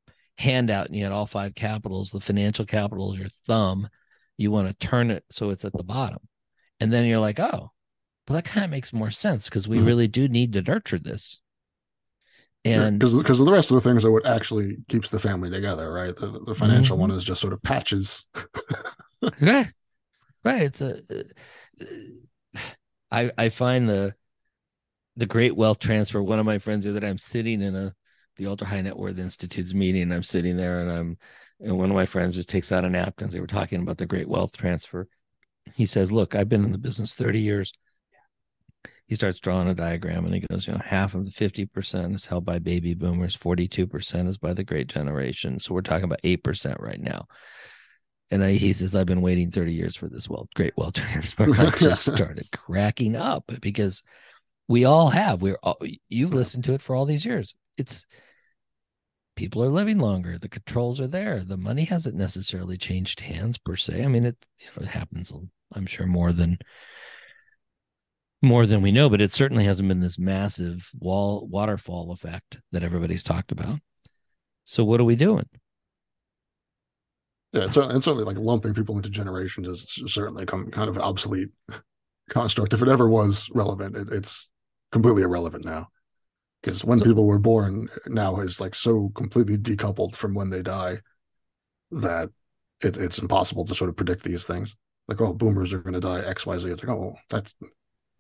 hand 0.43 0.71
out 0.71 0.87
and 0.87 0.97
you 0.97 1.05
had 1.05 1.13
all 1.13 1.27
five 1.27 1.55
capitals, 1.55 2.11
the 2.11 2.21
financial 2.21 2.67
capital 2.67 3.13
is 3.13 3.19
your 3.19 3.29
thumb. 3.47 3.89
You 4.37 4.51
want 4.51 4.69
to 4.69 4.87
turn 4.87 5.11
it 5.11 5.25
so 5.31 5.51
it's 5.51 5.65
at 5.65 5.73
the 5.73 5.85
bottom. 5.85 6.19
And 6.81 6.93
then 6.93 7.07
you're 7.07 7.21
like, 7.21 7.39
oh, 7.39 7.71
well, 8.29 8.35
that 8.37 8.45
kind 8.45 8.65
of 8.65 8.71
makes 8.71 8.93
more 8.93 9.11
sense 9.11 9.49
because 9.49 9.69
we 9.69 9.79
Mhm. 9.79 9.87
really 9.87 10.09
do 10.09 10.29
need 10.29 10.53
to 10.55 10.63
nurture 10.63 10.99
this. 10.99 11.41
And 12.65 12.99
because 12.99 13.17
because 13.17 13.39
the 13.39 13.51
rest 13.51 13.71
of 13.71 13.77
the 13.77 13.81
things 13.89 14.05
are 14.05 14.11
what 14.13 14.27
actually 14.27 14.77
keeps 14.89 15.11
the 15.11 15.19
family 15.19 15.51
together, 15.51 15.93
right? 15.93 16.15
The, 16.15 16.41
the 16.47 16.55
financial 16.55 16.97
one 16.97 17.11
is 17.11 17.25
just 17.25 17.41
sort 17.41 17.53
of 17.53 17.63
patches. 17.63 18.25
right, 19.41 19.73
right. 20.45 20.63
It's 20.63 20.81
a. 20.81 21.03
I 23.11 23.31
I 23.37 23.49
find 23.49 23.89
the 23.89 24.15
the 25.17 25.27
great 25.27 25.57
wealth 25.57 25.79
transfer. 25.81 26.23
One 26.23 26.39
of 26.39 26.47
my 26.47 26.59
friends 26.59 26.85
the 26.85 26.91
other 26.91 27.01
day, 27.01 27.09
I'm 27.09 27.19
sitting 27.19 27.61
in 27.63 27.75
a 27.75 27.95
the 28.43 28.51
Ultra 28.51 28.67
High 28.67 28.81
Net 28.81 28.97
Worth 28.97 29.19
Institute's 29.19 29.75
meeting. 29.75 30.03
And 30.03 30.15
I'm 30.15 30.23
sitting 30.23 30.57
there, 30.57 30.81
and 30.81 30.91
I'm 30.91 31.19
and 31.61 31.79
one 31.79 31.91
of 31.91 31.97
my 31.97 32.07
friends 32.07 32.37
just 32.37 32.49
takes 32.49 32.73
out 32.73 32.85
a 32.85 32.91
napkin. 32.91 33.31
They 33.31 33.41
were 33.41 33.47
talking 33.47 33.81
about 33.81 33.99
the 33.99 34.07
great 34.07 34.29
wealth 34.29 34.57
transfer. 34.57 35.09
He 35.75 35.87
says, 35.87 36.11
"Look, 36.11 36.35
I've 36.35 36.49
been 36.49 36.65
in 36.65 36.73
the 36.73 36.79
business 36.79 37.15
30 37.15 37.41
years." 37.41 37.73
He 39.07 39.15
starts 39.15 39.41
drawing 39.41 39.69
a 39.69 39.75
diagram, 39.75 40.25
and 40.25 40.35
he 40.35 40.41
goes, 40.41 40.67
"You 40.67 40.73
know, 40.73 40.81
half 40.85 41.15
of 41.15 41.25
the 41.25 41.31
50 41.31 41.67
percent 41.67 42.15
is 42.15 42.27
held 42.27 42.45
by 42.45 42.59
baby 42.59 42.95
boomers, 42.95 43.35
42 43.37 43.87
percent 43.87 44.29
is 44.29 44.39
by 44.39 44.55
the 44.55 44.65
Great 44.65 44.89
Generation. 44.89 45.61
So 45.61 45.75
we're 45.75 45.83
talking 45.83 46.05
about 46.05 46.21
eight 46.25 46.43
percent 46.43 46.81
right 46.81 47.01
now." 47.01 47.27
And 48.31 48.43
I, 48.43 48.53
he 48.53 48.73
says, 48.73 48.97
I've 48.97 49.05
been 49.05 49.21
waiting 49.21 49.51
30 49.51 49.75
years 49.75 49.95
for 49.95 50.09
this 50.09 50.27
wealth, 50.27 50.49
great 50.55 50.75
wealth 50.75 50.95
transfer. 50.95 51.55
I 51.55 51.69
just 51.77 52.03
started 52.03 52.45
cracking 52.51 53.15
up 53.15 53.45
because 53.61 54.03
we 54.69 54.87
all 54.87 55.11
have. 55.11 55.43
We're 55.43 55.59
all, 55.63 55.77
you've 56.09 56.33
listened 56.33 56.65
to 56.65 56.73
it 56.73 56.81
for 56.81 56.97
all 56.97 57.05
these 57.05 57.27
years. 57.27 57.55
It's 57.77 58.07
people 59.37 59.63
are 59.63 59.69
living 59.69 59.99
longer. 59.99 60.39
The 60.39 60.49
controls 60.49 61.01
are 61.01 61.07
there. 61.07 61.45
The 61.45 61.57
money 61.57 61.85
hasn't 61.85 62.17
necessarily 62.17 62.77
changed 62.77 63.21
hands 63.21 63.59
per 63.59 63.77
se. 63.77 64.05
I 64.05 64.09
mean, 64.09 64.25
it 64.25 64.37
you 64.59 64.67
know, 64.77 64.85
it 64.85 64.89
happens. 64.89 65.31
Um, 65.31 65.51
I'm 65.75 65.87
sure 65.87 66.07
more 66.07 66.33
than 66.33 66.59
more 68.43 68.67
than 68.67 68.83
we 68.83 68.93
know, 68.93 69.09
but 69.09 69.21
it 69.21 69.33
certainly 69.33 69.65
hasn't 69.65 69.89
been 69.89 70.01
this 70.01 70.19
massive 70.19 70.91
wall 70.99 71.47
waterfall 71.51 72.11
effect 72.11 72.59
that 72.73 72.83
everybody's 72.83 73.23
talked 73.23 73.53
about. 73.53 73.79
So 74.65 74.85
what 74.85 75.01
are 75.01 75.05
we 75.05 75.17
doing? 75.17 75.49
Yeah, 77.53 77.65
it's 77.65 77.75
certainly, 77.75 77.97
it's 77.97 78.05
certainly 78.05 78.25
like 78.25 78.39
lumping 78.39 78.75
people 78.75 78.97
into 78.97 79.11
generations 79.11 79.69
is 79.69 79.87
certainly 80.13 80.47
come 80.47 80.71
kind 80.71 80.89
of 80.89 80.97
an 80.97 81.03
obsolete 81.03 81.49
construct. 82.31 82.73
If 82.73 82.83
it 82.83 82.89
ever 82.89 83.09
was 83.09 83.49
relevant, 83.53 83.97
it, 83.97 84.09
it's 84.11 84.49
completely 84.91 85.23
irrelevant 85.23 85.65
now. 85.65 85.89
Because 86.63 86.85
when 86.85 86.99
So- 87.01 87.05
people 87.05 87.27
were 87.27 87.39
born 87.39 87.89
now 88.07 88.41
is 88.41 88.61
like 88.61 88.75
so 88.75 89.11
completely 89.15 89.57
decoupled 89.59 90.15
from 90.15 90.35
when 90.35 90.51
they 90.51 90.63
die 90.63 90.99
that 91.91 92.31
it, 92.81 92.97
it's 92.97 93.19
impossible 93.19 93.65
to 93.67 93.75
sort 93.75 93.91
of 93.91 93.97
predict 93.97 94.23
these 94.25 94.45
things. 94.45 94.77
Like, 95.09 95.21
oh, 95.21 95.33
boomers 95.33 95.73
are 95.73 95.81
going 95.81 95.95
to 95.95 96.01
die 96.01 96.21
X, 96.21 96.47
Y, 96.47 96.57
Z. 96.59 96.69
It's 96.71 96.85
like, 96.85 96.97
oh, 96.97 97.15
that's 97.29 97.55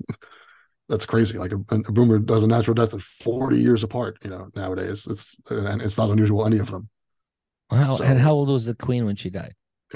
that's 0.88 1.07
crazy. 1.07 1.38
Like 1.38 1.52
a, 1.52 1.57
a 1.74 1.92
boomer 1.92 2.18
does 2.18 2.42
a 2.42 2.46
natural 2.46 2.74
death 2.74 2.92
at 2.94 3.00
40 3.00 3.59
years 3.59 3.83
apart, 3.85 4.18
you 4.24 4.31
know, 4.31 4.48
nowadays. 4.55 5.07
It's 5.09 5.37
and 5.48 5.81
it's 5.81 5.96
not 5.96 6.11
unusual, 6.11 6.44
any 6.44 6.59
of 6.59 6.70
them. 6.70 6.88
How, 7.70 7.96
So- 7.96 8.05
and 8.05 8.18
how 8.18 8.33
old 8.33 8.48
was 8.48 8.66
the 8.66 8.74
queen 8.74 9.05
when 9.07 9.16
she 9.16 9.31
died? 9.31 9.55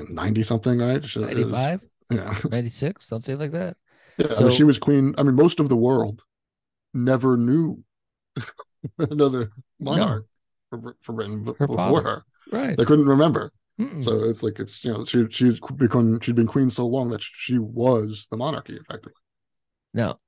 90 0.09 0.42
something, 0.42 0.78
right? 0.78 1.04
She 1.04 1.20
95, 1.20 1.80
Yeah. 2.11 2.38
96, 2.50 3.06
something 3.06 3.38
like 3.38 3.52
that. 3.52 3.76
Yeah, 4.18 4.28
I 4.30 4.35
So- 4.35 4.44
mean, 4.44 4.52
she 4.52 4.64
was 4.64 4.78
queen. 4.78 5.14
I 5.18 5.22
mean, 5.24 5.35
most 5.35 5.59
of 5.59 5.68
the 5.68 5.76
world 5.76 6.22
never 6.94 7.37
knew 7.37 7.82
another 8.99 9.51
monarch 9.81 10.27
for, 10.70 10.96
for 11.03 11.12
Britain 11.12 11.44
Her 11.44 11.66
before 11.66 11.77
father. 11.77 12.03
her. 12.03 12.25
Right. 12.53 12.77
They 12.77 12.85
couldn't 12.85 13.07
remember. 13.07 13.53
Mm-mm. 13.81 14.03
So 14.03 14.25
it's 14.25 14.42
like 14.42 14.59
it's 14.59 14.83
you 14.85 14.92
know 14.92 15.05
she 15.05 15.27
she's 15.31 15.61
become 15.77 16.18
she'd 16.20 16.35
been 16.35 16.46
queen 16.46 16.70
so 16.70 16.87
long 16.87 17.11
that 17.11 17.22
she 17.22 17.59
was 17.59 18.27
the 18.31 18.37
monarchy 18.37 18.75
effectively. 18.75 19.12
Now, 19.92 20.18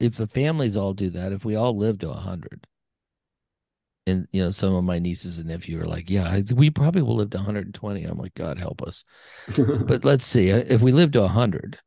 if 0.00 0.16
the 0.16 0.26
families 0.26 0.76
all 0.76 0.92
do 0.92 1.10
that, 1.10 1.32
if 1.32 1.44
we 1.44 1.54
all 1.54 1.76
live 1.76 1.98
to 2.00 2.08
100, 2.08 2.66
and 4.08 4.26
you 4.32 4.42
know, 4.42 4.50
some 4.50 4.74
of 4.74 4.84
my 4.84 4.98
nieces 4.98 5.38
and 5.38 5.48
nephew 5.48 5.80
are 5.80 5.86
like, 5.86 6.10
yeah, 6.10 6.40
we 6.54 6.70
probably 6.70 7.02
will 7.02 7.16
live 7.16 7.30
to 7.30 7.38
120. 7.38 8.04
I'm 8.04 8.18
like, 8.18 8.34
God 8.34 8.58
help 8.58 8.82
us. 8.82 9.04
But 9.56 10.04
let's 10.04 10.26
see, 10.26 10.52
uh, 10.52 10.64
if 10.68 10.80
we 10.80 10.92
live 10.92 11.12
to 11.12 11.20
100, 11.20 11.78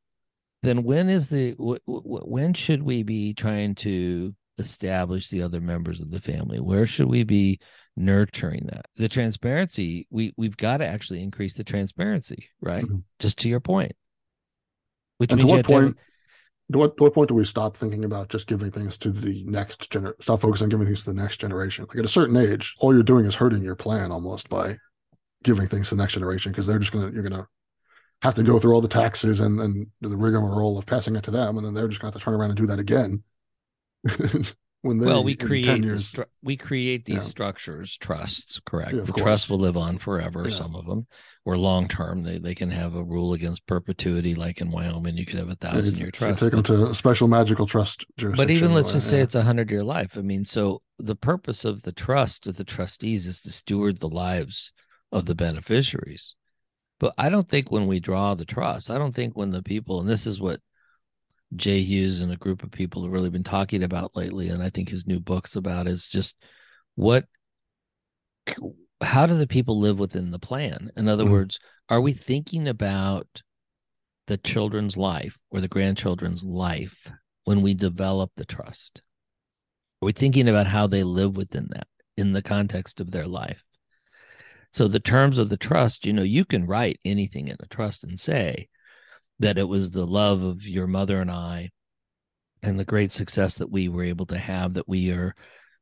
then 0.64 0.84
when 0.84 1.10
is 1.10 1.30
the 1.30 1.52
wh- 1.54 1.84
wh- 1.86 2.28
when 2.28 2.54
should 2.54 2.84
we 2.84 3.04
be 3.04 3.34
trying 3.34 3.76
to 3.76 4.34
establish 4.60 5.30
the 5.30 5.42
other 5.42 5.62
members 5.62 6.02
of 6.02 6.12
the 6.12 6.20
family? 6.20 6.60
Where 6.60 6.86
should 6.86 7.08
we 7.08 7.24
be 7.24 7.60
nurturing 7.96 8.68
that? 8.72 8.86
The 8.98 9.10
transparency, 9.10 10.08
we 10.10 10.34
we've 10.38 10.58
got 10.58 10.78
to 10.78 10.86
actually 10.88 11.24
increase 11.24 11.54
the 11.56 11.64
transparency, 11.64 12.50
right? 12.62 12.84
Mhm. 12.84 13.04
Just 13.20 13.40
to 13.40 13.50
your 13.50 13.60
point. 13.60 13.94
Which 15.18 15.32
and 15.32 15.42
to 15.42 15.48
what 15.48 15.58
have 15.58 15.66
to 15.68 15.74
have- 15.74 15.84
point? 15.84 15.98
To 16.72 16.78
what, 16.78 16.98
to 16.98 17.04
what 17.04 17.14
point 17.16 17.30
do 17.30 17.34
we 17.34 17.46
stop 17.46 17.76
thinking 17.76 18.06
about 18.06 18.30
just 18.30 18.46
giving 18.46 18.70
things 18.70 18.96
to 19.00 19.10
the 19.12 19.44
next 19.46 19.90
gener? 19.90 20.14
Stop 20.22 20.42
focusing 20.42 20.66
on 20.66 20.70
giving 20.70 20.86
things 20.86 21.04
to 21.04 21.12
the 21.12 21.20
next 21.20 21.38
generation. 21.38 21.86
Like 21.90 21.98
at 21.98 22.06
a 22.06 22.08
certain 22.08 22.38
age, 22.38 22.76
all 22.80 22.94
you're 22.94 23.02
doing 23.02 23.26
is 23.26 23.34
hurting 23.34 23.64
your 23.64 23.76
plan 23.76 24.12
almost 24.12 24.50
by 24.50 24.78
giving 25.44 25.68
things 25.68 25.90
to 25.90 25.96
the 25.96 26.02
next 26.04 26.14
generation 26.14 26.52
because 26.52 26.68
they're 26.68 26.78
just 26.78 26.92
gonna 26.92 27.10
you're 27.12 27.24
gonna 27.24 27.48
have 28.22 28.36
to 28.36 28.44
go 28.44 28.60
through 28.60 28.74
all 28.74 28.82
the 28.82 28.88
taxes 28.88 29.40
and 29.40 29.60
and 29.60 29.88
the 30.02 30.16
rigmarole 30.16 30.78
of 30.78 30.86
passing 30.86 31.16
it 31.16 31.24
to 31.24 31.32
them, 31.32 31.58
and 31.58 31.66
then 31.66 31.74
they're 31.74 31.88
just 31.88 32.02
gonna 32.02 32.12
have 32.14 32.20
to 32.20 32.24
turn 32.24 32.36
around 32.36 32.52
and 32.52 32.58
do 32.58 32.68
that 32.68 32.78
again. 32.78 33.24
when 34.82 34.98
they 34.98 35.06
well 35.06 35.24
we 35.24 35.36
create 35.36 35.84
years, 35.84 36.12
stru- 36.12 36.26
we 36.42 36.56
create 36.56 37.06
these 37.06 37.16
Yeah. 37.16 37.22
structures 37.22 37.98
trusts 37.98 38.60
correct 38.66 38.94
Yeah, 38.94 39.02
the 39.02 39.12
course. 39.12 39.24
trust 39.24 39.50
will 39.50 39.60
live 39.60 39.76
on 39.76 39.98
forever 39.98 40.46
Yeah. 40.48 40.56
some 40.56 40.76
of 40.76 40.86
them 40.86 41.06
or 41.46 41.58
long 41.58 41.88
term 41.88 42.24
they, 42.24 42.38
they 42.40 42.56
can 42.56 42.72
have 42.72 42.96
a 42.96 43.04
rule 43.04 43.34
against 43.34 43.66
perpetuity 43.68 44.36
like 44.36 44.62
in 44.62 44.72
wyoming 44.72 45.18
you 45.18 45.26
could 45.26 45.40
have 45.40 45.50
a 45.50 45.56
thousand 45.56 45.98
year 46.00 46.12
trust 46.12 46.40
take 46.42 46.52
them 46.52 46.64
to 46.64 46.88
a 46.88 46.94
special 46.94 47.28
magical 47.28 47.66
trust 47.66 48.06
jurisdiction. 48.18 48.48
but 48.48 48.52
even 48.52 48.74
let's 48.74 48.94
just 48.94 49.10
say 49.10 49.20
it's 49.20 49.36
a 49.36 49.44
hundred 49.44 49.70
year 49.70 49.84
life 49.84 50.18
i 50.18 50.22
mean 50.22 50.46
so 50.46 50.82
the 50.98 51.16
purpose 51.16 51.66
of 51.66 51.82
the 51.82 51.92
trust 51.92 52.48
of 52.48 52.56
the 52.56 52.64
trustees 52.64 53.28
is 53.28 53.42
to 53.42 53.52
steward 53.52 54.00
the 54.00 54.10
lives 54.10 54.72
of 55.12 55.26
the 55.26 55.36
beneficiaries 55.36 56.36
but 57.00 57.14
i 57.18 57.30
don't 57.30 57.50
think 57.50 57.70
when 57.70 57.88
we 57.88 58.00
draw 58.00 58.34
the 58.34 58.46
trust 58.46 58.90
i 58.90 58.98
don't 58.98 59.16
think 59.16 59.36
when 59.36 59.50
the 59.50 59.64
people 59.64 60.00
and 60.00 60.08
this 60.10 60.26
is 60.26 60.40
what 60.40 60.62
Jay 61.56 61.82
Hughes 61.82 62.22
and 62.22 62.32
a 62.32 62.38
group 62.38 62.64
of 62.64 62.72
people 62.72 63.04
have 63.04 63.12
really 63.12 63.30
been 63.30 63.44
talking 63.44 63.84
about 63.84 64.16
lately, 64.16 64.50
and 64.50 64.62
I 64.62 64.70
think 64.70 64.90
his 64.90 65.08
new 65.08 65.20
book's 65.20 65.56
about 65.56 65.88
is 65.88 66.08
just 66.08 66.36
what 66.96 67.26
how 69.02 69.26
do 69.26 69.38
the 69.38 69.48
people 69.48 69.80
live 69.80 70.00
within 70.00 70.32
the 70.32 70.40
plan? 70.40 70.92
In 70.98 71.08
other 71.08 71.24
mm-hmm. 71.24 71.34
words, 71.34 71.60
are 71.88 72.02
we 72.02 72.14
thinking 72.14 72.68
about 72.68 73.42
the 74.28 74.38
children's 74.38 74.98
life 74.98 75.40
or 75.50 75.62
the 75.62 75.68
grandchildren's 75.68 76.44
life 76.44 77.12
when 77.46 77.62
we 77.62 77.74
develop 77.74 78.32
the 78.36 78.46
trust? 78.46 79.02
Are 80.02 80.06
we 80.06 80.12
thinking 80.12 80.48
about 80.48 80.68
how 80.68 80.88
they 80.88 81.04
live 81.04 81.36
within 81.36 81.68
that 81.72 81.88
in 82.18 82.34
the 82.34 82.42
context 82.42 83.00
of 83.00 83.12
their 83.12 83.26
life? 83.26 83.64
So 84.72 84.88
the 84.88 85.00
terms 85.00 85.40
of 85.40 85.50
the 85.50 85.58
trust, 85.58 86.06
you 86.06 86.14
know, 86.14 86.24
you 86.24 86.46
can 86.46 86.68
write 86.68 87.00
anything 87.04 87.48
in 87.48 87.58
a 87.60 87.68
trust 87.68 88.04
and 88.04 88.20
say 88.20 88.70
that 89.40 89.58
it 89.58 89.68
was 89.68 89.92
the 89.92 90.06
love 90.06 90.42
of 90.42 90.68
your 90.68 90.88
mother 90.88 91.22
and 91.22 91.32
I 91.32 91.70
and 92.62 92.80
the 92.80 92.86
great 92.86 93.12
success 93.12 93.56
that 93.56 93.72
we 93.72 93.88
were 93.88 94.04
able 94.04 94.26
to 94.28 94.38
have 94.38 94.74
that 94.74 94.88
we 94.88 95.12
are 95.12 95.34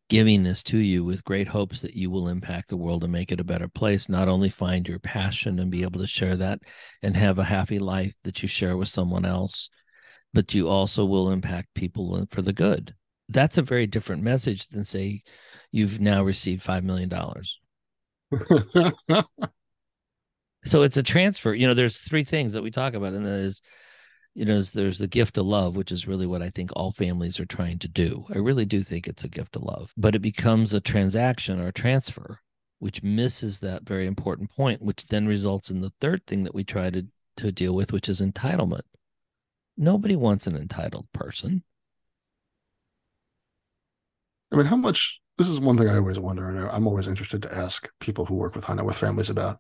giving 0.10 0.43
this 0.43 0.63
to 0.63 0.78
you 0.78 1.04
with 1.04 1.24
great 1.24 1.48
hopes 1.48 1.82
that 1.82 1.96
you 1.96 2.10
will 2.10 2.30
impact 2.30 2.70
the 2.70 2.78
world 2.78 3.04
and 3.04 3.12
make 3.12 3.32
it 3.32 3.39
a 3.39 3.43
better 3.43 3.67
place. 3.67 4.08
Not 4.08 4.30
only 4.30 4.50
find 4.50 4.88
your 4.88 5.00
passion 5.00 5.60
and 5.60 5.70
be 5.70 5.84
able 5.84 6.00
to 6.00 6.08
share 6.08 6.38
that 6.38 6.60
and 7.02 7.17
have 7.17 7.39
a 7.39 7.43
happy 7.43 7.80
life 7.80 8.13
that 8.24 8.41
you 8.41 8.48
share 8.48 8.78
with 8.78 8.88
someone 8.88 9.26
else 9.26 9.70
but 10.34 10.54
you 10.54 10.67
also 10.67 11.04
will 11.04 11.32
impact 11.32 11.74
people 11.74 12.24
for 12.30 12.41
the 12.43 12.54
good. 12.54 12.93
That's 13.30 13.58
a 13.58 13.63
very 13.63 13.88
different 13.88 14.24
message 14.24 14.67
than 14.67 14.86
say 14.86 15.24
you've 15.72 16.00
now 16.00 16.24
received 16.24 16.62
5 16.62 16.84
million 16.84 17.10
dollars 17.10 17.60
so 20.68 20.84
it's 20.84 20.98
a 20.98 21.04
transfer 21.04 21.54
you 21.54 21.68
know 21.68 21.74
there's 21.74 21.98
three 21.98 22.24
things 22.24 22.54
that 22.54 22.64
we 22.64 22.72
talk 22.72 22.94
about 22.94 23.14
and 23.14 23.26
that 23.26 23.40
is 23.40 23.62
you 24.34 24.46
know 24.46 24.62
there's 24.62 25.00
the 25.00 25.08
gift 25.08 25.38
of 25.38 25.46
love 25.46 25.76
which 25.76 25.92
is 25.92 26.08
really 26.08 26.28
what 26.28 26.42
i 26.42 26.50
think 26.50 26.70
all 26.74 26.92
families 26.92 27.40
are 27.40 27.46
trying 27.46 27.80
to 27.80 27.88
do. 27.88 28.26
I 28.34 28.38
really 28.38 28.66
do 28.66 28.84
think 28.84 29.08
it's 29.08 29.24
a 29.24 29.30
gift 29.30 29.56
of 29.56 29.64
love 29.64 29.92
but 29.98 30.16
it 30.16 30.20
becomes 30.20 30.74
a 30.74 30.82
transaction 30.82 31.60
or 31.60 31.68
a 31.68 31.74
transfer 31.74 32.40
which 32.80 33.02
misses 33.02 33.60
that 33.60 33.84
very 33.84 34.06
important 34.06 34.52
point 34.52 34.82
which 34.82 35.08
then 35.08 35.28
results 35.28 35.72
in 35.72 35.82
the 35.82 35.92
third 36.00 36.26
thing 36.28 36.44
that 36.44 36.54
we 36.54 36.64
try 36.64 36.90
to 36.92 37.08
to 37.38 37.52
deal 37.52 37.74
with 37.74 37.92
which 37.92 38.10
is 38.10 38.20
entitlement. 38.20 38.82
Nobody 39.78 40.16
wants 40.16 40.48
an 40.48 40.56
entitled 40.56 41.08
person. 41.14 41.64
I 44.52 44.56
mean 44.56 44.66
how 44.66 44.76
much 44.76 45.20
this 45.38 45.50
is 45.50 45.60
one 45.60 45.78
thing 45.78 45.90
i 45.90 45.98
always 45.98 46.20
wonder 46.20 46.50
and 46.50 46.70
i'm 46.70 46.88
always 46.88 47.08
interested 47.08 47.44
to 47.44 47.56
ask 47.56 47.90
people 48.00 48.26
who 48.26 48.34
work 48.34 48.56
with 48.56 48.64
high 48.64 48.74
net 48.74 48.86
worth 48.86 48.98
families 48.98 49.30
about 49.30 49.60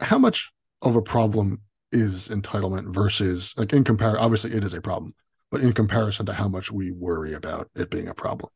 how 0.00 0.18
much 0.18 0.50
of 0.80 0.96
a 0.96 1.02
problem 1.02 1.60
is 1.90 2.28
entitlement 2.28 2.92
versus 2.94 3.54
like 3.56 3.72
in 3.72 3.84
compare 3.84 4.18
obviously 4.18 4.52
it 4.52 4.64
is 4.64 4.72
a 4.72 4.80
problem 4.80 5.14
but 5.52 5.60
in 5.60 5.74
comparison 5.74 6.24
to 6.24 6.32
how 6.32 6.48
much 6.48 6.72
we 6.72 6.90
worry 6.90 7.34
about 7.34 7.70
it 7.76 7.90
being 7.90 8.08
a 8.08 8.14
problem? 8.14 8.50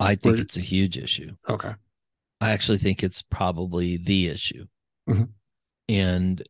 I 0.00 0.14
think 0.14 0.38
it's 0.38 0.56
a 0.56 0.62
huge 0.62 0.96
issue. 0.96 1.32
Okay. 1.46 1.74
I 2.40 2.50
actually 2.50 2.78
think 2.78 3.02
it's 3.02 3.20
probably 3.20 3.98
the 3.98 4.28
issue. 4.28 4.66
Mm-hmm. 5.08 5.24
and 5.88 6.42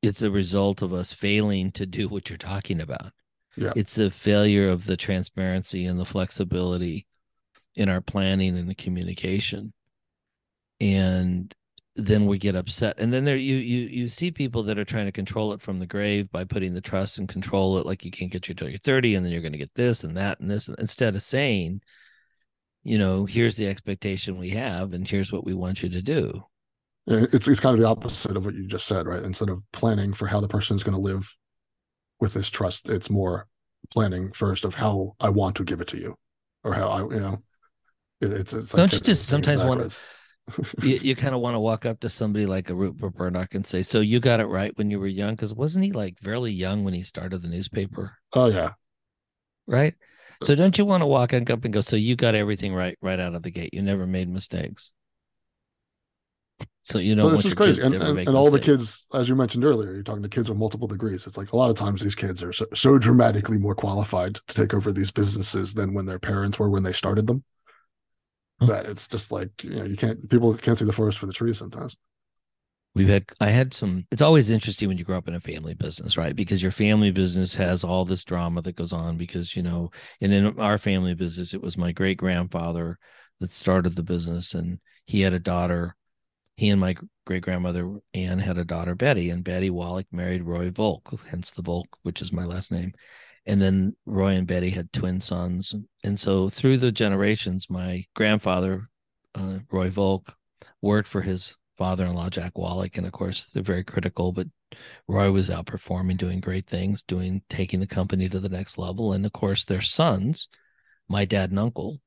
it's 0.00 0.22
a 0.22 0.30
result 0.30 0.80
of 0.80 0.94
us 0.94 1.12
failing 1.12 1.70
to 1.72 1.84
do 1.84 2.08
what 2.08 2.30
you're 2.30 2.38
talking 2.38 2.80
about. 2.80 3.12
Yeah. 3.56 3.72
It's 3.76 3.98
a 3.98 4.10
failure 4.10 4.70
of 4.70 4.86
the 4.86 4.96
transparency 4.96 5.84
and 5.84 6.00
the 6.00 6.06
flexibility 6.06 7.06
in 7.74 7.90
our 7.90 8.00
planning 8.00 8.56
and 8.56 8.70
the 8.70 8.74
communication 8.74 9.74
and 10.84 11.54
then 11.96 12.26
we 12.26 12.38
get 12.38 12.56
upset. 12.56 12.96
And 12.98 13.12
then 13.12 13.24
there 13.24 13.36
you 13.36 13.56
you 13.56 13.86
you 13.86 14.08
see 14.08 14.30
people 14.30 14.62
that 14.64 14.78
are 14.78 14.84
trying 14.84 15.06
to 15.06 15.12
control 15.12 15.52
it 15.52 15.62
from 15.62 15.78
the 15.78 15.86
grave 15.86 16.30
by 16.30 16.44
putting 16.44 16.74
the 16.74 16.80
trust 16.80 17.18
and 17.18 17.28
control 17.28 17.78
it 17.78 17.86
like 17.86 18.04
you 18.04 18.10
can't 18.10 18.30
get 18.30 18.48
you 18.48 18.54
till 18.54 18.68
you're 18.68 18.78
30 18.78 19.14
and 19.14 19.24
then 19.24 19.32
you're 19.32 19.42
going 19.42 19.52
to 19.52 19.58
get 19.58 19.74
this 19.74 20.04
and 20.04 20.16
that 20.16 20.40
and 20.40 20.50
this 20.50 20.68
instead 20.78 21.14
of 21.14 21.22
saying 21.22 21.80
you 22.82 22.98
know 22.98 23.24
here's 23.24 23.56
the 23.56 23.66
expectation 23.66 24.38
we 24.38 24.50
have 24.50 24.92
and 24.92 25.08
here's 25.08 25.32
what 25.32 25.44
we 25.44 25.54
want 25.54 25.82
you 25.82 25.88
to 25.88 26.02
do. 26.02 26.44
Uh, 27.08 27.26
it's 27.32 27.48
it's 27.48 27.60
kind 27.60 27.74
of 27.74 27.80
the 27.80 27.88
opposite 27.88 28.36
of 28.36 28.44
what 28.44 28.54
you 28.54 28.66
just 28.66 28.86
said 28.86 29.06
right? 29.06 29.22
Instead 29.22 29.48
of 29.48 29.64
planning 29.72 30.12
for 30.12 30.26
how 30.26 30.40
the 30.40 30.48
person 30.48 30.76
is 30.76 30.84
going 30.84 30.94
to 30.94 31.00
live 31.00 31.34
with 32.20 32.34
this 32.34 32.50
trust 32.50 32.88
it's 32.88 33.10
more 33.10 33.46
planning 33.90 34.32
first 34.32 34.64
of 34.64 34.74
how 34.74 35.14
i 35.20 35.28
want 35.28 35.54
to 35.54 35.64
give 35.64 35.80
it 35.80 35.88
to 35.88 35.98
you 35.98 36.14
or 36.62 36.72
how 36.72 36.88
i 36.88 37.00
you 37.00 37.20
know 37.20 37.42
it, 38.22 38.32
it's, 38.32 38.52
it's 38.54 38.72
don't 38.72 38.92
you 38.92 39.00
just 39.00 39.28
sometimes 39.28 39.62
want 39.62 39.90
to 39.90 39.96
you, 40.82 40.98
you 41.02 41.16
kind 41.16 41.34
of 41.34 41.40
want 41.40 41.54
to 41.54 41.60
walk 41.60 41.86
up 41.86 42.00
to 42.00 42.08
somebody 42.08 42.46
like 42.46 42.70
a 42.70 42.74
Rupert 42.74 43.18
Murdoch 43.18 43.54
and 43.54 43.66
say, 43.66 43.82
"So 43.82 44.00
you 44.00 44.20
got 44.20 44.40
it 44.40 44.46
right 44.46 44.76
when 44.76 44.90
you 44.90 44.98
were 45.00 45.06
young?" 45.06 45.34
Because 45.34 45.54
wasn't 45.54 45.84
he 45.84 45.92
like 45.92 46.18
fairly 46.20 46.52
young 46.52 46.84
when 46.84 46.94
he 46.94 47.02
started 47.02 47.42
the 47.42 47.48
newspaper? 47.48 48.16
Oh 48.32 48.46
yeah, 48.46 48.72
right. 49.66 49.94
So 50.42 50.54
don't 50.54 50.76
you 50.76 50.84
want 50.84 51.02
to 51.02 51.06
walk 51.06 51.32
up 51.32 51.64
and 51.64 51.72
go, 51.72 51.80
"So 51.80 51.96
you 51.96 52.16
got 52.16 52.34
everything 52.34 52.74
right 52.74 52.98
right 53.00 53.20
out 53.20 53.34
of 53.34 53.42
the 53.42 53.50
gate. 53.50 53.72
You 53.72 53.82
never 53.82 54.06
made 54.06 54.28
mistakes." 54.28 54.90
So 56.82 56.98
you 56.98 57.16
know, 57.16 57.26
well, 57.26 57.34
it's 57.34 57.44
just 57.44 57.56
crazy, 57.56 57.80
and, 57.80 57.94
and, 57.94 58.18
and 58.18 58.36
all 58.36 58.50
the 58.50 58.60
kids, 58.60 59.08
as 59.14 59.26
you 59.28 59.34
mentioned 59.34 59.64
earlier, 59.64 59.94
you're 59.94 60.02
talking 60.02 60.22
to 60.22 60.28
kids 60.28 60.50
with 60.50 60.58
multiple 60.58 60.86
degrees. 60.86 61.26
It's 61.26 61.38
like 61.38 61.52
a 61.52 61.56
lot 61.56 61.70
of 61.70 61.76
times 61.76 62.02
these 62.02 62.14
kids 62.14 62.42
are 62.42 62.52
so, 62.52 62.66
so 62.74 62.98
dramatically 62.98 63.56
more 63.56 63.74
qualified 63.74 64.34
to 64.48 64.54
take 64.54 64.74
over 64.74 64.92
these 64.92 65.10
businesses 65.10 65.72
than 65.72 65.94
when 65.94 66.04
their 66.04 66.18
parents 66.18 66.58
were 66.58 66.68
when 66.68 66.82
they 66.82 66.92
started 66.92 67.26
them 67.26 67.42
Mm-hmm. 68.64 68.72
that 68.72 68.86
it's 68.86 69.08
just 69.08 69.32
like 69.32 69.62
you 69.62 69.70
know 69.70 69.84
you 69.84 69.96
can't 69.96 70.28
people 70.28 70.54
can't 70.54 70.78
see 70.78 70.84
the 70.84 70.92
forest 70.92 71.18
for 71.18 71.26
the 71.26 71.32
trees 71.32 71.58
sometimes. 71.58 71.96
We've 72.94 73.08
had 73.08 73.24
i 73.40 73.48
had 73.50 73.74
some 73.74 74.06
it's 74.12 74.22
always 74.22 74.50
interesting 74.50 74.88
when 74.88 74.98
you 74.98 75.04
grow 75.04 75.18
up 75.18 75.26
in 75.26 75.34
a 75.34 75.40
family 75.40 75.74
business 75.74 76.16
right? 76.16 76.34
Because 76.34 76.62
your 76.62 76.72
family 76.72 77.10
business 77.10 77.54
has 77.56 77.82
all 77.82 78.04
this 78.04 78.24
drama 78.24 78.62
that 78.62 78.76
goes 78.76 78.92
on 78.92 79.16
because 79.16 79.56
you 79.56 79.62
know 79.62 79.90
and 80.20 80.32
in 80.32 80.58
our 80.60 80.78
family 80.78 81.14
business 81.14 81.54
it 81.54 81.62
was 81.62 81.76
my 81.76 81.92
great 81.92 82.18
grandfather 82.18 82.98
that 83.40 83.50
started 83.50 83.96
the 83.96 84.02
business 84.02 84.54
and 84.54 84.78
he 85.06 85.22
had 85.22 85.34
a 85.34 85.40
daughter 85.40 85.96
he 86.56 86.70
and 86.70 86.80
my 86.80 86.94
great 87.26 87.42
grandmother 87.42 87.98
Anne 88.12 88.38
had 88.38 88.58
a 88.58 88.64
daughter 88.64 88.94
Betty, 88.94 89.30
and 89.30 89.42
Betty 89.42 89.70
Wallach 89.70 90.06
married 90.12 90.44
Roy 90.44 90.70
Volk, 90.70 91.12
hence 91.28 91.50
the 91.50 91.62
Volk, 91.62 91.88
which 92.02 92.22
is 92.22 92.32
my 92.32 92.44
last 92.44 92.70
name 92.70 92.92
and 93.46 93.60
then 93.60 93.96
Roy 94.06 94.34
and 94.34 94.46
Betty 94.46 94.70
had 94.70 94.92
twin 94.92 95.20
sons. 95.20 95.74
And 96.02 96.18
so 96.18 96.48
through 96.48 96.78
the 96.78 96.92
generations, 96.92 97.68
my 97.68 98.04
grandfather, 98.14 98.88
uh, 99.34 99.58
Roy 99.70 99.90
Volk, 99.90 100.34
worked 100.80 101.08
for 101.08 101.22
his 101.22 101.54
father-in-law 101.76 102.30
Jack 102.30 102.56
Wallach, 102.56 102.96
and 102.96 103.06
of 103.06 103.12
course 103.12 103.46
they're 103.52 103.62
very 103.62 103.84
critical. 103.84 104.32
But 104.32 104.48
Roy 105.08 105.30
was 105.30 105.50
outperforming, 105.50 106.16
doing 106.16 106.40
great 106.40 106.66
things, 106.66 107.02
doing 107.02 107.42
taking 107.48 107.80
the 107.80 107.86
company 107.86 108.28
to 108.28 108.40
the 108.40 108.48
next 108.48 108.78
level. 108.78 109.12
And 109.12 109.26
of 109.26 109.32
course, 109.32 109.64
their 109.64 109.80
sons, 109.82 110.48
my 111.08 111.24
dad 111.24 111.50
and 111.50 111.58
uncle, 111.58 112.00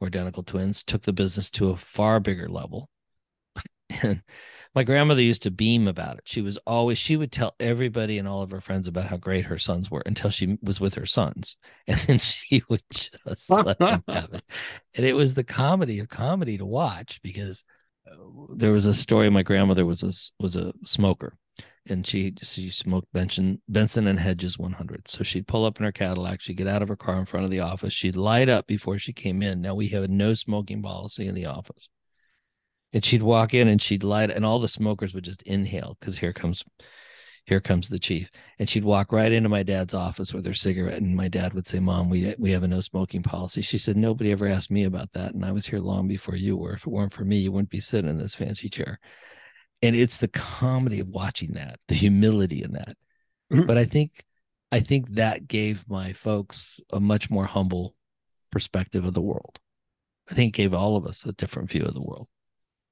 were 0.00 0.08
identical 0.08 0.42
twins, 0.42 0.82
took 0.82 1.02
the 1.02 1.12
business 1.12 1.50
to 1.52 1.70
a 1.70 1.76
far 1.76 2.20
bigger 2.20 2.48
level. 2.48 2.88
And 4.02 4.22
my 4.76 4.84
grandmother 4.84 5.22
used 5.22 5.42
to 5.42 5.50
beam 5.50 5.88
about 5.88 6.18
it. 6.18 6.24
She 6.26 6.42
was 6.42 6.58
always 6.66 6.98
she 6.98 7.16
would 7.16 7.32
tell 7.32 7.54
everybody 7.58 8.18
and 8.18 8.28
all 8.28 8.42
of 8.42 8.50
her 8.50 8.60
friends 8.60 8.86
about 8.86 9.06
how 9.06 9.16
great 9.16 9.46
her 9.46 9.56
sons 9.56 9.90
were 9.90 10.02
until 10.04 10.28
she 10.28 10.58
was 10.60 10.78
with 10.78 10.94
her 10.94 11.06
sons, 11.06 11.56
and 11.88 11.98
then 12.00 12.18
she 12.18 12.62
would 12.68 12.82
just 12.92 13.18
let 13.50 13.78
them 13.78 14.04
have 14.06 14.34
it. 14.34 14.44
And 14.94 15.06
it 15.06 15.14
was 15.14 15.32
the 15.32 15.44
comedy 15.44 15.98
of 15.98 16.10
comedy 16.10 16.58
to 16.58 16.66
watch 16.66 17.20
because 17.22 17.64
uh, 18.06 18.16
there 18.54 18.72
was 18.72 18.84
a 18.84 18.92
story. 18.92 19.30
My 19.30 19.42
grandmother 19.42 19.86
was 19.86 20.02
a 20.02 20.12
was 20.42 20.56
a 20.56 20.74
smoker, 20.84 21.38
and 21.88 22.06
she 22.06 22.34
she 22.42 22.68
smoked 22.68 23.10
Benson 23.14 23.62
Benson 23.68 24.06
and 24.06 24.20
Hedges 24.20 24.58
100. 24.58 25.08
So 25.08 25.24
she'd 25.24 25.48
pull 25.48 25.64
up 25.64 25.78
in 25.78 25.84
her 25.84 25.92
Cadillac, 25.92 26.42
she'd 26.42 26.58
get 26.58 26.68
out 26.68 26.82
of 26.82 26.88
her 26.88 26.96
car 26.96 27.18
in 27.18 27.24
front 27.24 27.44
of 27.44 27.50
the 27.50 27.60
office, 27.60 27.94
she'd 27.94 28.14
light 28.14 28.50
up 28.50 28.66
before 28.66 28.98
she 28.98 29.14
came 29.14 29.42
in. 29.42 29.62
Now 29.62 29.74
we 29.74 29.88
have 29.88 30.02
a 30.02 30.08
no 30.08 30.34
smoking 30.34 30.82
policy 30.82 31.26
in 31.26 31.34
the 31.34 31.46
office 31.46 31.88
and 32.92 33.04
she'd 33.04 33.22
walk 33.22 33.54
in 33.54 33.68
and 33.68 33.80
she'd 33.80 34.02
light 34.02 34.30
and 34.30 34.44
all 34.44 34.58
the 34.58 34.68
smokers 34.68 35.14
would 35.14 35.24
just 35.24 35.42
inhale 35.42 35.96
because 36.00 36.18
here 36.18 36.32
comes 36.32 36.64
here 37.44 37.60
comes 37.60 37.88
the 37.88 37.98
chief. 37.98 38.30
And 38.58 38.68
she'd 38.68 38.84
walk 38.84 39.12
right 39.12 39.30
into 39.30 39.48
my 39.48 39.62
dad's 39.62 39.94
office 39.94 40.34
with 40.34 40.44
her 40.46 40.54
cigarette 40.54 41.00
and 41.00 41.14
my 41.14 41.28
dad 41.28 41.54
would 41.54 41.68
say 41.68 41.78
mom 41.78 42.10
we 42.10 42.34
we 42.38 42.50
have 42.50 42.62
a 42.62 42.68
no 42.68 42.80
smoking 42.80 43.22
policy. 43.22 43.62
She 43.62 43.78
said 43.78 43.96
nobody 43.96 44.32
ever 44.32 44.46
asked 44.46 44.70
me 44.70 44.84
about 44.84 45.12
that 45.12 45.34
and 45.34 45.44
i 45.44 45.52
was 45.52 45.66
here 45.66 45.78
long 45.78 46.08
before 46.08 46.36
you 46.36 46.56
were. 46.56 46.74
If 46.74 46.86
it 46.86 46.90
weren't 46.90 47.12
for 47.12 47.24
me 47.24 47.38
you 47.38 47.52
wouldn't 47.52 47.70
be 47.70 47.80
sitting 47.80 48.10
in 48.10 48.18
this 48.18 48.34
fancy 48.34 48.68
chair. 48.68 48.98
And 49.82 49.94
it's 49.94 50.16
the 50.16 50.28
comedy 50.28 51.00
of 51.00 51.08
watching 51.08 51.52
that 51.52 51.78
the 51.88 51.94
humility 51.94 52.62
in 52.62 52.72
that. 52.72 52.96
Mm-hmm. 53.52 53.66
but 53.66 53.78
i 53.78 53.84
think 53.84 54.24
i 54.72 54.80
think 54.80 55.14
that 55.14 55.46
gave 55.46 55.88
my 55.88 56.12
folks 56.12 56.80
a 56.92 56.98
much 56.98 57.30
more 57.30 57.44
humble 57.44 57.94
perspective 58.50 59.04
of 59.04 59.14
the 59.14 59.22
world. 59.22 59.60
I 60.28 60.34
think 60.34 60.54
gave 60.54 60.74
all 60.74 60.96
of 60.96 61.06
us 61.06 61.24
a 61.24 61.32
different 61.32 61.70
view 61.70 61.84
of 61.84 61.94
the 61.94 62.02
world 62.02 62.26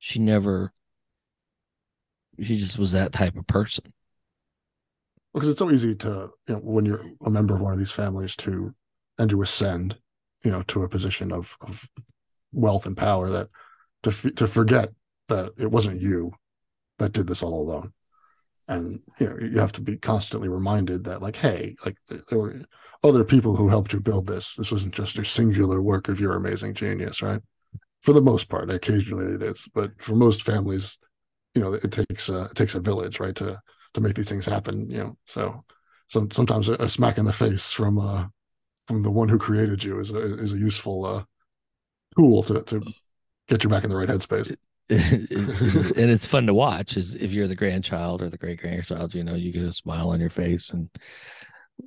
she 0.05 0.19
never 0.19 0.71
she 2.39 2.59
just 2.59 2.79
was 2.79 2.93
that 2.93 3.11
type 3.11 3.37
of 3.37 3.47
person. 3.47 3.85
Because 5.33 5.49
it's 5.49 5.59
so 5.59 5.71
easy 5.71 5.95
to 5.95 6.29
you 6.47 6.55
know 6.55 6.61
when 6.61 6.85
you're 6.85 7.07
a 7.25 7.31
member 7.31 7.55
of 7.55 7.63
one 7.63 7.73
of 7.73 7.79
these 7.79 7.91
families 7.91 8.37
to 8.37 8.75
and 9.19 9.31
to 9.31 9.41
ascend 9.41 9.97
you 10.45 10.51
know 10.51 10.63
to 10.65 10.83
a 10.83 10.91
position 10.91 11.33
of 11.33 11.57
of 11.63 11.89
wealth 12.53 12.85
and 12.85 12.99
power 12.99 13.31
that 13.31 13.49
to 14.03 14.11
to 14.33 14.47
forget 14.47 14.91
that 15.29 15.53
it 15.57 15.71
wasn't 15.71 16.03
you 16.03 16.33
that 16.99 17.13
did 17.13 17.27
this 17.27 17.43
all 17.43 17.63
alone. 17.63 17.95
And 18.69 19.01
you 19.19 19.27
know 19.27 19.39
you 19.41 19.59
have 19.59 19.73
to 19.73 19.81
be 19.81 19.97
constantly 19.97 20.51
reminded 20.51 21.05
that 21.05 21.23
like 21.23 21.37
hey 21.37 21.77
like 21.87 21.97
there 22.29 22.39
were 22.39 22.61
other 23.03 23.25
people 23.25 23.57
who 23.57 23.71
helped 23.71 23.95
you 23.95 24.01
build 24.01 24.27
this. 24.27 24.55
This 24.55 24.71
wasn't 24.71 24.95
just 24.95 25.17
a 25.17 25.25
singular 25.25 25.81
work 25.81 26.09
of 26.09 26.21
your 26.21 26.37
amazing 26.37 26.75
genius 26.75 27.23
right 27.23 27.41
for 28.05 28.13
the 28.13 28.23
most 28.23 28.49
part 28.49 28.71
occasionally 28.71 29.35
it 29.35 29.43
is 29.43 29.67
but 29.75 29.91
for 29.99 30.15
most 30.15 30.43
families 30.43 30.99
you 31.55 31.63
know 31.63 31.73
it 31.73 31.91
takes 31.91 32.29
a, 32.29 32.43
it 32.43 32.55
takes 32.55 32.75
a 32.75 32.81
village 32.81 33.19
right 33.19 33.35
to 33.35 33.59
to 33.95 34.01
make 34.01 34.15
these 34.15 34.29
things 34.29 34.45
happen 34.45 34.89
you 34.91 34.99
know 34.99 35.17
so 35.27 35.65
some 36.09 36.31
sometimes 36.31 36.69
a, 36.69 36.75
a 36.75 36.89
smack 36.89 37.17
in 37.19 37.25
the 37.25 37.33
face 37.33 37.73
from 37.73 37.99
uh 37.99 38.27
from 38.87 39.03
the 39.03 39.11
one 39.11 39.29
who 39.29 39.39
created 39.39 39.83
you 39.83 39.99
is 39.99 40.11
a 40.11 40.39
is 40.39 40.53
a 40.53 40.59
useful 40.59 41.07
uh 41.07 41.25
tool 42.17 42.43
to 42.43 42.63
to 42.63 42.83
get 43.49 43.65
you 43.65 43.71
back 43.71 43.85
in 43.85 43.91
the 43.91 43.97
right 43.97 44.09
headspace. 44.09 44.55
And 44.91 46.11
it's 46.11 46.27
fun 46.27 46.47
to 46.47 46.53
watch 46.53 46.99
is 46.99 47.15
if 47.15 47.33
you're 47.33 47.49
the 47.49 47.55
grandchild 47.55 48.21
or 48.21 48.29
the 48.29 48.37
great 48.37 48.61
grandchild 48.61 49.15
you 49.15 49.25
know 49.25 49.35
you 49.35 49.51
get 49.51 49.63
a 49.63 49.73
smile 49.73 50.11
on 50.11 50.21
your 50.21 50.29
face 50.29 50.69
and 50.69 50.91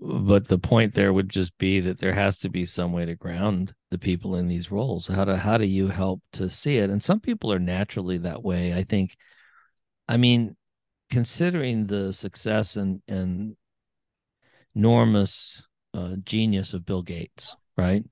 but 0.02 0.48
the 0.48 0.58
point 0.58 0.96
there 0.96 1.14
would 1.14 1.30
just 1.30 1.56
be 1.60 1.80
that 1.82 2.00
there 2.00 2.14
has 2.14 2.38
to 2.40 2.50
be 2.50 2.66
some 2.66 2.94
way 2.94 3.06
to 3.06 3.14
ground 3.14 3.76
the 3.90 3.98
people 3.98 4.36
in 4.36 4.48
these 4.48 4.72
roles 4.72 5.08
how 5.08 5.24
to 5.24 5.38
how 5.38 5.58
do 5.58 5.66
you 5.66 5.88
help 5.88 6.22
to 6.34 6.50
see 6.50 6.78
it 6.78 6.90
and 6.90 7.02
some 7.02 7.20
people 7.20 7.52
are 7.52 7.60
naturally 7.60 8.18
that 8.18 8.44
way 8.44 8.74
i 8.74 8.84
think 8.84 9.16
i 10.08 10.18
mean 10.18 10.56
considering 11.10 11.88
the 11.88 12.14
success 12.14 12.76
and 12.76 13.02
and 13.08 13.56
enormous 14.76 15.64
uh, 15.94 16.16
genius 16.24 16.74
of 16.74 16.86
bill 16.86 17.02
gates 17.02 17.56
right 17.78 18.04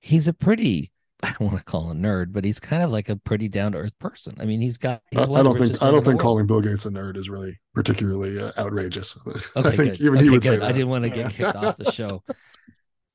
he's 0.00 0.28
a 0.28 0.32
pretty 0.32 0.90
I 1.22 1.34
don't 1.38 1.52
want 1.52 1.58
to 1.58 1.64
call 1.64 1.90
him 1.90 2.02
a 2.02 2.08
nerd, 2.08 2.32
but 2.32 2.44
he's 2.44 2.58
kind 2.58 2.82
of 2.82 2.90
like 2.90 3.10
a 3.10 3.16
pretty 3.16 3.48
down 3.48 3.72
to 3.72 3.78
earth 3.78 3.98
person. 3.98 4.36
I 4.40 4.46
mean, 4.46 4.60
he's 4.60 4.78
got. 4.78 5.02
He's 5.10 5.20
I, 5.20 5.24
I 5.24 5.42
don't 5.42 5.58
think 5.58 5.82
I 5.82 5.90
don't 5.90 6.02
think 6.02 6.18
calling 6.18 6.46
Bill 6.46 6.62
Gates 6.62 6.86
a 6.86 6.90
nerd 6.90 7.18
is 7.18 7.28
really 7.28 7.54
particularly 7.74 8.40
uh, 8.40 8.52
outrageous. 8.56 9.16
Okay, 9.26 9.68
I 9.68 9.76
think 9.76 9.98
good. 9.98 10.00
even 10.00 10.16
okay, 10.16 10.24
he 10.24 10.30
would 10.30 10.42
good. 10.42 10.48
say 10.48 10.56
that. 10.56 10.64
I 10.64 10.72
didn't 10.72 10.88
want 10.88 11.04
to 11.04 11.10
get 11.10 11.30
kicked 11.32 11.56
off 11.56 11.76
the 11.76 11.92
show, 11.92 12.22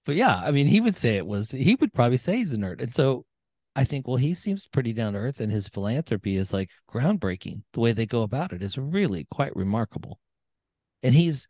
but 0.06 0.15
yeah, 0.15 0.41
I 0.44 0.52
mean, 0.52 0.68
he 0.68 0.82
would 0.82 0.98
say 0.98 1.18
it 1.18 1.28
was. 1.28 1.52
He 1.52 1.76
would 1.76 1.94
probably 1.94 2.18
say 2.18 2.38
he's 2.38 2.54
a 2.54 2.58
nerd, 2.58 2.82
and 2.82 2.94
so 2.94 3.26
I 3.76 3.84
think, 3.84 4.08
well, 4.08 4.18
he 4.18 4.34
seems 4.34 4.68
pretty 4.68 4.94
down 4.94 5.13
to 5.13 5.20
earth, 5.20 5.39
and 5.39 5.52
his 5.52 5.68
philanthropy 5.68 6.38
is 6.38 6.54
like 6.54 6.70
groundbreaking. 6.89 7.63
The 7.74 7.80
way 7.80 7.94
they 7.94 8.06
go 8.06 8.22
about 8.22 8.54
it 8.54 8.62
is 8.62 8.78
really 8.78 9.28
quite 9.32 9.56
remarkable, 9.56 10.20
and 11.04 11.13
he's 11.13 11.48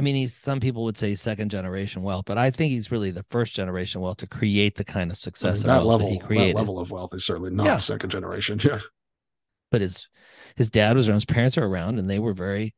I 0.00 0.02
mean, 0.02 0.14
he's 0.14 0.34
some 0.34 0.60
people 0.60 0.84
would 0.84 0.96
say 0.96 1.14
second 1.14 1.50
generation 1.50 2.02
wealth, 2.02 2.24
but 2.26 2.38
I 2.38 2.50
think 2.50 2.70
he's 2.70 2.90
really 2.90 3.10
the 3.10 3.26
first 3.30 3.54
generation 3.54 4.00
wealth 4.00 4.16
to 4.18 4.26
create 4.26 4.76
the 4.76 4.84
kind 4.84 5.10
of 5.10 5.18
success 5.18 5.62
I 5.62 5.66
mean, 5.66 5.76
that 5.76 5.84
level. 5.84 6.08
That, 6.08 6.12
he 6.14 6.18
created. 6.18 6.56
that 6.56 6.60
level 6.60 6.78
of 6.78 6.90
wealth 6.90 7.12
is 7.12 7.26
certainly 7.26 7.50
not 7.50 7.66
yeah. 7.66 7.76
second 7.76 8.08
generation. 8.08 8.58
Yeah, 8.70 8.78
but 9.70 9.82
his 9.82 10.08
his 10.56 10.70
dad 10.70 10.96
was 10.96 11.06
around, 11.06 11.16
his 11.16 11.24
parents 11.26 11.58
are 11.58 11.66
around, 11.66 11.98
and 11.98 12.08
they 12.08 12.18
were 12.18 12.32
very, 12.32 12.74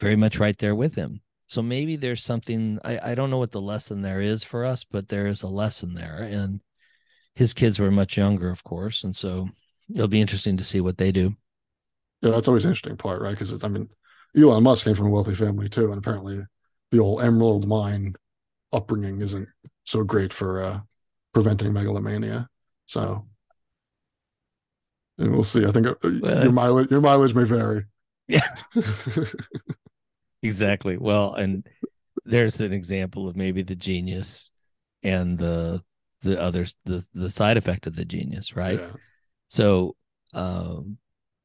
very 0.00 0.16
much 0.16 0.38
right 0.38 0.56
there 0.58 0.74
with 0.74 0.94
him. 0.94 1.20
So 1.46 1.62
maybe 1.62 1.96
there's 1.96 2.24
something 2.24 2.78
I, 2.84 3.12
I 3.12 3.14
don't 3.14 3.30
know 3.30 3.38
what 3.38 3.52
the 3.52 3.60
lesson 3.60 4.02
there 4.02 4.20
is 4.20 4.42
for 4.42 4.64
us, 4.64 4.84
but 4.84 5.08
there 5.08 5.26
is 5.26 5.42
a 5.42 5.48
lesson 5.48 5.94
there. 5.94 6.22
And 6.22 6.60
his 7.34 7.54
kids 7.54 7.78
were 7.78 7.90
much 7.90 8.16
younger, 8.16 8.50
of 8.50 8.64
course, 8.64 9.04
and 9.04 9.14
so 9.14 9.48
it'll 9.94 10.08
be 10.08 10.20
interesting 10.20 10.56
to 10.56 10.64
see 10.64 10.80
what 10.80 10.98
they 10.98 11.12
do. 11.12 11.34
Yeah, 12.22 12.30
that's 12.30 12.48
always 12.48 12.64
an 12.64 12.70
interesting 12.70 12.96
part, 12.96 13.20
right? 13.20 13.38
Because 13.38 13.62
I 13.62 13.68
mean, 13.68 13.88
Elon 14.36 14.62
Musk 14.62 14.84
came 14.84 14.94
from 14.94 15.06
a 15.06 15.10
wealthy 15.10 15.34
family 15.34 15.68
too, 15.68 15.90
and 15.90 15.98
apparently 15.98 16.42
the 16.90 16.98
old 16.98 17.22
emerald 17.22 17.68
mine 17.68 18.14
upbringing 18.72 19.20
isn't 19.20 19.48
so 19.84 20.02
great 20.02 20.32
for 20.32 20.62
uh, 20.62 20.80
preventing 21.32 21.72
megalomania. 21.72 22.48
So, 22.86 23.26
and 25.18 25.32
we'll 25.32 25.44
see. 25.44 25.64
I 25.64 25.72
think 25.72 25.86
uh, 25.86 25.94
well, 26.02 26.42
your 26.42 26.52
mileage 26.52 26.90
your 26.90 27.00
mileage 27.00 27.34
may 27.34 27.44
vary. 27.44 27.84
Yeah, 28.28 28.48
exactly. 30.42 30.96
Well, 30.96 31.34
and 31.34 31.66
there's 32.24 32.60
an 32.60 32.72
example 32.72 33.28
of 33.28 33.36
maybe 33.36 33.62
the 33.62 33.76
genius 33.76 34.50
and 35.02 35.38
the 35.38 35.82
the 36.22 36.40
others 36.40 36.74
the 36.84 37.04
the 37.14 37.30
side 37.30 37.56
effect 37.56 37.86
of 37.86 37.94
the 37.94 38.04
genius, 38.04 38.56
right? 38.56 38.80
Yeah. 38.80 38.92
So, 39.48 39.96
um, 40.34 40.98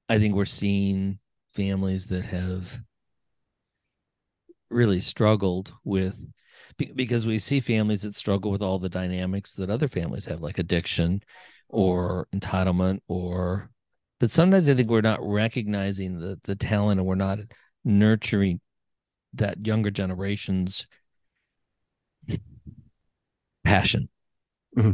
I 0.10 0.17
think 0.17 0.36
we're 0.36 0.45
seeing 0.45 1.19
families 1.54 2.08
that 2.08 2.25
have 2.25 2.82
really 4.69 5.01
struggled 5.01 5.73
with 5.84 6.15
because 6.77 7.27
we 7.27 7.38
see 7.38 7.60
families 7.60 8.01
that 8.01 8.15
struggle 8.15 8.49
with 8.49 8.62
all 8.62 8.80
the 8.80 8.89
dynamics 8.89 9.54
that 9.54 9.69
other 9.69 9.88
families 9.88 10.25
have 10.25 10.41
like 10.41 10.58
addiction 10.58 11.21
or 11.69 12.27
entitlement 12.34 12.99
or 13.08 13.69
but 14.19 14.32
sometimes 14.32 14.67
i 14.69 14.73
think 14.73 14.89
we're 14.89 15.01
not 15.01 15.19
recognizing 15.21 16.17
the 16.17 16.39
the 16.45 16.56
talent 16.56 16.99
and 16.99 17.08
we're 17.08 17.15
not 17.15 17.39
nurturing 17.84 18.60
that 19.34 19.65
younger 19.65 19.91
generation's 19.91 20.88
passion 23.63 24.10
mm-hmm. 24.78 24.91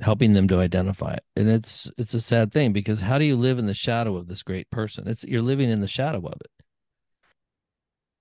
helping 0.00 0.32
them 0.34 0.48
to 0.48 0.58
identify 0.58 1.14
it. 1.14 1.24
And 1.36 1.48
it's 1.48 1.90
it's 1.98 2.14
a 2.14 2.20
sad 2.20 2.52
thing 2.52 2.72
because 2.72 3.00
how 3.00 3.18
do 3.18 3.24
you 3.24 3.36
live 3.36 3.58
in 3.58 3.66
the 3.66 3.74
shadow 3.74 4.16
of 4.16 4.28
this 4.28 4.42
great 4.42 4.70
person? 4.70 5.06
It's 5.06 5.24
you're 5.24 5.42
living 5.42 5.70
in 5.70 5.80
the 5.80 5.88
shadow 5.88 6.18
of 6.18 6.40
it. 6.40 6.50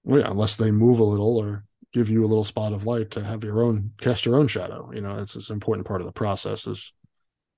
Well, 0.04 0.22
yeah, 0.22 0.30
unless 0.30 0.58
they 0.58 0.72
move 0.72 1.00
a 1.00 1.04
little 1.04 1.38
or 1.38 1.64
give 1.94 2.10
you 2.10 2.26
a 2.26 2.28
little 2.28 2.44
spot 2.44 2.74
of 2.74 2.86
light 2.86 3.12
to 3.12 3.24
have 3.24 3.44
your 3.44 3.64
own 3.64 3.92
cast 4.02 4.26
your 4.26 4.36
own 4.36 4.50
shadow 4.50 4.92
you 4.94 5.00
know 5.00 5.16
it's 5.16 5.36
an 5.36 5.54
important 5.54 5.88
part 5.88 6.02
of 6.02 6.06
the 6.06 6.12
process 6.12 6.68
is 6.68 6.92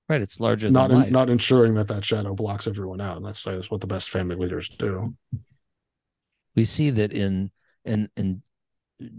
right 0.08 0.22
it's 0.22 0.38
larger 0.38 0.70
not 0.70 0.92
in, 0.92 1.10
not 1.10 1.28
ensuring 1.28 1.74
that 1.74 1.88
that 1.88 2.04
shadow 2.04 2.34
blocks 2.34 2.66
everyone 2.66 3.00
out. 3.00 3.16
And 3.16 3.26
that's, 3.26 3.42
that's 3.42 3.70
what 3.70 3.80
the 3.80 3.86
best 3.86 4.10
family 4.10 4.36
leaders 4.36 4.68
do. 4.68 5.14
We 6.54 6.64
see 6.64 6.90
that 6.90 7.12
in 7.12 7.50
and 7.88 8.08
and 8.16 8.42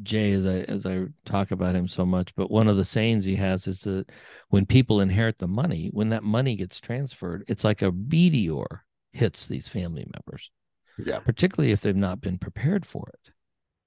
jay 0.04 0.34
as 0.34 0.46
i 0.46 0.60
as 0.68 0.86
i 0.86 1.06
talk 1.26 1.52
about 1.52 1.76
him 1.76 1.88
so 1.88 2.06
much 2.06 2.36
but 2.36 2.52
one 2.52 2.68
of 2.68 2.78
the 2.78 2.86
sayings 2.86 3.24
he 3.24 3.36
has 3.36 3.66
is 3.66 3.82
that 3.82 4.10
when 4.50 4.66
people 4.66 5.00
inherit 5.00 5.38
the 5.40 5.48
money 5.48 5.90
when 5.94 6.10
that 6.10 6.24
money 6.24 6.56
gets 6.56 6.80
transferred 6.80 7.44
it's 7.48 7.64
like 7.64 7.82
a 7.82 7.92
meteor 7.92 8.84
hits 9.14 9.48
these 9.48 9.70
family 9.70 10.06
members 10.14 10.52
yeah 10.98 11.20
particularly 11.20 11.72
if 11.72 11.80
they've 11.80 11.96
not 11.96 12.20
been 12.20 12.38
prepared 12.38 12.86
for 12.86 13.06
it 13.14 13.32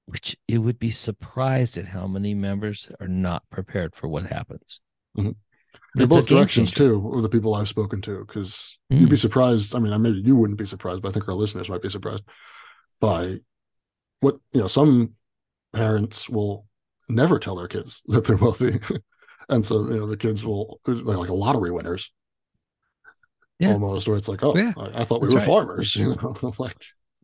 which 0.06 0.34
it 0.48 0.58
would 0.58 0.78
be 0.78 0.90
surprised 0.90 1.76
at 1.76 1.86
how 1.86 2.06
many 2.06 2.34
members 2.34 2.88
are 2.98 3.08
not 3.08 3.42
prepared 3.50 3.94
for 3.94 4.08
what 4.08 4.24
happens 4.24 4.80
mm-hmm. 5.16 5.30
in 6.00 6.08
both 6.08 6.26
directions 6.26 6.72
too 6.72 7.12
of 7.14 7.22
the 7.22 7.28
people 7.28 7.54
i've 7.54 7.68
spoken 7.68 8.00
to 8.00 8.24
because 8.26 8.78
mm. 8.90 8.98
you'd 8.98 9.10
be 9.10 9.16
surprised 9.16 9.74
i 9.74 9.78
mean 9.78 9.92
I 9.92 9.98
maybe 9.98 10.22
you 10.24 10.36
wouldn't 10.36 10.58
be 10.58 10.64
surprised 10.64 11.02
but 11.02 11.10
i 11.10 11.12
think 11.12 11.28
our 11.28 11.34
listeners 11.34 11.68
might 11.68 11.82
be 11.82 11.90
surprised 11.90 12.24
by 12.98 13.36
what 14.22 14.36
you 14.52 14.60
know 14.60 14.68
some 14.68 15.14
parents 15.74 16.28
will 16.28 16.66
never 17.08 17.38
tell 17.38 17.56
their 17.56 17.68
kids 17.68 18.02
that 18.06 18.24
they're 18.24 18.36
wealthy 18.36 18.80
and 19.48 19.66
so 19.66 19.82
you 19.88 19.98
know 19.98 20.06
the 20.06 20.16
kids 20.16 20.44
will 20.44 20.80
like 20.86 21.28
a 21.28 21.34
lottery 21.34 21.70
winners 21.70 22.12
yeah. 23.58 23.72
almost 23.72 24.08
where 24.08 24.16
it's 24.16 24.28
like 24.28 24.42
oh 24.42 24.56
yeah. 24.56 24.72
I, 24.76 25.00
I, 25.00 25.04
thought 25.04 25.20
we 25.20 25.28
That's 25.28 25.34
were 25.34 25.40
right. 25.40 25.46
farmers 25.46 25.96
you 25.96 26.16
know 26.16 26.54
like 26.58 26.76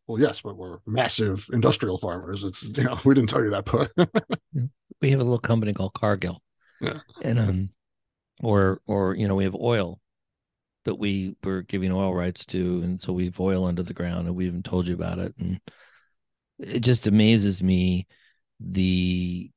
well, 0.09 0.19
yes, 0.19 0.41
but 0.41 0.57
we're 0.57 0.79
massive 0.87 1.47
industrial 1.53 1.99
farmers. 1.99 2.43
It's 2.43 2.67
you 2.67 2.85
know, 2.85 2.99
we 3.05 3.15
didn't 3.15 3.29
tell 3.29 3.45
you 3.45 3.51
that, 3.51 3.67
but 3.67 3.91
we 5.03 5.11
have 5.11 5.21
a 5.21 5.23
little 5.23 5.39
company 5.39 5.75
called 5.75 5.93
Cargill. 5.93 6.43
Yeah. 6.81 7.01
And 7.23 7.39
um 7.39 7.71
or 8.41 8.81
or 8.87 9.15
you 9.15 9.29
know, 9.29 9.35
we 9.35 9.45
have 9.45 9.55
oil 9.55 10.01
that 10.85 10.95
we 10.95 11.37
were 11.45 11.61
giving 11.63 11.93
oil 11.93 12.15
rights 12.15 12.47
to, 12.47 12.81
and 12.83 13.03
so 13.03 13.13
we've 13.13 13.39
oil 13.39 13.67
under 13.67 13.83
the 13.83 13.93
ground 13.93 14.27
and 14.27 14.35
we 14.35 14.47
haven't 14.47 14.65
told 14.65 14.89
you 14.89 14.95
about 14.95 15.19
it. 15.19 15.35
And 15.39 15.61
it 16.59 16.81
just 16.81 17.07
amazes 17.07 17.63
me 17.63 18.07
the 18.61 19.51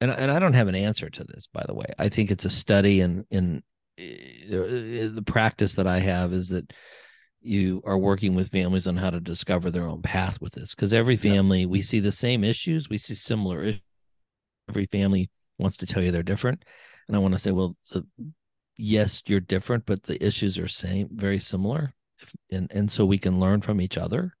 and 0.00 0.10
and 0.10 0.30
I 0.30 0.38
don't 0.38 0.54
have 0.54 0.68
an 0.68 0.74
answer 0.74 1.08
to 1.08 1.24
this, 1.24 1.46
by 1.46 1.64
the 1.66 1.74
way. 1.74 1.86
I 1.98 2.08
think 2.08 2.30
it's 2.30 2.44
a 2.44 2.50
study 2.50 3.00
and 3.00 3.24
in, 3.30 3.62
in 3.96 4.52
uh, 4.52 5.14
the 5.14 5.22
practice 5.24 5.74
that 5.74 5.86
I 5.86 6.00
have 6.00 6.32
is 6.32 6.48
that 6.48 6.72
you 7.40 7.82
are 7.84 7.98
working 7.98 8.34
with 8.34 8.50
families 8.50 8.86
on 8.86 8.96
how 8.96 9.10
to 9.10 9.20
discover 9.20 9.70
their 9.70 9.88
own 9.88 10.02
path 10.02 10.40
with 10.40 10.52
this. 10.52 10.74
Because 10.74 10.92
every 10.92 11.16
family 11.16 11.60
yeah. 11.60 11.66
we 11.66 11.82
see 11.82 12.00
the 12.00 12.12
same 12.12 12.44
issues 12.44 12.88
we 12.88 12.98
see 12.98 13.14
similar 13.14 13.62
issues. 13.62 13.82
Every 14.68 14.86
family 14.86 15.30
wants 15.58 15.76
to 15.78 15.86
tell 15.86 16.02
you 16.02 16.10
they're 16.10 16.22
different. 16.22 16.64
And 17.08 17.16
i 17.16 17.20
want 17.20 17.34
to 17.34 17.38
say 17.38 17.50
well 17.50 17.74
the, 17.90 18.06
yes 18.76 19.22
you're 19.26 19.40
different 19.40 19.86
but 19.86 20.02
the 20.04 20.24
issues 20.24 20.58
are 20.58 20.68
same 20.68 21.08
very 21.12 21.38
similar. 21.38 21.94
And 22.50 22.70
and 22.72 22.90
so 22.90 23.06
we 23.06 23.18
can 23.18 23.40
learn 23.40 23.60
from 23.62 23.80
each 23.80 23.96
other 23.96 24.34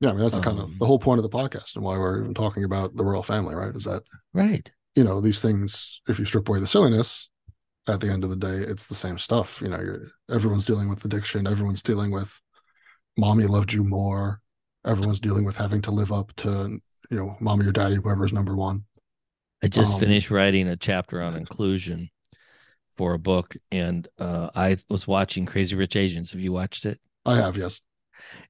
yeah 0.00 0.10
i 0.10 0.12
mean 0.12 0.22
that's 0.22 0.36
um, 0.36 0.42
kind 0.42 0.58
of 0.58 0.64
um, 0.66 0.76
the 0.78 0.86
whole 0.86 0.98
point 0.98 1.18
of 1.18 1.22
the 1.22 1.28
podcast 1.28 1.74
and 1.74 1.84
why 1.84 1.96
we're 1.96 2.20
even 2.20 2.34
talking 2.34 2.64
about 2.64 2.94
the 2.96 3.04
royal 3.04 3.22
family 3.22 3.54
right 3.54 3.74
is 3.74 3.84
that 3.84 4.02
right 4.32 4.70
you 4.94 5.04
know 5.04 5.20
these 5.20 5.40
things 5.40 6.00
if 6.08 6.18
you 6.18 6.24
strip 6.24 6.48
away 6.48 6.60
the 6.60 6.66
silliness 6.66 7.28
at 7.88 8.00
the 8.00 8.10
end 8.10 8.24
of 8.24 8.30
the 8.30 8.36
day, 8.36 8.56
it's 8.56 8.86
the 8.86 8.94
same 8.94 9.18
stuff. 9.18 9.60
You 9.62 9.68
know, 9.68 9.98
everyone's 10.30 10.64
dealing 10.64 10.88
with 10.88 11.04
addiction. 11.04 11.46
Everyone's 11.46 11.82
dealing 11.82 12.10
with 12.10 12.40
mommy 13.16 13.46
loved 13.46 13.72
you 13.72 13.84
more. 13.84 14.40
Everyone's 14.84 15.20
dealing 15.20 15.44
with 15.44 15.56
having 15.56 15.82
to 15.82 15.90
live 15.90 16.12
up 16.12 16.32
to, 16.36 16.80
you 17.10 17.16
know, 17.16 17.36
mommy 17.40 17.66
or 17.66 17.72
daddy, 17.72 17.96
whoever's 17.96 18.32
number 18.32 18.56
one. 18.56 18.84
I 19.62 19.68
just 19.68 19.94
um, 19.94 20.00
finished 20.00 20.30
writing 20.30 20.68
a 20.68 20.76
chapter 20.76 21.22
on 21.22 21.36
inclusion 21.36 22.10
for 22.96 23.14
a 23.14 23.18
book, 23.18 23.56
and 23.70 24.06
uh, 24.18 24.50
I 24.54 24.78
was 24.88 25.06
watching 25.06 25.46
Crazy 25.46 25.76
Rich 25.76 25.96
Asians. 25.96 26.30
Have 26.32 26.40
you 26.40 26.52
watched 26.52 26.84
it? 26.84 27.00
I 27.24 27.36
have, 27.36 27.56
yes. 27.56 27.80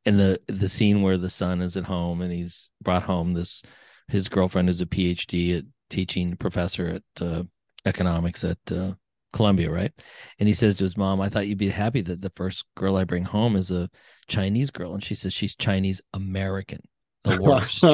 And 0.05 0.19
the 0.19 0.41
the 0.47 0.69
scene 0.69 1.03
where 1.03 1.19
the 1.19 1.31
son 1.31 1.61
is 1.61 1.77
at 1.77 1.85
home 1.85 2.21
and 2.21 2.33
he's 2.33 2.71
brought 2.83 3.05
home 3.05 3.35
this 3.35 3.63
his 4.09 4.29
girlfriend 4.29 4.69
is 4.69 4.81
a 4.81 4.87
PhD 4.87 5.59
at 5.59 5.65
teaching 5.91 6.37
professor 6.37 6.87
at 6.87 7.23
uh, 7.23 7.43
economics 7.85 8.45
at 8.45 8.59
uh, 8.71 8.95
Columbia, 9.33 9.71
right? 9.71 9.93
And 10.39 10.49
he 10.49 10.55
says 10.55 10.77
to 10.77 10.85
his 10.85 10.97
mom, 10.97 11.21
"I 11.21 11.29
thought 11.29 11.47
you'd 11.47 11.59
be 11.59 11.71
happy 11.71 12.03
that 12.03 12.21
the 12.21 12.33
first 12.37 12.65
girl 12.77 12.97
I 12.97 13.05
bring 13.05 13.25
home 13.25 13.57
is 13.57 13.71
a 13.71 13.91
Chinese 14.29 14.71
girl," 14.71 14.95
and 14.95 15.03
she 15.03 15.15
says 15.15 15.33
she's 15.33 15.55
Chinese 15.55 16.01
American, 16.15 16.81
the 17.25 17.41
worst. 17.41 17.85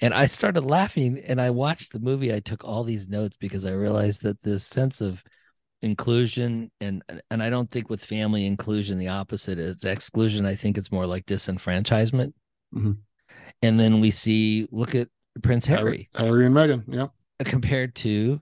and 0.00 0.14
I 0.14 0.26
started 0.26 0.64
laughing, 0.64 1.22
and 1.26 1.40
I 1.40 1.50
watched 1.50 1.92
the 1.92 2.00
movie. 2.00 2.34
I 2.34 2.40
took 2.40 2.64
all 2.64 2.84
these 2.84 3.08
notes 3.08 3.36
because 3.36 3.64
I 3.64 3.72
realized 3.72 4.22
that 4.22 4.42
this 4.42 4.64
sense 4.64 5.00
of 5.00 5.22
inclusion 5.82 6.70
and 6.80 7.02
and 7.30 7.42
I 7.42 7.48
don't 7.48 7.70
think 7.70 7.88
with 7.88 8.04
family 8.04 8.46
inclusion 8.46 8.98
the 8.98 9.08
opposite 9.08 9.58
is 9.58 9.84
exclusion. 9.84 10.46
I 10.46 10.54
think 10.54 10.76
it's 10.76 10.92
more 10.92 11.06
like 11.06 11.26
disenfranchisement. 11.26 12.32
Mm-hmm. 12.74 12.92
And 13.62 13.80
then 13.80 14.00
we 14.00 14.10
see 14.10 14.68
look 14.70 14.94
at 14.94 15.08
Prince 15.42 15.66
Harry, 15.66 16.08
Harry, 16.14 16.46
and 16.46 16.54
Meghan, 16.54 16.84
yeah, 16.86 17.06
compared 17.44 17.94
to 17.96 18.40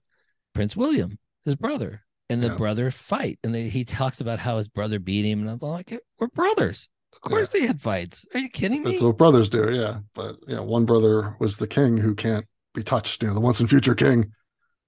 Prince 0.55 0.77
William, 0.77 1.19
his 1.45 1.55
brother, 1.55 2.03
and 2.29 2.43
the 2.43 2.49
yeah. 2.49 2.55
brother 2.55 2.91
fight, 2.91 3.39
and 3.45 3.55
they, 3.55 3.69
he 3.69 3.85
talks 3.85 4.21
about 4.21 4.39
how 4.39 4.57
his 4.57 4.69
brother 4.69 4.99
beat 4.99 5.25
him, 5.25 5.41
and 5.41 5.51
I'm 5.51 5.59
like, 5.61 5.99
we're 6.19 6.29
brothers. 6.29 6.89
Of 7.13 7.21
course 7.21 7.53
yeah. 7.53 7.61
they 7.61 7.67
had 7.67 7.81
fights. 7.81 8.27
Are 8.35 8.41
you 8.41 8.49
kidding 8.49 8.83
me? 8.83 8.93
That's 8.93 9.03
what 9.03 9.19
brothers 9.19 9.49
do, 9.49 9.73
yeah. 9.73 9.99
But 10.15 10.37
you 10.47 10.57
know, 10.57 10.63
one 10.63 10.85
brother 10.85 11.37
was 11.41 11.57
the 11.57 11.67
king 11.67 11.99
who 11.99 12.15
can't 12.15 12.47
be 12.75 12.83
touched, 12.83 13.23
you 13.23 13.29
know, 13.29 13.35
the 13.35 13.41
once 13.41 13.61
and 13.61 13.69
future 13.69 13.95
king, 13.95 14.33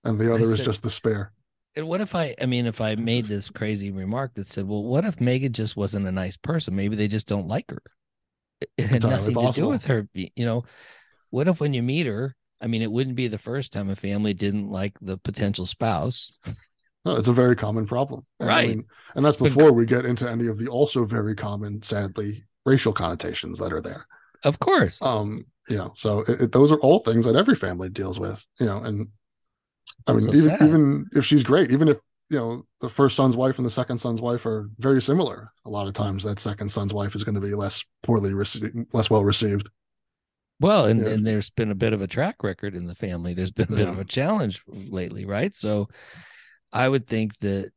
and 0.04 0.18
the 0.18 0.32
other 0.32 0.52
is 0.52 0.64
just 0.64 0.82
the 0.82 0.90
spare. 0.90 1.32
And 1.76 1.86
what 1.86 2.00
if 2.00 2.14
I, 2.14 2.34
I 2.40 2.46
mean, 2.46 2.66
if 2.66 2.80
I 2.80 2.96
made 2.96 3.26
this 3.26 3.48
crazy 3.48 3.90
remark 3.90 4.34
that 4.34 4.48
said, 4.48 4.66
well, 4.66 4.82
what 4.82 5.04
if 5.04 5.16
Meghan 5.16 5.52
just 5.52 5.76
wasn't 5.76 6.08
a 6.08 6.12
nice 6.12 6.36
person? 6.36 6.74
Maybe 6.74 6.96
they 6.96 7.08
just 7.08 7.28
don't 7.28 7.46
like 7.46 7.70
her. 7.70 7.82
It 8.76 8.86
had 8.86 9.02
nothing 9.04 9.34
possible. 9.34 9.52
to 9.52 9.60
do 9.60 9.68
with 9.68 9.84
her. 9.86 10.08
You 10.12 10.44
know, 10.44 10.64
what 11.30 11.48
if 11.48 11.60
when 11.60 11.72
you 11.72 11.82
meet 11.82 12.06
her, 12.06 12.34
I 12.60 12.66
mean, 12.66 12.82
it 12.82 12.90
wouldn't 12.90 13.16
be 13.16 13.28
the 13.28 13.38
first 13.38 13.72
time 13.72 13.88
a 13.88 13.96
family 13.96 14.34
didn't 14.34 14.68
like 14.68 14.94
the 15.00 15.16
potential 15.16 15.64
spouse. 15.64 16.32
No, 17.04 17.16
it's 17.16 17.28
a 17.28 17.32
very 17.32 17.56
common 17.56 17.86
problem. 17.86 18.26
Right. 18.38 18.50
I 18.50 18.66
mean, 18.66 18.84
and 19.14 19.24
that's 19.24 19.40
before 19.40 19.72
we 19.72 19.86
get 19.86 20.04
into 20.04 20.28
any 20.28 20.48
of 20.48 20.58
the 20.58 20.68
also 20.68 21.04
very 21.04 21.34
common, 21.34 21.82
sadly, 21.82 22.44
racial 22.66 22.92
connotations 22.92 23.58
that 23.58 23.72
are 23.72 23.80
there. 23.80 24.06
Of 24.44 24.58
course. 24.58 25.00
Um, 25.00 25.46
you 25.68 25.78
know, 25.78 25.94
so 25.96 26.20
it, 26.20 26.42
it, 26.42 26.52
those 26.52 26.72
are 26.72 26.80
all 26.80 26.98
things 26.98 27.24
that 27.24 27.36
every 27.36 27.54
family 27.54 27.88
deals 27.88 28.18
with, 28.18 28.44
you 28.58 28.66
know, 28.66 28.78
and 28.78 29.08
I 30.06 30.12
mean, 30.12 30.20
so 30.20 30.32
even 30.32 30.54
even 30.68 31.06
if 31.14 31.24
she's 31.24 31.42
great, 31.42 31.70
even 31.70 31.88
if 31.88 31.98
you 32.28 32.38
know 32.38 32.62
the 32.80 32.88
first 32.88 33.16
son's 33.16 33.36
wife 33.36 33.58
and 33.58 33.66
the 33.66 33.70
second 33.70 33.98
son's 33.98 34.20
wife 34.20 34.46
are 34.46 34.70
very 34.78 35.02
similar, 35.02 35.52
a 35.64 35.70
lot 35.70 35.86
of 35.86 35.94
times 35.94 36.22
that 36.24 36.40
second 36.40 36.70
son's 36.70 36.94
wife 36.94 37.14
is 37.14 37.24
going 37.24 37.34
to 37.34 37.40
be 37.40 37.54
less 37.54 37.84
poorly 38.02 38.34
received, 38.34 38.74
less 38.92 39.10
well 39.10 39.24
received. 39.24 39.68
Well, 40.60 40.86
and, 40.86 41.00
yeah. 41.00 41.08
and 41.08 41.26
there's 41.26 41.48
been 41.48 41.70
a 41.70 41.74
bit 41.74 41.94
of 41.94 42.02
a 42.02 42.06
track 42.06 42.42
record 42.42 42.74
in 42.74 42.86
the 42.86 42.94
family. 42.94 43.32
There's 43.32 43.50
been 43.50 43.72
a 43.72 43.76
bit 43.76 43.86
yeah. 43.86 43.92
of 43.92 43.98
a 43.98 44.04
challenge 44.04 44.62
lately, 44.66 45.24
right? 45.24 45.56
So 45.56 45.88
I 46.70 46.86
would 46.86 47.06
think 47.06 47.38
that 47.40 47.72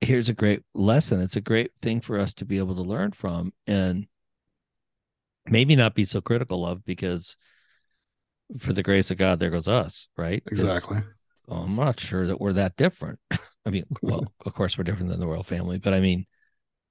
here's 0.00 0.28
a 0.28 0.34
great 0.34 0.62
lesson. 0.74 1.20
It's 1.20 1.36
a 1.36 1.40
great 1.40 1.70
thing 1.82 2.00
for 2.00 2.18
us 2.18 2.34
to 2.34 2.44
be 2.44 2.58
able 2.58 2.74
to 2.74 2.82
learn 2.82 3.12
from 3.12 3.52
and 3.68 4.06
maybe 5.46 5.76
not 5.76 5.94
be 5.94 6.04
so 6.04 6.20
critical 6.20 6.66
of 6.66 6.84
because 6.84 7.36
for 8.58 8.72
the 8.72 8.82
grace 8.82 9.10
of 9.10 9.18
God, 9.18 9.38
there 9.38 9.50
goes 9.50 9.68
us, 9.68 10.08
right? 10.16 10.42
Exactly. 10.50 10.98
Well, 11.46 11.60
I'm 11.62 11.76
not 11.76 12.00
sure 12.00 12.26
that 12.26 12.40
we're 12.40 12.54
that 12.54 12.76
different. 12.76 13.18
I 13.66 13.70
mean, 13.70 13.84
well, 14.02 14.32
of 14.44 14.54
course 14.54 14.76
we're 14.76 14.84
different 14.84 15.10
than 15.10 15.20
the 15.20 15.26
royal 15.26 15.42
family, 15.42 15.78
but 15.78 15.94
I 15.94 16.00
mean, 16.00 16.26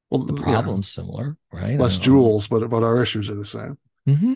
well, 0.09 0.23
the 0.23 0.33
problem's 0.33 0.91
yeah. 0.91 1.01
similar, 1.01 1.37
right? 1.51 1.79
Less 1.79 1.97
jewels, 1.97 2.47
but 2.47 2.69
but 2.69 2.83
our 2.83 3.01
issues 3.01 3.29
are 3.29 3.35
the 3.35 3.45
same. 3.45 3.77
Mm-hmm. 4.07 4.33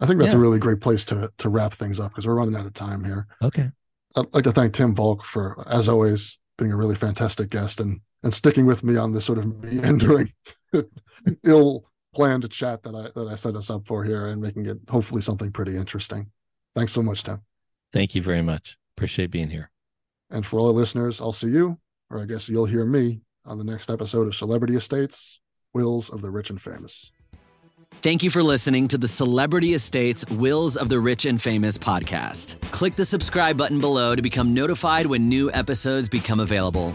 I 0.00 0.06
think 0.06 0.18
that's 0.18 0.32
yeah. 0.32 0.38
a 0.38 0.42
really 0.42 0.58
great 0.58 0.80
place 0.80 1.04
to 1.06 1.30
to 1.38 1.48
wrap 1.48 1.72
things 1.72 2.00
up 2.00 2.10
because 2.10 2.26
we're 2.26 2.34
running 2.34 2.56
out 2.56 2.66
of 2.66 2.74
time 2.74 3.04
here. 3.04 3.26
Okay. 3.42 3.70
I'd 4.16 4.34
like 4.34 4.44
to 4.44 4.52
thank 4.52 4.72
Tim 4.72 4.94
Volk 4.94 5.22
for, 5.22 5.62
as 5.68 5.88
always, 5.88 6.38
being 6.56 6.72
a 6.72 6.76
really 6.76 6.96
fantastic 6.96 7.50
guest 7.50 7.80
and 7.80 8.00
and 8.22 8.34
sticking 8.34 8.66
with 8.66 8.82
me 8.82 8.96
on 8.96 9.12
this 9.12 9.24
sort 9.24 9.38
of 9.38 9.62
meandering, 9.62 10.32
ill 11.44 11.88
planned 12.16 12.50
chat 12.50 12.82
that 12.82 12.94
I 12.94 13.10
that 13.14 13.28
I 13.28 13.34
set 13.34 13.54
us 13.54 13.68
up 13.68 13.86
for 13.86 14.02
here 14.02 14.28
and 14.28 14.40
making 14.40 14.66
it 14.66 14.78
hopefully 14.88 15.20
something 15.20 15.52
pretty 15.52 15.76
interesting. 15.76 16.30
Thanks 16.74 16.92
so 16.92 17.02
much, 17.02 17.22
Tim. 17.22 17.42
Thank 17.92 18.14
you 18.14 18.22
very 18.22 18.42
much. 18.42 18.76
Appreciate 18.96 19.30
being 19.30 19.50
here. 19.50 19.70
And 20.30 20.44
for 20.44 20.58
all 20.58 20.66
the 20.66 20.72
listeners, 20.72 21.20
I'll 21.20 21.32
see 21.32 21.48
you, 21.48 21.78
or 22.10 22.20
I 22.20 22.24
guess 22.24 22.48
you'll 22.48 22.66
hear 22.66 22.84
me 22.84 23.20
on 23.44 23.58
the 23.58 23.64
next 23.64 23.90
episode 23.90 24.26
of 24.26 24.34
Celebrity 24.34 24.74
Estates, 24.74 25.40
Wills 25.74 26.10
of 26.10 26.22
the 26.22 26.30
Rich 26.30 26.50
and 26.50 26.60
Famous. 26.60 27.12
Thank 28.02 28.22
you 28.22 28.30
for 28.30 28.42
listening 28.42 28.88
to 28.88 28.98
the 28.98 29.06
Celebrity 29.06 29.74
Estates 29.74 30.24
Wills 30.30 30.76
of 30.76 30.88
the 30.88 30.98
Rich 30.98 31.26
and 31.26 31.40
Famous 31.40 31.78
podcast. 31.78 32.60
Click 32.72 32.96
the 32.96 33.04
subscribe 33.04 33.56
button 33.56 33.78
below 33.78 34.16
to 34.16 34.22
become 34.22 34.52
notified 34.52 35.06
when 35.06 35.28
new 35.28 35.52
episodes 35.52 36.08
become 36.08 36.40
available. 36.40 36.94